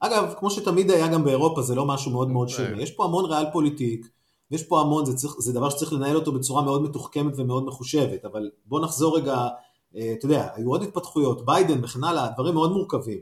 אגב, 0.00 0.34
כמו 0.38 0.50
שתמיד 0.50 0.90
היה 0.90 1.08
גם 1.08 1.24
באירופה, 1.24 1.62
זה 1.62 1.74
לא 1.74 1.86
משהו 1.86 2.10
מאוד 2.12 2.28
מאוד 2.30 2.48
שונה. 2.48 2.82
יש 2.82 2.90
פה 2.90 3.04
המון 3.04 3.24
ריאל 3.24 3.44
פוליטיק, 3.52 4.06
ויש 4.50 4.62
פה 4.62 4.80
המון, 4.80 5.04
זה, 5.04 5.16
צריך, 5.16 5.34
זה 5.38 5.52
דבר 5.52 5.70
שצריך 5.70 5.92
לנהל 5.92 6.16
אותו 6.16 6.32
בצורה 6.32 6.62
מאוד 6.62 6.82
מתוחכמת 6.82 7.32
ומאוד 7.36 7.64
מחושבת, 7.64 8.24
אבל 8.24 8.50
בוא 8.66 8.80
נחזור 8.80 9.16
רגע, 9.16 9.48
אה, 9.96 10.12
אתה 10.18 10.26
יודע, 10.26 10.48
היו 10.54 10.70
עוד 10.70 10.82
התפתחויות, 10.82 11.46
ביידן 11.46 11.84
וכן 11.84 12.04
הלאה, 12.04 12.28
דברים 12.34 12.54
מאוד 12.54 12.72
מורכבים. 12.72 13.20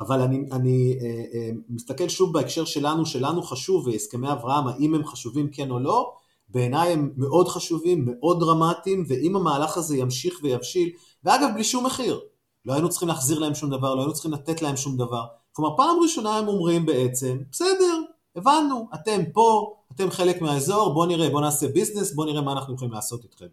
אבל 0.00 0.20
אני, 0.20 0.44
אני 0.52 0.98
אה, 1.02 1.24
אה, 1.34 1.50
מסתכל 1.68 2.08
שוב 2.08 2.32
בהקשר 2.32 2.64
שלנו, 2.64 3.06
שלנו 3.06 3.42
חשוב, 3.42 3.86
והסכמי 3.86 4.32
אברהם, 4.32 4.66
האם 4.66 4.94
הם 4.94 5.04
חשובים 5.04 5.48
כן 5.52 5.70
או 5.70 5.78
לא, 5.78 6.12
בעיניי 6.48 6.92
הם 6.92 7.10
מאוד 7.16 7.48
חשובים, 7.48 8.04
מאוד 8.08 8.40
דרמטיים, 8.40 9.04
ואם 9.08 9.36
המהלך 9.36 9.76
הזה 9.76 9.96
ימשיך 9.96 10.40
ויבשיל, 10.42 10.90
ואגב, 11.24 11.48
בלי 11.54 11.64
שום 11.64 11.86
מחיר, 11.86 12.20
לא 12.64 12.72
היינו 12.72 12.88
צריכים 12.88 13.08
להחזיר 13.08 13.38
להם 13.38 13.54
שום 13.54 13.70
דבר, 13.70 13.94
לא 13.94 14.00
היינו 14.00 14.12
צריכים 14.12 14.32
לתת 14.32 14.62
להם 14.62 14.76
שום 14.76 14.96
דבר. 14.96 15.24
כלומר, 15.52 15.76
פעם 15.76 15.96
ראשונה 16.02 16.36
הם 16.36 16.48
אומרים 16.48 16.86
בעצם, 16.86 17.38
בסדר, 17.52 18.00
הבנו, 18.36 18.88
אתם 18.94 19.22
פה, 19.32 19.75
אתם 19.96 20.10
חלק 20.10 20.40
מהאזור, 20.40 20.94
בואו 20.94 21.06
נראה, 21.06 21.28
בואו 21.28 21.40
נעשה 21.40 21.68
ביזנס, 21.68 22.12
בואו 22.12 22.28
נראה 22.28 22.42
מה 22.42 22.52
אנחנו 22.52 22.74
יכולים 22.74 22.94
לעשות 22.94 23.24
איתכם. 23.24 23.46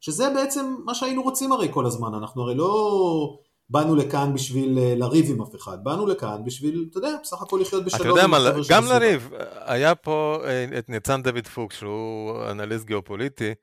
שזה 0.00 0.30
בעצם 0.34 0.76
מה 0.84 0.94
שהיינו 0.94 1.22
רוצים 1.22 1.52
הרי 1.52 1.68
כל 1.70 1.86
הזמן, 1.86 2.14
אנחנו 2.14 2.42
הרי 2.42 2.54
לא 2.54 3.38
באנו 3.70 3.96
לכאן 3.96 4.34
בשביל 4.34 4.78
אה, 4.78 4.94
לריב 4.96 5.30
עם 5.30 5.42
אף 5.42 5.54
אחד, 5.54 5.84
באנו 5.84 6.06
לכאן 6.06 6.44
בשביל, 6.44 6.86
אתה 6.90 6.98
יודע, 6.98 7.08
בסך 7.22 7.42
הכל 7.42 7.58
לחיות 7.60 7.84
בשלום. 7.84 8.00
אתה 8.00 8.08
יודע 8.08 8.26
מה, 8.26 8.38
גם. 8.70 8.84
לריב, 8.86 9.30
היה 9.60 9.94
פה 9.94 10.38
אה, 10.44 10.78
את 10.78 10.88
ניצן 10.88 11.22
דוד 11.22 11.46
פוקס, 11.46 11.76
שהוא 11.76 12.42
אנליסט 12.50 12.84
גיאופוליטי, 12.84 13.54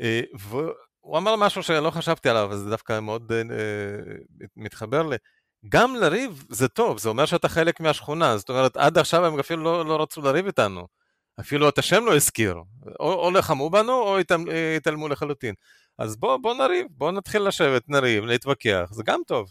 אה, 0.00 0.20
והוא 0.38 1.18
אמר 1.18 1.36
משהו 1.36 1.62
שלא 1.62 1.90
חשבתי 1.90 2.28
עליו, 2.28 2.50
זה 2.52 2.70
דווקא 2.70 3.00
מאוד 3.00 3.32
מתחבר 4.56 5.02
לי. 5.02 5.16
גם 5.68 5.94
לריב 5.94 6.44
זה 6.48 6.68
טוב, 6.68 6.98
זה 6.98 7.08
אומר 7.08 7.26
שאתה 7.26 7.48
חלק 7.48 7.80
מהשכונה, 7.80 8.36
זאת 8.36 8.50
אומרת, 8.50 8.76
עד 8.76 8.98
עכשיו 8.98 9.26
הם 9.26 9.38
אפילו 9.38 9.64
לא, 9.64 9.86
לא 9.86 10.02
רצו 10.02 10.20
לריב 10.20 10.46
איתנו. 10.46 10.86
אפילו 11.40 11.68
את 11.68 11.78
השם 11.78 12.04
לא 12.04 12.16
הזכירו. 12.16 12.64
או, 13.00 13.12
או 13.12 13.30
לחמו 13.30 13.70
בנו, 13.70 13.92
או 13.92 14.16
אה, 14.50 14.76
התעלמו 14.76 15.08
לחלוטין. 15.08 15.54
אז 15.98 16.16
בוא, 16.16 16.36
בוא 16.36 16.54
נריב, 16.54 16.86
בוא 16.90 17.10
נתחיל 17.10 17.42
לשבת, 17.42 17.88
נריב, 17.88 18.24
להתווכח, 18.24 18.88
זה 18.92 19.02
גם 19.06 19.20
טוב. 19.26 19.50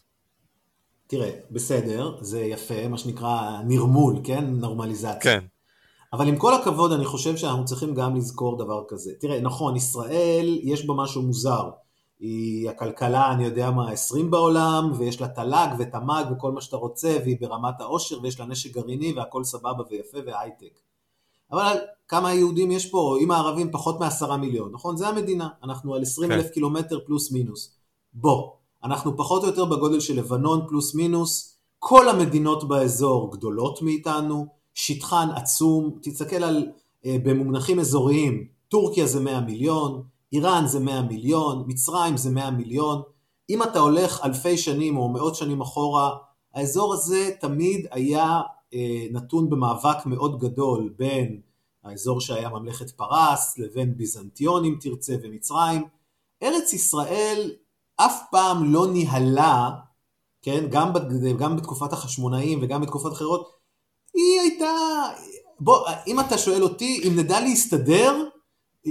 תראה, 1.07 1.31
בסדר, 1.51 2.17
זה 2.21 2.41
יפה, 2.41 2.87
מה 2.87 2.97
שנקרא 2.97 3.61
נרמול, 3.67 4.15
כן? 4.23 4.45
נורמליזציה. 4.45 5.19
כן. 5.21 5.45
אבל 6.13 6.27
עם 6.27 6.37
כל 6.37 6.53
הכבוד, 6.53 6.91
אני 6.91 7.05
חושב 7.05 7.37
שאנחנו 7.37 7.65
צריכים 7.65 7.93
גם 7.93 8.15
לזכור 8.15 8.57
דבר 8.57 8.83
כזה. 8.87 9.11
תראה, 9.19 9.41
נכון, 9.41 9.75
ישראל, 9.75 10.59
יש 10.63 10.85
בה 10.85 10.93
משהו 10.93 11.21
מוזר. 11.21 11.69
היא 12.19 12.69
הכלכלה, 12.69 13.31
אני 13.31 13.45
יודע 13.45 13.71
מה, 13.71 13.91
20 13.91 14.31
בעולם, 14.31 14.91
ויש 14.97 15.21
לה 15.21 15.27
תל"ג 15.27 15.67
ותמ"ג 15.79 16.23
וכל 16.31 16.51
מה 16.51 16.61
שאתה 16.61 16.77
רוצה, 16.77 17.17
והיא 17.23 17.37
ברמת 17.41 17.81
העושר, 17.81 18.21
ויש 18.23 18.39
לה 18.39 18.45
נשק 18.45 18.71
גרעיני, 18.71 19.13
והכל 19.13 19.43
סבבה 19.43 19.83
ויפה 19.89 20.17
והייטק. 20.25 20.79
אבל 21.51 21.77
כמה 22.07 22.33
יהודים 22.33 22.71
יש 22.71 22.85
פה, 22.85 23.17
אם 23.21 23.31
הערבים 23.31 23.71
פחות 23.71 23.99
מעשרה 23.99 24.37
מיליון, 24.37 24.71
נכון? 24.71 24.97
זה 24.97 25.07
המדינה, 25.07 25.49
אנחנו 25.63 25.95
על 25.95 26.01
20 26.01 26.31
אלף 26.31 26.45
כן. 26.45 26.53
קילומטר 26.53 26.99
פלוס 27.05 27.31
מינוס. 27.31 27.75
בוא, 28.13 28.51
אנחנו 28.83 29.17
פחות 29.17 29.43
או 29.43 29.47
יותר 29.47 29.65
בגודל 29.65 29.99
של 29.99 30.17
לבנון 30.17 30.67
פלוס 30.67 30.95
מינוס, 30.95 31.57
כל 31.79 32.09
המדינות 32.09 32.67
באזור 32.67 33.31
גדולות 33.31 33.81
מאיתנו, 33.81 34.47
שטחן 34.73 35.27
עצום, 35.35 35.91
תסתכל 36.01 36.43
על, 36.43 36.67
אה, 37.05 37.17
במונחים 37.23 37.79
אזוריים, 37.79 38.47
טורקיה 38.67 39.05
זה 39.05 39.19
100 39.19 39.41
מיליון, 39.41 40.03
איראן 40.33 40.67
זה 40.67 40.79
100 40.79 41.01
מיליון, 41.01 41.63
מצרים 41.67 42.17
זה 42.17 42.31
100 42.31 42.51
מיליון, 42.51 43.01
אם 43.49 43.63
אתה 43.63 43.79
הולך 43.79 44.19
אלפי 44.23 44.57
שנים 44.57 44.97
או 44.97 45.09
מאות 45.09 45.35
שנים 45.35 45.61
אחורה, 45.61 46.09
האזור 46.53 46.93
הזה 46.93 47.31
תמיד 47.39 47.85
היה 47.91 48.41
נתון 49.11 49.49
במאבק 49.49 50.05
מאוד 50.05 50.39
גדול 50.39 50.93
בין 50.97 51.41
האזור 51.83 52.21
שהיה 52.21 52.49
ממלכת 52.49 52.89
פרס 52.89 53.57
לבין 53.57 53.97
ביזנטיון 53.97 54.65
אם 54.65 54.75
תרצה 54.81 55.15
ומצרים. 55.23 55.83
ארץ 56.43 56.73
ישראל 56.73 57.51
אף 57.95 58.21
פעם 58.31 58.73
לא 58.73 58.87
ניהלה, 58.87 59.69
כן, 60.41 60.65
גם, 60.69 60.93
גם 61.39 61.55
בתקופת 61.55 61.93
החשמונאים 61.93 62.59
וגם 62.61 62.81
בתקופות 62.81 63.13
אחרות, 63.13 63.49
היא 64.13 64.41
הייתה, 64.41 64.71
בוא, 65.59 65.87
אם 66.07 66.19
אתה 66.19 66.37
שואל 66.37 66.63
אותי, 66.63 67.01
אם 67.07 67.19
נדע 67.19 67.39
להסתדר, 67.39 68.23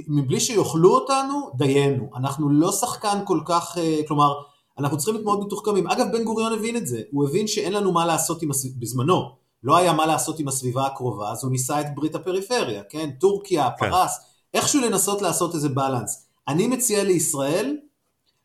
מבלי 0.09 0.41
שיאכלו 0.41 0.95
אותנו, 0.95 1.51
דיינו. 1.57 2.11
אנחנו 2.17 2.49
לא 2.49 2.73
שחקן 2.73 3.19
כל 3.25 3.41
כך, 3.45 3.79
אה, 3.79 4.01
כלומר, 4.09 4.33
אנחנו 4.79 4.97
צריכים 4.97 5.15
להיות 5.15 5.25
מאוד 5.25 5.47
מתוחכמים. 5.47 5.87
אגב, 5.87 6.07
בן 6.13 6.25
גוריון 6.25 6.53
הבין 6.53 6.77
את 6.77 6.87
זה, 6.87 7.03
הוא 7.11 7.29
הבין 7.29 7.47
שאין 7.47 7.73
לנו 7.73 7.93
מה 7.93 8.07
לעשות 8.07 8.43
עם 8.43 8.49
בזמנו, 8.79 9.38
לא 9.63 9.77
היה 9.77 9.93
מה 9.93 10.07
לעשות 10.07 10.39
עם 10.41 10.49
הסביבה 10.49 10.87
הקרובה, 10.87 11.31
אז 11.33 11.45
הוא 11.45 11.53
ניסה 11.53 11.81
את 11.81 11.95
ברית 11.95 12.15
הפריפריה, 12.15 12.83
כן? 12.89 13.11
טורקיה, 13.11 13.71
כן. 13.79 13.91
פרס, 13.91 14.21
איכשהו 14.55 14.81
לנסות 14.81 15.23
לעשות 15.23 15.55
איזה 15.55 15.69
בלנס. 15.69 16.27
אני 16.49 16.67
מציע 16.67 17.05
לישראל 17.05 17.77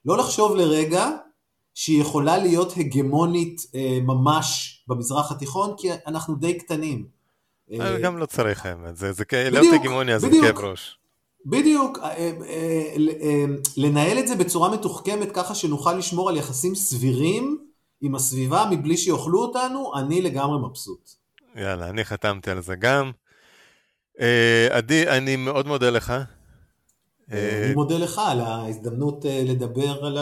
לא 0.06 0.18
לחשוב 0.18 0.56
לרגע 0.56 1.10
שהיא 1.74 2.02
יכולה 2.02 2.38
להיות 2.38 2.74
הגמונית 2.78 3.62
אה, 3.76 4.00
ממש 4.02 4.80
במזרח 4.88 5.32
התיכון, 5.32 5.74
כי 5.78 5.90
אנחנו 6.08 6.36
די 6.36 6.58
קטנים. 6.58 7.06
אה, 7.72 8.00
גם 8.00 8.18
לא 8.18 8.26
צריך 8.26 8.66
האמת, 8.66 8.98
זה, 8.98 9.12
זה 9.12 9.24
להיות 9.32 9.74
הגמוניה 9.74 10.20
זה. 10.20 10.30
כאב 10.42 10.58
ראש. 10.58 10.98
בדיוק, 11.46 12.00
אה, 12.00 12.10
אה, 12.10 12.32
אה, 12.48 12.96
אה, 13.22 13.46
לנהל 13.78 14.20
את 14.20 14.28
זה 14.28 14.36
בצורה 14.36 14.70
מתוחכמת 14.70 15.32
ככה 15.32 15.56
שנוכל 15.56 15.94
לשמור 15.94 16.30
על 16.30 16.38
יחסים 16.38 16.76
סבירים 16.76 17.58
עם 18.04 18.16
הסביבה 18.16 18.66
מבלי 18.72 18.98
שיאכלו 18.98 19.42
אותנו, 19.42 19.92
אני 19.96 20.22
לגמרי 20.22 20.68
מבסוט. 20.68 21.10
יאללה, 21.56 21.90
אני 21.90 22.06
חתמתי 22.06 22.52
על 22.52 22.62
זה 22.62 22.76
גם. 22.76 23.12
אה, 24.20 24.68
עדי, 24.72 25.08
אני 25.10 25.36
מאוד 25.36 25.68
מודה 25.68 25.90
לך. 25.90 26.10
אה, 27.32 27.66
אני 27.66 27.74
מודה 27.74 27.98
לך 27.98 28.22
על 28.26 28.42
ההזדמנות 28.42 29.26
אה, 29.26 29.44
לדבר 29.46 30.06
על 30.06 30.18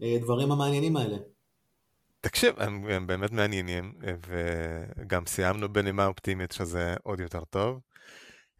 הדברים 0.00 0.52
המעניינים 0.52 0.96
האלה. 0.96 1.16
תקשיב, 2.20 2.54
הם, 2.58 2.86
הם 2.90 3.06
באמת 3.06 3.32
מעניינים, 3.32 3.92
וגם 4.26 5.26
סיימנו 5.26 5.72
בנימה 5.72 6.06
אופטימית 6.06 6.52
שזה 6.52 6.94
עוד 7.02 7.20
יותר 7.20 7.44
טוב. 7.50 7.80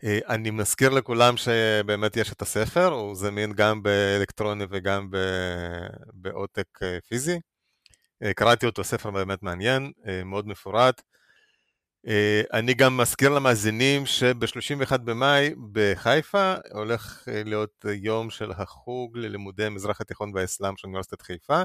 אני 0.05 0.51
מזכיר 0.51 0.91
לכולם 0.91 1.37
שבאמת 1.37 2.17
יש 2.17 2.33
את 2.33 2.43
הספר, 2.43 2.87
הוא 2.87 3.15
זמין 3.15 3.53
גם 3.53 3.83
באלקטרוני 3.83 4.65
וגם 4.71 5.09
בעותק 6.13 6.79
פיזי. 7.09 7.39
אה, 8.23 8.35
קראתי 8.35 8.67
אותו, 8.67 8.85
ספר 8.85 9.11
באמת 9.11 9.43
מעניין, 9.43 9.93
אה, 10.09 10.25
מאוד 10.25 10.49
מפורט. 10.49 11.03
אה, 12.07 12.43
אני 12.53 12.75
גם 12.75 12.97
מזכיר 12.97 13.31
למאזינים 13.31 14.07
שב-31 14.07 14.97
במאי 14.99 15.55
בחיפה 15.73 16.55
הולך 16.73 17.29
להיות 17.45 17.85
יום 17.95 18.31
של 18.31 18.51
החוג 18.53 19.19
ללימודי 19.19 19.65
המזרח 19.65 20.01
התיכון 20.01 20.33
והאסלאם 20.35 20.77
של 20.77 20.87
אוניברסיטת 20.87 21.23
חיפה. 21.23 21.63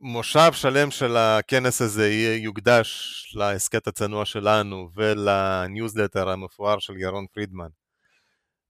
מושב 0.00 0.52
שלם 0.52 0.90
של 0.90 1.16
הכנס 1.16 1.82
הזה 1.82 2.10
יוקדש 2.36 3.32
להסכת 3.36 3.86
הצנוע 3.86 4.24
שלנו 4.24 4.88
ולניוזלטר 4.94 6.28
המפואר 6.28 6.78
של 6.78 6.96
ירון 6.96 7.26
פרידמן, 7.32 7.68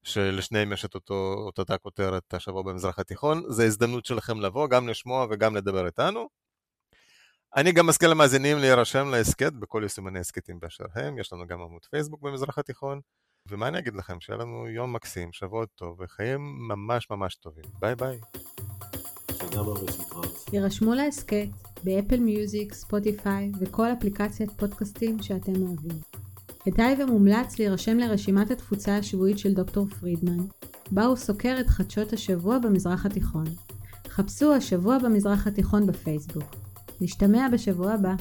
שלשניהם 0.03 0.73
יש 0.73 0.85
את 0.85 0.95
אותו, 0.95 1.35
אותה 1.59 1.79
כותרת 1.79 2.35
השבוע 2.35 2.63
במזרח 2.63 2.99
התיכון. 2.99 3.43
זו 3.49 3.63
הזדמנות 3.63 4.07
שלכם 4.07 4.41
לבוא, 4.41 4.69
גם 4.69 4.89
לשמוע 4.89 5.27
וגם 5.31 5.57
לדבר 5.57 5.87
איתנו. 5.87 6.42
אני 7.57 7.73
גם 7.73 7.87
מזכיר 7.87 8.09
למאזינים 8.09 8.59
להירשם 8.59 9.09
להסכת 9.09 9.53
בכל 9.53 9.81
יישומני 9.83 10.19
הסכתים 10.19 10.61
באשר 10.61 10.85
הם, 10.95 11.19
יש 11.19 11.33
לנו 11.33 11.47
גם 11.47 11.61
עמוד 11.61 11.85
פייסבוק 11.91 12.23
במזרח 12.23 12.59
התיכון, 12.59 13.01
ומה 13.49 13.69
אני 13.69 13.79
אגיד 13.79 13.95
לכם, 13.95 14.21
שיהיה 14.21 14.39
לנו 14.39 14.69
יום 14.69 14.93
מקסים, 14.93 15.33
שבוע 15.33 15.65
טוב 15.67 16.01
וחיים 16.01 16.41
ממש 16.69 17.11
ממש 17.11 17.35
טובים. 17.35 17.65
ביי 17.81 17.95
ביי. 17.95 18.19
הירשמו 20.53 20.95
להסכת 20.95 21.49
באפל 21.85 22.21
מיוזיק, 22.21 22.75
ספוטיפיי 22.75 23.53
וכל 23.61 23.87
אפליקציית 23.99 24.51
פודקאסטים 24.51 25.23
שאתם 25.23 25.63
אוהבים. 25.63 26.01
כדאי 26.65 27.03
ומומלץ 27.03 27.59
להירשם 27.59 27.99
לרשימת 27.99 28.51
התפוצה 28.51 28.97
השבועית 28.97 29.39
של 29.39 29.55
דוקטור 29.55 29.87
פרידמן, 29.89 30.47
בה 30.91 31.05
הוא 31.05 31.17
סוקר 31.17 31.57
את 31.61 31.67
חדשות 31.69 32.13
השבוע 32.13 32.59
במזרח 32.59 33.07
התיכון. 33.07 33.45
חפשו 34.09 34.55
השבוע 34.55 34.99
במזרח 34.99 35.47
התיכון 35.47 35.87
בפייסבוק. 35.87 36.62
נשתמע 37.03 37.49
בשבוע 37.53 37.93
הבא. 37.93 38.15